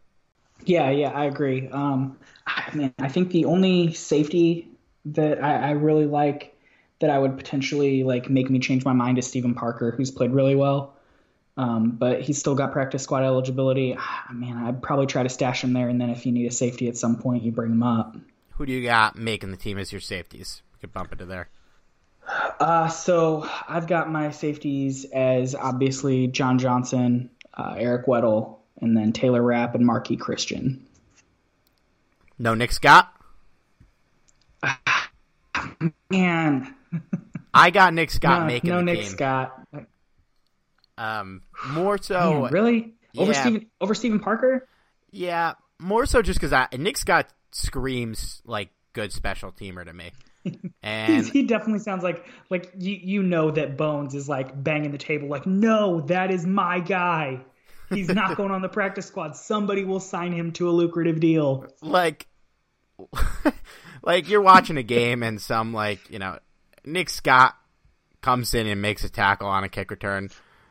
Yeah, 0.65 0.89
yeah, 0.89 1.09
I 1.09 1.25
agree. 1.25 1.69
Um, 1.69 2.17
I 2.47 2.75
mean, 2.75 2.93
I 2.99 3.07
think 3.07 3.31
the 3.31 3.45
only 3.45 3.93
safety 3.93 4.69
that 5.05 5.43
I, 5.43 5.69
I 5.69 5.71
really 5.71 6.05
like 6.05 6.55
that 6.99 7.09
I 7.09 7.17
would 7.17 7.37
potentially 7.37 8.03
like 8.03 8.29
make 8.29 8.49
me 8.49 8.59
change 8.59 8.83
my 8.83 8.93
mind 8.93 9.17
is 9.17 9.27
Steven 9.27 9.55
Parker, 9.55 9.91
who's 9.91 10.11
played 10.11 10.31
really 10.31 10.55
well. 10.55 10.95
Um, 11.57 11.91
but 11.91 12.21
he's 12.21 12.37
still 12.37 12.55
got 12.55 12.71
practice 12.71 13.03
squad 13.03 13.23
eligibility. 13.23 13.97
Man, 14.31 14.57
I'd 14.57 14.81
probably 14.81 15.07
try 15.07 15.23
to 15.23 15.29
stash 15.29 15.63
him 15.63 15.73
there, 15.73 15.89
and 15.89 15.99
then 15.99 16.09
if 16.09 16.25
you 16.25 16.31
need 16.31 16.45
a 16.45 16.51
safety 16.51 16.87
at 16.87 16.95
some 16.95 17.17
point, 17.17 17.43
you 17.43 17.51
bring 17.51 17.71
him 17.71 17.83
up. 17.83 18.15
Who 18.51 18.65
do 18.65 18.71
you 18.71 18.83
got 18.83 19.17
making 19.17 19.51
the 19.51 19.57
team 19.57 19.77
as 19.77 19.91
your 19.91 19.99
safeties? 19.99 20.61
Could 20.81 20.93
bump 20.93 21.11
into 21.11 21.25
there. 21.25 21.49
Uh, 22.59 22.87
so 22.89 23.47
I've 23.67 23.87
got 23.87 24.09
my 24.11 24.31
safeties 24.31 25.05
as 25.05 25.55
obviously 25.55 26.27
John 26.27 26.59
Johnson, 26.59 27.31
uh, 27.53 27.75
Eric 27.77 28.05
Weddle, 28.05 28.57
and 28.81 28.95
then 28.95 29.13
Taylor 29.13 29.41
Rapp 29.41 29.75
and 29.75 29.83
Marqui 29.85 30.19
Christian. 30.19 30.85
No 32.37 32.53
Nick 32.53 32.71
Scott. 32.71 33.13
Man, 36.09 36.73
I 37.53 37.69
got 37.71 37.93
Nick 37.93 38.11
Scott 38.11 38.41
no, 38.41 38.47
making 38.47 38.69
no 38.69 38.81
Nick 38.81 38.99
game. 38.99 39.09
Scott. 39.09 39.65
Um, 40.97 41.41
more 41.67 41.97
so, 41.97 42.43
Man, 42.43 42.51
really 42.51 42.93
over 43.17 43.31
yeah. 43.31 43.41
Steven 43.41 43.65
over 43.81 43.93
Steven 43.93 44.19
Parker. 44.19 44.67
yeah, 45.11 45.53
more 45.79 46.05
so 46.05 46.21
just 46.21 46.39
because 46.39 46.67
Nick 46.77 46.97
Scott 46.97 47.29
screams 47.51 48.41
like 48.45 48.69
good 48.93 49.11
special 49.11 49.51
teamer 49.51 49.85
to 49.85 49.93
me, 49.93 50.11
and 50.83 51.27
he 51.27 51.43
definitely 51.43 51.79
sounds 51.79 52.03
like 52.03 52.25
like 52.49 52.71
you 52.77 52.97
you 53.01 53.23
know 53.23 53.51
that 53.51 53.77
Bones 53.77 54.15
is 54.15 54.29
like 54.29 54.61
banging 54.63 54.91
the 54.91 54.97
table 54.97 55.27
like 55.27 55.45
no 55.45 56.01
that 56.01 56.31
is 56.31 56.45
my 56.45 56.79
guy. 56.79 57.41
He's 57.89 58.07
not 58.07 58.37
going 58.37 58.51
on 58.51 58.61
the 58.61 58.69
practice 58.69 59.07
squad. 59.07 59.35
Somebody 59.35 59.83
will 59.83 59.99
sign 59.99 60.31
him 60.31 60.51
to 60.53 60.69
a 60.69 60.71
lucrative 60.71 61.19
deal. 61.19 61.65
like, 61.81 62.27
like 64.03 64.29
you're 64.29 64.41
watching 64.41 64.77
a 64.77 64.83
game 64.83 65.23
and 65.23 65.41
some 65.41 65.73
like 65.73 66.09
you 66.09 66.19
know 66.19 66.37
Nick 66.85 67.09
Scott 67.09 67.55
comes 68.21 68.53
in 68.53 68.67
and 68.67 68.81
makes 68.81 69.03
a 69.03 69.09
tackle 69.09 69.47
on 69.47 69.63
a 69.63 69.69
kick 69.69 69.91
return. 69.91 70.29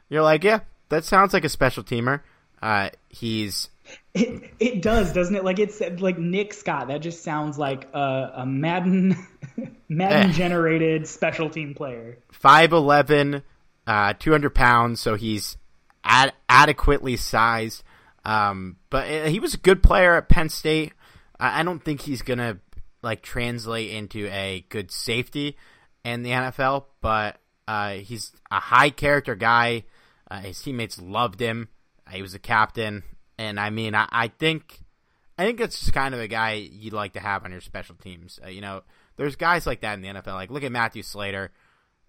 You're 0.08 0.22
like, 0.22 0.44
yeah, 0.44 0.60
that 0.88 1.04
sounds 1.04 1.32
like 1.32 1.44
a 1.44 1.48
special 1.48 1.82
teamer. 1.82 2.20
Uh, 2.60 2.90
he's 3.08 3.68
It 4.14 4.50
it 4.58 4.82
does, 4.82 5.12
doesn't 5.12 5.34
it? 5.34 5.44
Like 5.44 5.58
it's 5.58 5.80
like 5.80 6.18
Nick 6.18 6.52
Scott. 6.52 6.88
That 6.88 7.00
just 7.00 7.22
sounds 7.22 7.58
like 7.58 7.88
a, 7.94 8.32
a 8.36 8.46
Madden 8.46 9.16
Madden 9.88 10.30
Eh. 10.30 10.32
generated 10.32 11.06
special 11.06 11.50
team 11.50 11.74
player. 11.74 12.18
5'11", 12.32 13.42
uh, 13.86 14.12
200 14.18 14.54
pounds, 14.54 15.00
so 15.00 15.14
he's 15.14 15.56
ad- 16.04 16.32
adequately 16.48 17.16
sized. 17.16 17.82
Um, 18.24 18.76
but 18.90 19.08
uh, 19.10 19.24
he 19.26 19.40
was 19.40 19.54
a 19.54 19.58
good 19.58 19.82
player 19.82 20.14
at 20.16 20.28
Penn 20.28 20.48
State. 20.48 20.92
I 21.40 21.60
I 21.60 21.62
don't 21.62 21.82
think 21.82 22.02
he's 22.02 22.22
gonna 22.22 22.58
like 23.02 23.22
translate 23.22 23.90
into 23.92 24.26
a 24.32 24.64
good 24.68 24.90
safety 24.90 25.56
in 26.04 26.22
the 26.24 26.30
NFL, 26.30 26.86
but 27.00 27.38
uh, 27.66 27.92
he's 27.92 28.32
a 28.50 28.58
high 28.60 28.90
character 28.90 29.34
guy. 29.34 29.84
Uh, 30.30 30.40
his 30.40 30.60
teammates 30.60 31.00
loved 31.00 31.40
him. 31.40 31.68
Uh, 32.06 32.10
he 32.10 32.22
was 32.22 32.34
a 32.34 32.38
captain, 32.38 33.02
and 33.38 33.58
I 33.60 33.70
mean, 33.70 33.94
I, 33.94 34.06
I 34.10 34.28
think, 34.28 34.80
I 35.38 35.44
think 35.46 35.58
that's 35.58 35.78
just 35.78 35.92
kind 35.92 36.12
of 36.14 36.20
a 36.20 36.28
guy 36.28 36.54
you'd 36.54 36.92
like 36.92 37.12
to 37.14 37.20
have 37.20 37.44
on 37.44 37.52
your 37.52 37.60
special 37.60 37.94
teams. 37.94 38.38
Uh, 38.44 38.48
you 38.48 38.60
know, 38.60 38.82
there's 39.18 39.36
guys 39.36 39.66
like 39.66 39.82
that 39.82 39.94
in 39.94 40.00
the 40.00 40.08
NFL. 40.08 40.34
Like 40.34 40.50
look 40.50 40.64
at 40.64 40.72
Matthew 40.72 41.02
Slater. 41.02 41.52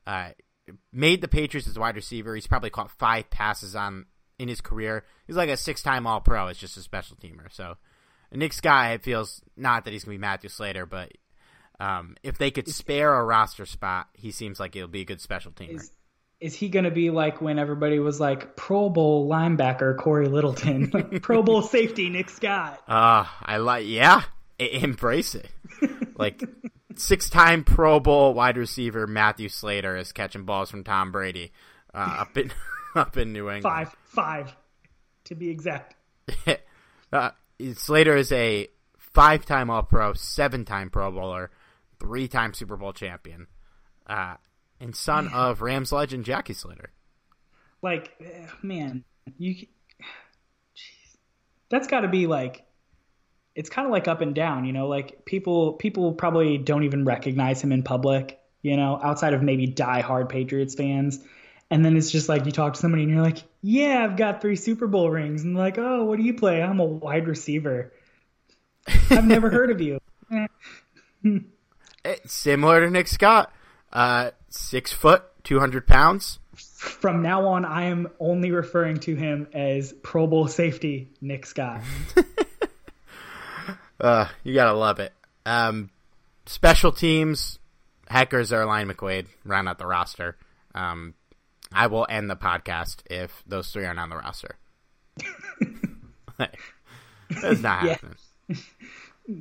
Uh, 0.08 0.30
made 0.94 1.22
the 1.22 1.28
Patriots 1.28 1.68
as 1.68 1.78
wide 1.78 1.96
receiver. 1.96 2.34
He's 2.34 2.48
probably 2.48 2.70
caught 2.70 2.92
five 2.92 3.30
passes 3.30 3.76
on 3.76 4.06
in 4.38 4.48
his 4.48 4.62
career. 4.62 5.04
He's 5.28 5.36
like 5.36 5.50
a 5.50 5.58
six-time 5.58 6.08
All-Pro. 6.08 6.48
It's 6.48 6.60
just 6.60 6.78
a 6.78 6.82
special 6.82 7.18
teamer. 7.18 7.52
So 7.52 7.76
Nick 8.32 8.54
Scott, 8.54 8.92
it 8.92 9.04
feels 9.04 9.42
not 9.58 9.84
that 9.84 9.92
he's 9.92 10.06
gonna 10.06 10.14
be 10.14 10.22
Matthew 10.22 10.50
Slater, 10.50 10.86
but 10.86 11.12
um, 11.80 12.16
if 12.24 12.38
they 12.38 12.52
could 12.52 12.68
spare 12.70 13.14
a 13.14 13.24
roster 13.24 13.66
spot, 13.66 14.08
he 14.14 14.32
seems 14.32 14.60
like 14.60 14.76
it'll 14.76 14.88
be 14.88 15.02
a 15.02 15.06
good 15.06 15.22
special 15.22 15.52
teamer. 15.52 15.76
Is 15.76 15.92
is 16.40 16.56
he 16.56 16.70
going 16.70 16.86
to 16.86 16.92
be 16.92 17.10
like 17.10 17.42
when 17.42 17.60
everybody 17.60 18.00
was 18.00 18.20
like 18.20 18.56
Pro 18.56 18.90
Bowl 18.90 19.30
linebacker 19.30 19.98
Cory 19.98 20.28
Littleton, 20.30 20.90
Pro 21.22 21.44
Bowl 21.44 21.62
safety 21.62 22.10
Nick 22.10 22.30
Scott? 22.30 22.82
Uh, 22.88 23.26
I 23.42 23.58
like, 23.58 23.86
yeah, 23.88 24.24
embrace 24.58 25.36
it. 25.36 25.50
like 26.20 26.44
six-time 26.96 27.64
Pro 27.64 28.00
Bowl 28.00 28.34
wide 28.34 28.58
receiver 28.58 29.08
Matthew 29.08 29.50
Slater 29.50 29.96
is 29.96 30.12
catching 30.12 30.44
balls 30.44 30.70
from 30.70 30.84
Tom 30.84 31.12
Brady 31.12 31.52
uh, 31.94 32.18
up 32.20 32.38
in 32.38 32.52
up 32.96 33.18
in 33.18 33.34
New 33.34 33.50
England. 33.50 33.64
Five, 33.64 33.96
five, 34.04 34.56
to 35.26 35.36
be 35.36 35.50
exact. 35.50 35.96
uh, 37.14 37.32
Slater 37.74 38.16
is 38.16 38.32
a 38.32 38.68
five 38.98 39.46
time 39.46 39.70
All 39.70 39.84
Pro, 39.84 40.14
seven 40.14 40.66
time 40.66 40.90
Pro 40.90 41.12
Bowler, 41.12 41.52
three 42.00 42.28
time 42.28 42.54
Super 42.54 42.78
Bowl 42.78 42.94
champion, 42.94 43.48
uh, 44.06 44.36
and 44.80 44.96
son 44.96 45.30
of 45.34 45.62
Rams 45.62 45.92
legend 45.92 46.26
Jackie 46.26 46.54
Slater. 46.54 46.92
Like, 47.82 48.12
eh, 48.20 48.48
man, 48.62 49.06
you. 49.38 49.68
That's 51.70 51.88
got 51.88 52.02
to 52.02 52.08
be 52.08 52.28
like. 52.28 52.66
It's 53.56 53.70
kind 53.70 53.86
of 53.86 53.92
like 53.92 54.08
up 54.08 54.22
and 54.22 54.34
down, 54.34 54.66
you 54.66 54.74
know. 54.74 54.88
Like 54.88 55.26
people, 55.26 55.74
people 55.74 56.14
probably 56.14 56.58
don't 56.58 56.84
even 56.84 57.06
recognize 57.06 57.62
him 57.62 57.72
in 57.72 57.84
public, 57.84 58.40
you 58.62 58.78
know, 58.78 59.00
outside 59.02 59.34
of 59.34 59.42
maybe 59.42 59.68
die-hard 59.68 60.30
Patriots 60.30 60.76
fans. 60.76 61.20
And 61.72 61.86
then 61.86 61.98
it's 61.98 62.10
just 62.10 62.30
like 62.30 62.46
you 62.46 62.52
talk 62.52 62.74
to 62.74 62.80
somebody 62.80 63.04
and 63.04 63.12
you're 63.12 63.22
like, 63.22 63.44
"Yeah, 63.62 64.04
I've 64.04 64.18
got 64.18 64.42
three 64.42 64.56
Super 64.56 64.88
Bowl 64.88 65.10
rings," 65.10 65.44
and 65.44 65.56
like, 65.56 65.78
"Oh, 65.78 66.06
what 66.06 66.18
do 66.18 66.24
you 66.24 66.34
play? 66.34 66.64
I'm 66.64 66.80
a 66.80 66.86
wide 66.86 67.28
receiver." 67.28 67.94
I've 69.12 69.26
never 69.26 69.50
heard 69.50 69.70
of 69.70 69.80
you. 69.80 70.00
It's 72.04 72.34
similar 72.34 72.82
to 72.82 72.90
Nick 72.90 73.08
Scott, 73.08 73.54
uh, 73.94 74.32
six 74.50 74.92
foot, 74.92 75.24
two 75.44 75.60
hundred 75.60 75.86
pounds. 75.86 76.40
From 76.56 77.22
now 77.22 77.48
on, 77.48 77.66
I 77.66 77.86
am 77.86 78.10
only 78.20 78.52
referring 78.52 78.98
to 79.02 79.16
him 79.16 79.48
as 79.54 79.94
Pro 79.94 80.28
Bowl 80.28 80.48
safety 80.48 81.12
Nick 81.22 81.46
Scott. 81.46 81.82
Uh, 84.00 84.28
you 84.44 84.54
gotta 84.54 84.74
love 84.78 85.00
it. 85.00 85.14
Um, 85.46 85.90
special 86.46 86.92
teams, 86.92 87.60
Hekker, 88.10 88.42
Zuerlein, 88.42 88.92
McQuaide 88.92 89.26
round 89.46 89.68
out 89.68 89.78
the 89.78 89.86
roster. 89.88 90.38
Um, 90.74 91.14
I 91.72 91.88
will 91.88 92.06
end 92.10 92.30
the 92.30 92.36
podcast 92.36 92.98
if 93.10 93.44
those 93.46 93.72
three 93.72 93.86
aren't 93.86 94.00
on 94.00 94.10
the 94.10 94.16
roster. 94.18 94.56
That's 96.38 97.62
not 97.62 97.84
Yeah. 97.86 97.90
happening. 97.96 98.16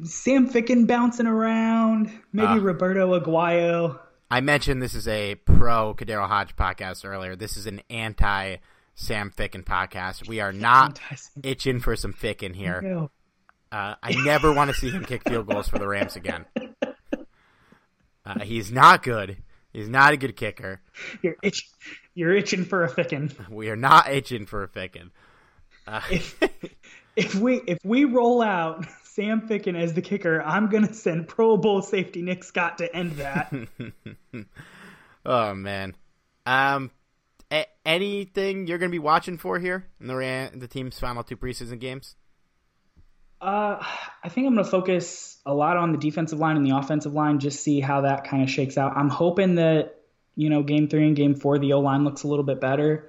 Sam 0.05 0.51
Ficken 0.51 0.87
bouncing 0.87 1.27
around, 1.27 2.11
maybe 2.33 2.47
Ah. 2.49 2.55
Roberto 2.61 3.19
Aguayo. 3.19 3.99
I 4.31 4.41
mentioned 4.43 4.83
this 4.83 4.95
is 4.95 5.09
a 5.09 5.37
pro 5.37 5.95
KhaDarel 5.95 6.29
Hodge 6.29 6.55
podcast 6.57 7.07
earlier. 7.07 7.35
This 7.37 7.57
is 7.57 7.67
an 7.67 7.81
anti 7.89 8.57
Sam 8.95 9.31
Ficken 9.31 9.65
podcast. 9.65 10.29
We 10.29 10.41
are 10.41 10.53
not 10.53 11.01
itching 11.43 11.81
for 11.81 11.97
some 11.97 12.13
Ficken 12.13 12.55
here. 12.55 12.83
Ficken. 12.85 13.11
Uh, 13.71 13.95
I 14.03 14.15
never 14.25 14.53
want 14.53 14.71
to 14.71 14.75
see 14.77 14.91
him 14.91 15.05
kick 15.05 15.29
field 15.29 15.47
goals 15.47 15.69
for 15.69 15.79
the 15.79 15.87
Rams 15.87 16.17
again. 16.17 16.47
Uh, 18.25 18.41
he's 18.41 18.71
not 18.73 19.03
good. 19.03 19.37
He's 19.73 19.89
not 19.89 20.13
a 20.13 20.17
good 20.17 20.37
kicker. 20.37 20.81
You're 21.23 21.37
itch, 21.43 21.69
you're 22.15 22.35
itching 22.35 22.65
for 22.65 22.85
a 22.85 22.91
Ficken. 22.91 23.49
We 23.51 23.71
are 23.71 23.77
not 23.77 24.11
itching 24.11 24.47
for 24.47 24.63
a 24.63 24.69
Ficken. 24.69 25.11
Uh, 25.87 26.01
If, 26.11 27.35
if 27.35 27.35
we 27.35 27.57
if 27.67 27.79
we 27.85 28.05
roll 28.05 28.43
out 28.43 28.87
Sam 29.03 29.49
Ficken 29.49 29.77
as 29.77 29.93
the 29.93 30.03
kicker, 30.03 30.41
I'm 30.41 30.69
gonna 30.69 30.93
send 30.95 31.27
Pro 31.27 31.57
Bowl 31.57 31.83
safety 31.83 32.23
Nick 32.23 32.45
Scott 32.45 32.79
to 32.79 32.95
end 32.95 33.13
that. 33.17 33.53
oh 35.27 35.55
man. 35.55 35.97
Um, 36.47 36.91
a- 37.51 37.67
anything 37.85 38.67
you're 38.67 38.79
going 38.79 38.91
to 38.91 38.95
be 38.95 38.99
watching 39.01 39.37
for 39.37 39.59
here 39.59 39.87
in 40.01 40.07
the 40.07 40.15
Ram- 40.17 40.59
the 40.61 40.69
team's 40.69 40.99
final 40.99 41.23
two 41.25 41.37
preseason 41.37 41.79
games? 41.81 42.15
Uh, 43.41 43.79
I 44.25 44.29
think 44.29 44.47
I'm 44.47 44.55
going 44.55 44.65
to 44.65 44.71
focus 44.71 45.39
a 45.47 45.55
lot 45.55 45.77
on 45.77 45.93
the 45.93 45.99
defensive 45.99 46.39
line 46.39 46.57
and 46.57 46.67
the 46.67 46.77
offensive 46.77 47.15
line, 47.15 47.39
just 47.39 47.63
see 47.63 47.81
how 47.81 48.01
that 48.03 48.25
kind 48.25 48.43
of 48.43 48.51
shakes 48.51 48.77
out. 48.77 48.97
I'm 48.97 49.09
hoping 49.09 49.57
that 49.57 50.01
you 50.35 50.51
know 50.51 50.63
game 50.63 50.89
three 50.89 51.07
and 51.07 51.17
game 51.17 51.35
four 51.35 51.59
the 51.59 51.73
O 51.73 51.81
line 51.81 52.05
looks 52.05 52.25
a 52.25 52.29
little 52.29 52.45
bit 52.45 52.61
better. 52.61 53.09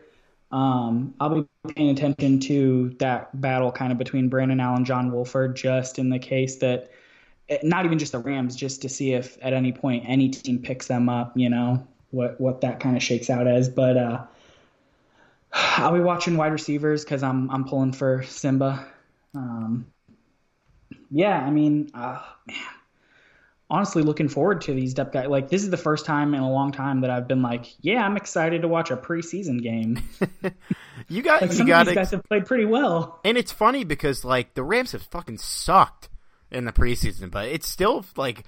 Um, 0.51 1.13
I'll 1.19 1.41
be 1.41 1.47
paying 1.75 1.89
attention 1.91 2.39
to 2.41 2.95
that 2.99 3.39
battle 3.39 3.71
kind 3.71 3.91
of 3.91 3.97
between 3.97 4.30
Brandon 4.30 4.59
Allen, 4.59 4.86
John 4.86 5.11
Wolford, 5.11 5.55
just 5.55 5.99
in 5.99 6.09
the 6.09 6.19
case 6.19 6.57
that 6.57 6.91
eh, 7.49 7.59
not 7.63 7.86
even 7.86 7.99
just 7.99 8.11
the 8.11 8.19
Rams, 8.19 8.55
just 8.55 8.84
to 8.84 8.89
see 8.89 9.13
if 9.13 9.38
at 9.41 9.53
any 9.53 9.71
point 9.71 10.05
any 10.07 10.30
team 10.30 10.59
picks 10.59 10.88
them 10.88 11.09
up. 11.09 11.36
You 11.36 11.49
know 11.49 11.88
what 12.11 12.39
what 12.39 12.61
that 12.61 12.80
kind 12.80 12.95
of 12.95 13.03
shakes 13.03 13.30
out 13.30 13.47
as, 13.47 13.69
but 13.69 13.97
uh. 13.97 14.25
I'll 15.51 15.93
be 15.93 15.99
watching 15.99 16.38
wide 16.38 16.51
receivers 16.51 17.03
because 17.03 17.23
I'm 17.23 17.49
I'm 17.49 17.65
pulling 17.65 17.91
for 17.91 18.21
Simba. 18.21 18.86
Um, 19.34 19.88
yeah, 21.12 21.39
I 21.39 21.49
mean, 21.49 21.89
uh, 21.93 22.22
man, 22.47 22.57
honestly, 23.70 24.03
looking 24.03 24.30
forward 24.30 24.62
to 24.62 24.74
these 24.74 24.93
depth 24.93 25.14
guys. 25.14 25.28
Like, 25.28 25.49
this 25.49 25.64
is 25.64 25.70
the 25.70 25.78
first 25.78 26.05
time 26.05 26.34
in 26.34 26.41
a 26.41 26.51
long 26.51 26.72
time 26.72 27.01
that 27.01 27.10
I've 27.10 27.28
been 27.28 27.41
like, 27.41 27.66
yeah, 27.82 28.03
I'm 28.03 28.18
excited 28.18 28.62
to 28.64 28.68
watch 28.68 28.91
a 28.91 28.97
preseason 28.97 29.62
game. 29.62 30.01
You 31.07 31.22
got 31.22 31.41
Like, 31.41 31.53
you 31.53 31.66
got 31.66 31.82
of 31.82 31.88
these 31.88 31.95
guys 31.95 32.12
have 32.12 32.24
played 32.24 32.45
pretty 32.45 32.66
well. 32.66 33.20
And 33.24 33.38
it's 33.38 33.51
funny 33.51 33.84
because 33.84 34.26
like 34.26 34.53
the 34.53 34.64
Rams 34.64 34.91
have 34.91 35.03
fucking 35.03 35.38
sucked 35.38 36.10
in 36.51 36.66
the 36.66 36.72
preseason, 36.72 37.32
but 37.32 37.47
it's 37.47 37.68
still 37.68 38.05
like 38.16 38.45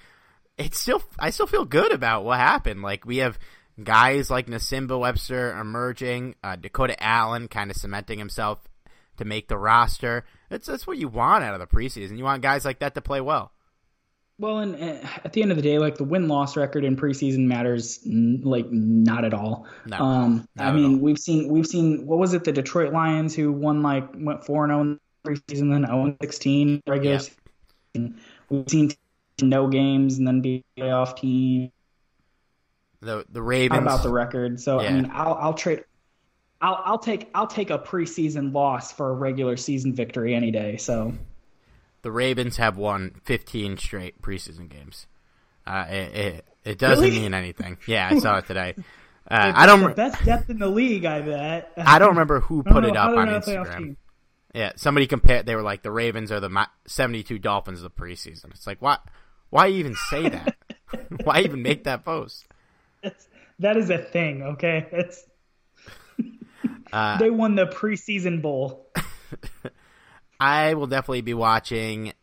it's 0.58 0.80
still 0.80 1.02
I 1.18 1.30
still 1.30 1.48
feel 1.48 1.66
good 1.66 1.92
about 1.92 2.24
what 2.24 2.40
happened. 2.40 2.82
Like 2.82 3.06
we 3.06 3.18
have 3.18 3.40
guys 3.82 4.30
like 4.30 4.48
Nsimba 4.48 5.00
Webster 5.00 5.58
emerging, 5.58 6.36
uh, 6.44 6.56
Dakota 6.56 7.02
Allen 7.02 7.48
kind 7.48 7.72
of 7.72 7.78
cementing 7.78 8.20
himself 8.20 8.60
to 9.18 9.26
make 9.26 9.48
the 9.48 9.58
roster. 9.58 10.26
That's 10.52 10.68
that's 10.68 10.86
what 10.86 10.98
you 10.98 11.08
want 11.08 11.46
out 11.46 11.54
of 11.54 11.62
the 11.62 11.66
preseason. 11.66 12.18
You 12.18 12.26
want 12.26 12.42
guys 12.44 12.66
like 12.66 12.80
that 12.80 12.94
to 12.96 13.02
play 13.02 13.22
well. 13.22 13.54
Well, 14.38 14.58
and 14.58 14.76
uh, 14.76 15.08
at 15.24 15.32
the 15.34 15.42
end 15.44 15.52
of 15.52 15.56
the 15.58 15.62
day, 15.64 15.80
like 15.80 15.96
the 15.96 16.04
win 16.04 16.28
loss 16.28 16.58
record 16.58 16.84
in 16.84 16.98
preseason 16.98 17.46
matters 17.48 18.00
n- 18.06 18.42
like 18.44 18.70
not 18.70 19.24
at 19.24 19.34
all. 19.34 19.66
No, 19.86 19.98
um, 19.98 20.48
not 20.58 20.68
I 20.68 20.72
mean, 20.74 20.96
all. 20.96 21.00
we've 21.00 21.18
seen 21.18 21.48
we've 21.48 21.66
seen 21.66 22.06
what 22.06 22.20
was 22.20 22.34
it 22.34 22.44
the 22.44 22.52
Detroit 22.52 22.92
Lions 22.92 23.34
who 23.34 23.52
won 23.54 23.82
like 23.82 24.10
went 24.14 24.44
four 24.46 24.66
and 24.66 24.72
zero 24.72 24.82
in 24.82 25.00
the 25.24 25.30
preseason, 25.32 25.72
then 25.72 25.86
zero 25.86 26.04
and 26.04 26.18
sixteen 26.22 26.82
regular 26.86 27.16
Yeah. 27.16 27.22
season. 27.96 28.20
We've 28.50 28.70
seen 28.70 28.92
no 29.42 29.68
games 29.68 30.18
and 30.18 30.28
then 30.28 30.42
be 30.42 30.66
a 30.78 30.82
playoff 30.82 31.16
team. 31.16 31.72
The 33.00 33.26
the 33.30 33.40
How 33.40 33.46
Ravens 33.46 33.82
about 33.82 34.04
the 34.04 34.10
record? 34.12 34.60
So 34.60 34.82
Yeah. 34.82 34.90
I 34.90 34.94
mean, 34.94 35.12
I'll 35.14 35.34
I'll 35.36 35.54
trade. 35.54 35.86
I'll 36.62 36.82
I'll 36.86 37.00
take 37.00 37.30
I'll 37.34 37.48
take 37.48 37.70
a 37.70 37.80
preseason 37.80 38.54
loss 38.54 38.92
for 38.92 39.10
a 39.10 39.14
regular 39.14 39.58
season 39.58 39.94
victory 39.94 40.36
any 40.36 40.52
day. 40.52 40.78
So 40.78 41.14
the 42.02 42.12
Ravens 42.12 42.58
have 42.58 42.78
won 42.78 43.20
15 43.24 43.78
straight 43.78 44.22
preseason 44.22 44.70
games. 44.70 45.08
Uh, 45.66 45.86
it, 45.90 46.16
it 46.16 46.46
it 46.64 46.78
doesn't 46.78 47.04
Really? 47.04 47.20
mean 47.20 47.34
anything. 47.34 47.78
Yeah, 47.88 48.10
I 48.12 48.20
saw 48.20 48.38
it 48.38 48.48
today. 48.48 48.76
Uh, 49.30 49.54
I 49.56 49.66
don't. 49.66 49.82
the 49.82 49.90
best 49.90 50.24
depth 50.26 50.50
in 50.50 50.60
the 50.60 50.68
league, 50.68 51.06
I 51.06 51.22
bet. 51.22 51.72
I 51.78 52.00
don't 52.00 52.10
remember 52.10 52.42
who 52.42 52.64
put 52.64 52.84
it 52.84 52.98
up 52.98 53.18
on 53.18 53.28
not 53.28 53.36
a 53.36 53.40
playoff 53.40 53.68
Instagram. 53.68 53.96
Yeah, 54.54 54.74
somebody 54.76 55.08
compared. 55.08 55.46
They 55.46 55.56
were 55.56 55.62
like, 55.62 55.82
the 55.84 55.92
Ravens 55.92 56.32
are 56.32 56.42
the 56.42 56.68
72 56.86 57.40
Dolphins 57.40 57.82
of 57.82 57.84
the 57.84 58.02
preseason. 58.02 58.52
It's 58.52 58.68
like, 58.68 58.82
why? 58.82 58.98
Why 59.50 59.70
even 59.70 59.96
say 60.10 60.28
that? 60.30 60.58
why 61.24 61.42
even 61.42 61.62
make 61.62 61.86
that 61.86 62.04
post? 62.04 62.46
It's, 63.02 63.28
that 63.60 63.78
is 63.78 63.90
a 63.90 63.98
thing, 63.98 64.44
okay? 64.44 64.88
It's 64.92 65.24
Uh, 66.92 67.18
they 67.18 67.30
won 67.30 67.56
the 67.56 67.68
preseason 67.68 68.42
bowl. 68.42 68.88
I 70.40 70.74
will 70.74 70.88
definitely 70.88 71.22
be 71.22 71.34
watching 71.34 72.14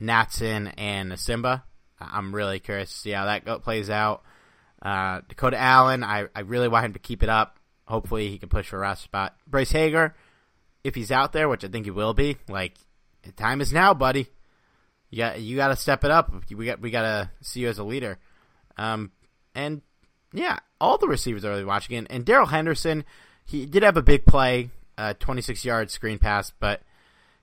Natson 0.00 0.72
and 0.76 1.18
Simba. 1.18 1.64
I'm 2.00 2.34
really 2.34 2.60
curious 2.60 2.92
to 2.92 2.98
see 2.98 3.10
how 3.10 3.26
that 3.26 3.44
go- 3.44 3.58
plays 3.58 3.90
out. 3.90 4.22
Uh, 4.82 5.20
Dakota 5.28 5.58
Allen, 5.58 6.02
I, 6.02 6.26
I 6.34 6.40
really 6.40 6.68
want 6.68 6.86
him 6.86 6.92
to 6.94 6.98
keep 6.98 7.22
it 7.22 7.28
up. 7.28 7.58
Hopefully, 7.84 8.28
he 8.28 8.38
can 8.38 8.48
push 8.48 8.68
for 8.68 8.76
a 8.76 8.80
roster 8.80 9.04
spot. 9.04 9.36
Bryce 9.46 9.72
Hager, 9.72 10.14
if 10.84 10.94
he's 10.94 11.10
out 11.12 11.32
there, 11.32 11.48
which 11.48 11.64
I 11.64 11.68
think 11.68 11.84
he 11.84 11.90
will 11.90 12.14
be, 12.14 12.36
like 12.48 12.74
time 13.36 13.60
is 13.60 13.72
now, 13.72 13.94
buddy. 13.94 14.28
You 15.10 15.18
got 15.18 15.40
you 15.40 15.56
got 15.56 15.68
to 15.68 15.76
step 15.76 16.04
it 16.04 16.10
up. 16.10 16.32
We 16.50 16.66
got 16.66 16.80
we 16.80 16.90
got 16.90 17.02
to 17.02 17.30
see 17.42 17.60
you 17.60 17.68
as 17.68 17.78
a 17.78 17.84
leader. 17.84 18.18
Um, 18.76 19.10
and 19.54 19.82
yeah, 20.32 20.60
all 20.80 20.98
the 20.98 21.08
receivers 21.08 21.44
are 21.44 21.50
really 21.50 21.64
watching 21.64 21.96
it. 21.96 22.06
And 22.10 22.24
Darrell 22.24 22.46
Henderson, 22.46 23.04
he 23.44 23.66
did 23.66 23.82
have 23.82 23.96
a 23.96 24.02
big 24.02 24.26
play, 24.26 24.70
uh, 24.96 25.14
26 25.18 25.64
yard 25.64 25.90
screen 25.90 26.18
pass, 26.18 26.52
but 26.60 26.82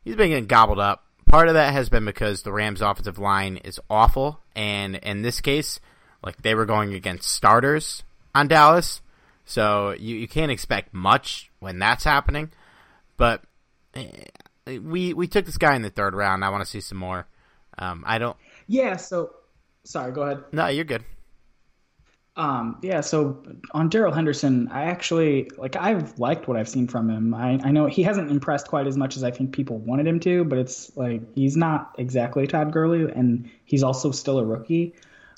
he's 0.03 0.15
been 0.15 0.29
getting 0.29 0.47
gobbled 0.47 0.79
up. 0.79 1.03
Part 1.25 1.49
of 1.49 1.55
that 1.55 1.73
has 1.73 1.89
been 1.89 2.05
because 2.05 2.43
the 2.43 2.53
Rams' 2.53 2.81
offensive 2.81 3.19
line 3.19 3.57
is 3.57 3.79
awful, 3.89 4.39
and 4.55 4.95
in 4.95 5.23
this 5.23 5.41
case, 5.41 5.79
like 6.23 6.41
they 6.41 6.55
were 6.55 6.65
going 6.65 6.93
against 6.93 7.29
starters 7.29 8.03
on 8.33 8.47
Dallas, 8.47 9.01
so 9.45 9.91
you, 9.91 10.15
you 10.15 10.27
can't 10.27 10.51
expect 10.51 10.93
much 10.93 11.51
when 11.59 11.79
that's 11.79 12.05
happening. 12.05 12.51
But 13.17 13.43
eh, 13.93 14.07
we 14.81 15.13
we 15.13 15.27
took 15.27 15.45
this 15.45 15.57
guy 15.57 15.75
in 15.75 15.81
the 15.81 15.89
third 15.89 16.15
round. 16.15 16.45
I 16.45 16.49
want 16.49 16.63
to 16.63 16.69
see 16.69 16.81
some 16.81 16.97
more. 16.97 17.27
Um, 17.77 18.03
I 18.07 18.17
don't. 18.17 18.37
Yeah, 18.67 18.95
so 18.97 19.31
sorry, 19.83 20.11
go 20.11 20.21
ahead. 20.21 20.43
No, 20.51 20.67
you're 20.67 20.85
good. 20.85 21.03
Um, 22.37 22.77
yeah, 22.83 23.01
so 23.01 23.43
on 23.71 23.89
Darrell 23.89 24.13
Henderson, 24.13 24.67
I 24.67 24.83
actually 24.83 25.49
like 25.57 25.75
I've 25.75 26.19
liked 26.19 26.47
what 26.47 26.55
I've 26.55 26.69
seen 26.69 26.87
from 26.87 27.09
him. 27.09 27.33
I, 27.33 27.59
I 27.63 27.71
know 27.71 27.87
he 27.87 28.03
hasn't 28.03 28.29
impressed 28.29 28.67
quite 28.67 28.85
as 28.85 28.95
much 28.95 29.17
as 29.17 29.23
I 29.23 29.31
think 29.31 29.53
people 29.53 29.79
wanted 29.79 30.05
him 30.05 30.19
to, 30.19 30.43
but 30.43 30.59
it's 30.59 30.95
like 30.95 31.21
he's 31.33 31.57
not 31.57 31.95
exactly 31.97 32.45
Todd 32.45 32.71
Gurley, 32.71 33.11
and 33.11 33.49
he's 33.65 33.81
also 33.81 34.11
still 34.11 34.37
a 34.37 34.45
rookie. 34.45 34.93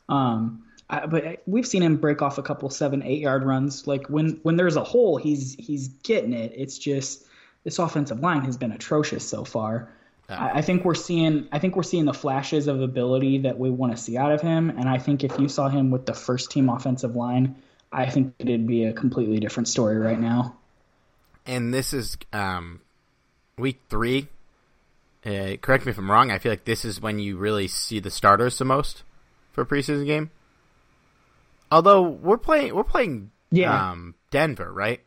Um, 0.09 0.65
I, 0.89 1.05
but 1.05 1.41
we've 1.45 1.65
seen 1.65 1.83
him 1.83 1.95
break 1.95 2.21
off 2.21 2.37
a 2.37 2.43
couple 2.43 2.69
seven, 2.69 3.01
eight 3.03 3.21
yard 3.21 3.45
runs. 3.45 3.87
Like 3.87 4.07
when 4.07 4.39
when 4.43 4.57
there's 4.57 4.75
a 4.75 4.83
hole, 4.83 5.15
he's 5.15 5.55
he's 5.55 5.87
getting 5.87 6.33
it. 6.33 6.51
It's 6.53 6.77
just 6.77 7.25
this 7.63 7.79
offensive 7.79 8.19
line 8.19 8.41
has 8.41 8.57
been 8.57 8.73
atrocious 8.73 9.25
so 9.25 9.45
far. 9.45 9.89
I 10.29 10.61
think 10.61 10.85
we're 10.85 10.95
seeing 10.95 11.47
I 11.51 11.59
think 11.59 11.75
we're 11.75 11.83
seeing 11.83 12.05
the 12.05 12.13
flashes 12.13 12.67
of 12.67 12.81
ability 12.81 13.39
that 13.39 13.57
we 13.57 13.69
want 13.69 13.95
to 13.95 14.01
see 14.01 14.17
out 14.17 14.31
of 14.31 14.41
him, 14.41 14.69
and 14.69 14.87
I 14.87 14.97
think 14.99 15.23
if 15.23 15.37
you 15.39 15.49
saw 15.49 15.69
him 15.69 15.89
with 15.91 16.05
the 16.05 16.13
first 16.13 16.51
team 16.51 16.69
offensive 16.69 17.15
line, 17.15 17.55
I 17.91 18.09
think 18.09 18.35
it'd 18.39 18.67
be 18.67 18.85
a 18.85 18.93
completely 18.93 19.39
different 19.39 19.67
story 19.67 19.97
right 19.97 20.19
now. 20.19 20.55
And 21.45 21.73
this 21.73 21.93
is 21.93 22.17
um, 22.31 22.81
week 23.57 23.79
three. 23.89 24.27
Uh, 25.25 25.55
correct 25.61 25.85
me 25.85 25.89
if 25.91 25.97
I'm 25.97 26.09
wrong. 26.09 26.31
I 26.31 26.37
feel 26.37 26.51
like 26.51 26.65
this 26.65 26.85
is 26.85 27.01
when 27.01 27.17
you 27.19 27.37
really 27.37 27.67
see 27.67 27.99
the 27.99 28.11
starters 28.11 28.57
the 28.57 28.65
most 28.65 29.03
for 29.51 29.61
a 29.61 29.65
preseason 29.65 30.05
game. 30.05 30.29
Although 31.71 32.03
we're 32.03 32.37
playing, 32.37 32.73
we're 32.75 32.83
playing 32.83 33.31
Yeah. 33.51 33.91
um, 33.91 34.15
Denver, 34.31 34.71
right? 34.71 35.01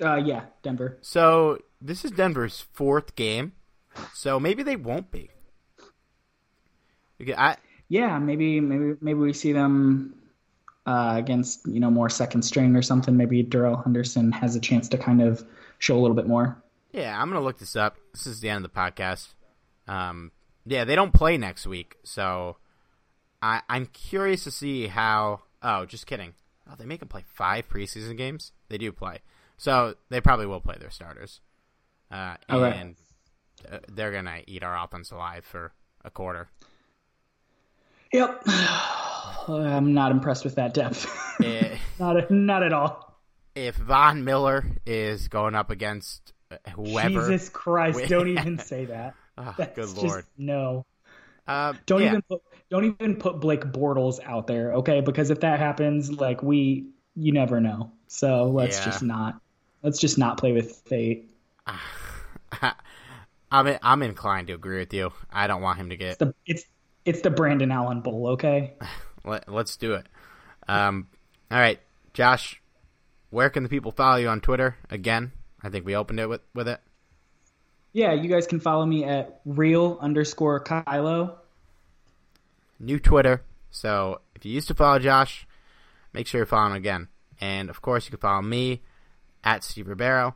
Uh, 0.00 0.16
yeah, 0.16 0.42
Denver. 0.62 0.98
So 1.00 1.58
this 1.80 2.04
is 2.04 2.10
Denver's 2.10 2.64
fourth 2.72 3.14
game, 3.16 3.52
so 4.14 4.40
maybe 4.40 4.62
they 4.62 4.76
won't 4.76 5.10
be. 5.10 5.30
I 7.36 7.56
Yeah, 7.88 8.18
maybe 8.18 8.60
maybe 8.60 8.96
maybe 9.00 9.18
we 9.18 9.32
see 9.32 9.52
them 9.52 10.14
uh, 10.86 11.14
against 11.16 11.66
you 11.66 11.80
know 11.80 11.90
more 11.90 12.08
second 12.08 12.42
string 12.42 12.76
or 12.76 12.82
something. 12.82 13.16
Maybe 13.16 13.42
Darrell 13.42 13.76
Henderson 13.76 14.32
has 14.32 14.56
a 14.56 14.60
chance 14.60 14.88
to 14.90 14.98
kind 14.98 15.22
of 15.22 15.44
show 15.78 15.96
a 15.96 16.00
little 16.00 16.16
bit 16.16 16.26
more. 16.26 16.62
yeah, 16.92 17.20
I'm 17.20 17.28
gonna 17.28 17.44
look 17.44 17.58
this 17.58 17.76
up. 17.76 17.96
This 18.12 18.26
is 18.26 18.40
the 18.40 18.48
end 18.48 18.64
of 18.64 18.72
the 18.72 18.78
podcast. 18.78 19.28
Um, 19.88 20.32
yeah, 20.64 20.84
they 20.84 20.94
don't 20.94 21.12
play 21.12 21.36
next 21.36 21.66
week, 21.66 21.96
so 22.04 22.56
I 23.42 23.62
I'm 23.68 23.86
curious 23.86 24.44
to 24.44 24.50
see 24.50 24.86
how. 24.88 25.42
Oh, 25.62 25.84
just 25.86 26.06
kidding. 26.06 26.34
Oh, 26.70 26.74
they 26.78 26.84
make 26.84 27.00
them 27.00 27.08
play 27.08 27.24
five 27.26 27.68
preseason 27.68 28.16
games. 28.16 28.52
They 28.68 28.78
do 28.78 28.92
play, 28.92 29.20
so 29.56 29.94
they 30.10 30.20
probably 30.20 30.46
will 30.46 30.60
play 30.60 30.76
their 30.78 30.90
starters. 30.90 31.40
Uh, 32.10 32.36
and 32.48 32.96
uh, 33.70 33.78
they're 33.92 34.12
gonna 34.12 34.40
eat 34.46 34.62
our 34.62 34.76
offense 34.84 35.10
alive 35.10 35.44
for 35.44 35.72
a 36.04 36.10
quarter. 36.10 36.48
Yep. 38.12 38.42
I'm 39.48 39.94
not 39.94 40.12
impressed 40.12 40.44
with 40.44 40.56
that 40.56 40.74
depth. 40.74 41.06
Eh, 41.42 41.76
not 41.98 42.30
not 42.30 42.62
at 42.62 42.72
all. 42.72 43.18
if 43.54 43.76
Von 43.76 44.24
Miller 44.24 44.64
is 44.86 45.28
going 45.28 45.54
up 45.54 45.70
against 45.70 46.32
uh, 46.50 46.56
whoever, 46.74 47.08
Jesus 47.28 47.48
Christ! 47.48 48.08
Don't 48.08 48.28
even 48.38 48.58
say 48.58 48.86
that. 48.86 49.14
Oh, 49.38 49.54
good 49.58 49.74
just- 49.76 49.96
lord, 49.96 50.24
no. 50.38 50.86
uh, 51.46 51.74
Don't 51.86 52.02
yeah. 52.02 52.08
even 52.08 52.22
put 52.22 52.42
don't 52.70 52.84
even 52.84 53.16
put 53.16 53.40
Blake 53.40 53.60
Bortles 53.64 54.18
out 54.24 54.46
there, 54.46 54.74
okay? 54.74 55.00
Because 55.00 55.30
if 55.30 55.40
that 55.40 55.58
happens, 55.60 56.10
like 56.10 56.42
we, 56.42 56.86
you 57.14 57.32
never 57.32 57.60
know. 57.60 57.92
So 58.08 58.44
let's 58.44 58.78
Yeah. 58.78 58.84
just 58.86 59.02
not. 59.02 59.40
Let's 59.82 59.98
just 60.00 60.18
not 60.18 60.38
play 60.38 60.52
with 60.52 60.74
fate. 60.86 61.30
I'm 63.50 63.78
I'm 63.82 64.02
inclined 64.02 64.48
to 64.48 64.54
agree 64.54 64.78
with 64.78 64.92
you. 64.92 65.12
I 65.30 65.46
don't 65.46 65.62
want 65.62 65.78
him 65.78 65.90
to 65.90 65.96
get. 65.96 66.18
The 66.18 66.34
it's 66.46 66.64
it's 67.04 67.20
the 67.20 67.30
Brandon 67.30 67.70
Allen 67.70 68.00
Bowl, 68.00 68.28
okay? 68.28 68.74
Let, 69.24 69.52
let's 69.52 69.76
do 69.76 69.94
it. 69.94 70.06
Um, 70.68 71.08
all 71.50 71.58
right, 71.58 71.80
Josh, 72.14 72.62
where 73.30 73.50
can 73.50 73.64
the 73.64 73.68
people 73.68 73.90
follow 73.90 74.16
you 74.18 74.28
on 74.28 74.40
Twitter? 74.40 74.76
Again, 74.88 75.32
I 75.62 75.68
think 75.68 75.84
we 75.84 75.96
opened 75.96 76.20
it 76.20 76.28
with 76.28 76.42
with 76.54 76.68
it. 76.68 76.80
Yeah, 77.92 78.12
you 78.12 78.28
guys 78.28 78.46
can 78.46 78.60
follow 78.60 78.84
me 78.84 79.04
at 79.04 79.40
real 79.44 79.98
underscore 80.00 80.62
Kylo. 80.62 81.36
New 82.78 82.98
Twitter. 82.98 83.42
So 83.70 84.20
if 84.34 84.44
you 84.44 84.52
used 84.52 84.68
to 84.68 84.74
follow 84.74 84.98
Josh, 84.98 85.46
make 86.12 86.26
sure 86.26 86.40
you 86.40 86.46
follow 86.46 86.66
him 86.66 86.76
again. 86.76 87.08
And 87.40 87.70
of 87.70 87.80
course, 87.80 88.06
you 88.06 88.10
can 88.10 88.20
follow 88.20 88.42
me 88.42 88.82
at 89.42 89.64
Steve 89.64 89.88
Ribeiro. 89.88 90.34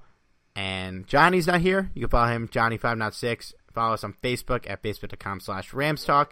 And 0.56 1.06
Johnny's 1.06 1.46
not 1.46 1.60
here. 1.60 1.90
You 1.94 2.02
can 2.02 2.10
follow 2.10 2.30
him, 2.30 2.48
Johnny506. 2.48 3.54
Follow 3.72 3.94
us 3.94 4.04
on 4.04 4.14
Facebook 4.22 4.68
at 4.68 4.82
facebook.com 4.82 5.40
slash 5.40 5.70
ramstalk. 5.70 6.30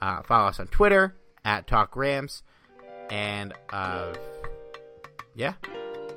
Uh, 0.00 0.22
follow 0.22 0.48
us 0.48 0.58
on 0.58 0.66
Twitter 0.68 1.14
at 1.44 1.66
Talk 1.66 1.94
Rams. 1.94 2.42
And 3.10 3.52
uh, 3.70 4.14
yeah, 5.34 5.54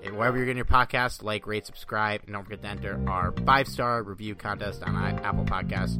and 0.04 0.18
wherever 0.18 0.38
you're 0.38 0.46
getting 0.46 0.58
your 0.58 0.66
podcast, 0.66 1.24
like, 1.24 1.48
rate, 1.48 1.66
subscribe, 1.66 2.22
and 2.26 2.34
don't 2.34 2.44
forget 2.44 2.62
to 2.62 2.68
enter 2.68 3.00
our 3.08 3.32
five 3.46 3.68
star 3.68 4.04
review 4.04 4.36
contest 4.36 4.84
on 4.84 4.96
Apple 4.96 5.46
Podcasts. 5.46 5.98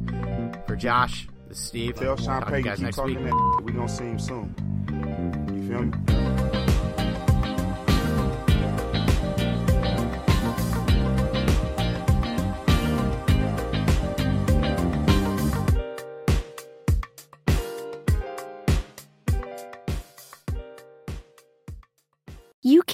For 0.66 0.76
Josh, 0.76 1.28
this 1.48 1.58
is 1.58 1.64
Steve. 1.64 1.96
Tell 1.96 2.16
Sean 2.16 2.40
Talk 2.40 2.44
to 2.46 2.50
Payton 2.52 2.72
keep 2.76 2.82
next 2.84 2.98
week. 3.04 3.18
talking 3.18 3.24
that. 3.30 3.60
We 3.64 3.72
gonna 3.72 3.88
see 3.88 4.04
him 4.04 4.18
soon. 4.18 4.54
You 5.52 5.68
feel 5.68 5.82
me? 5.82 6.23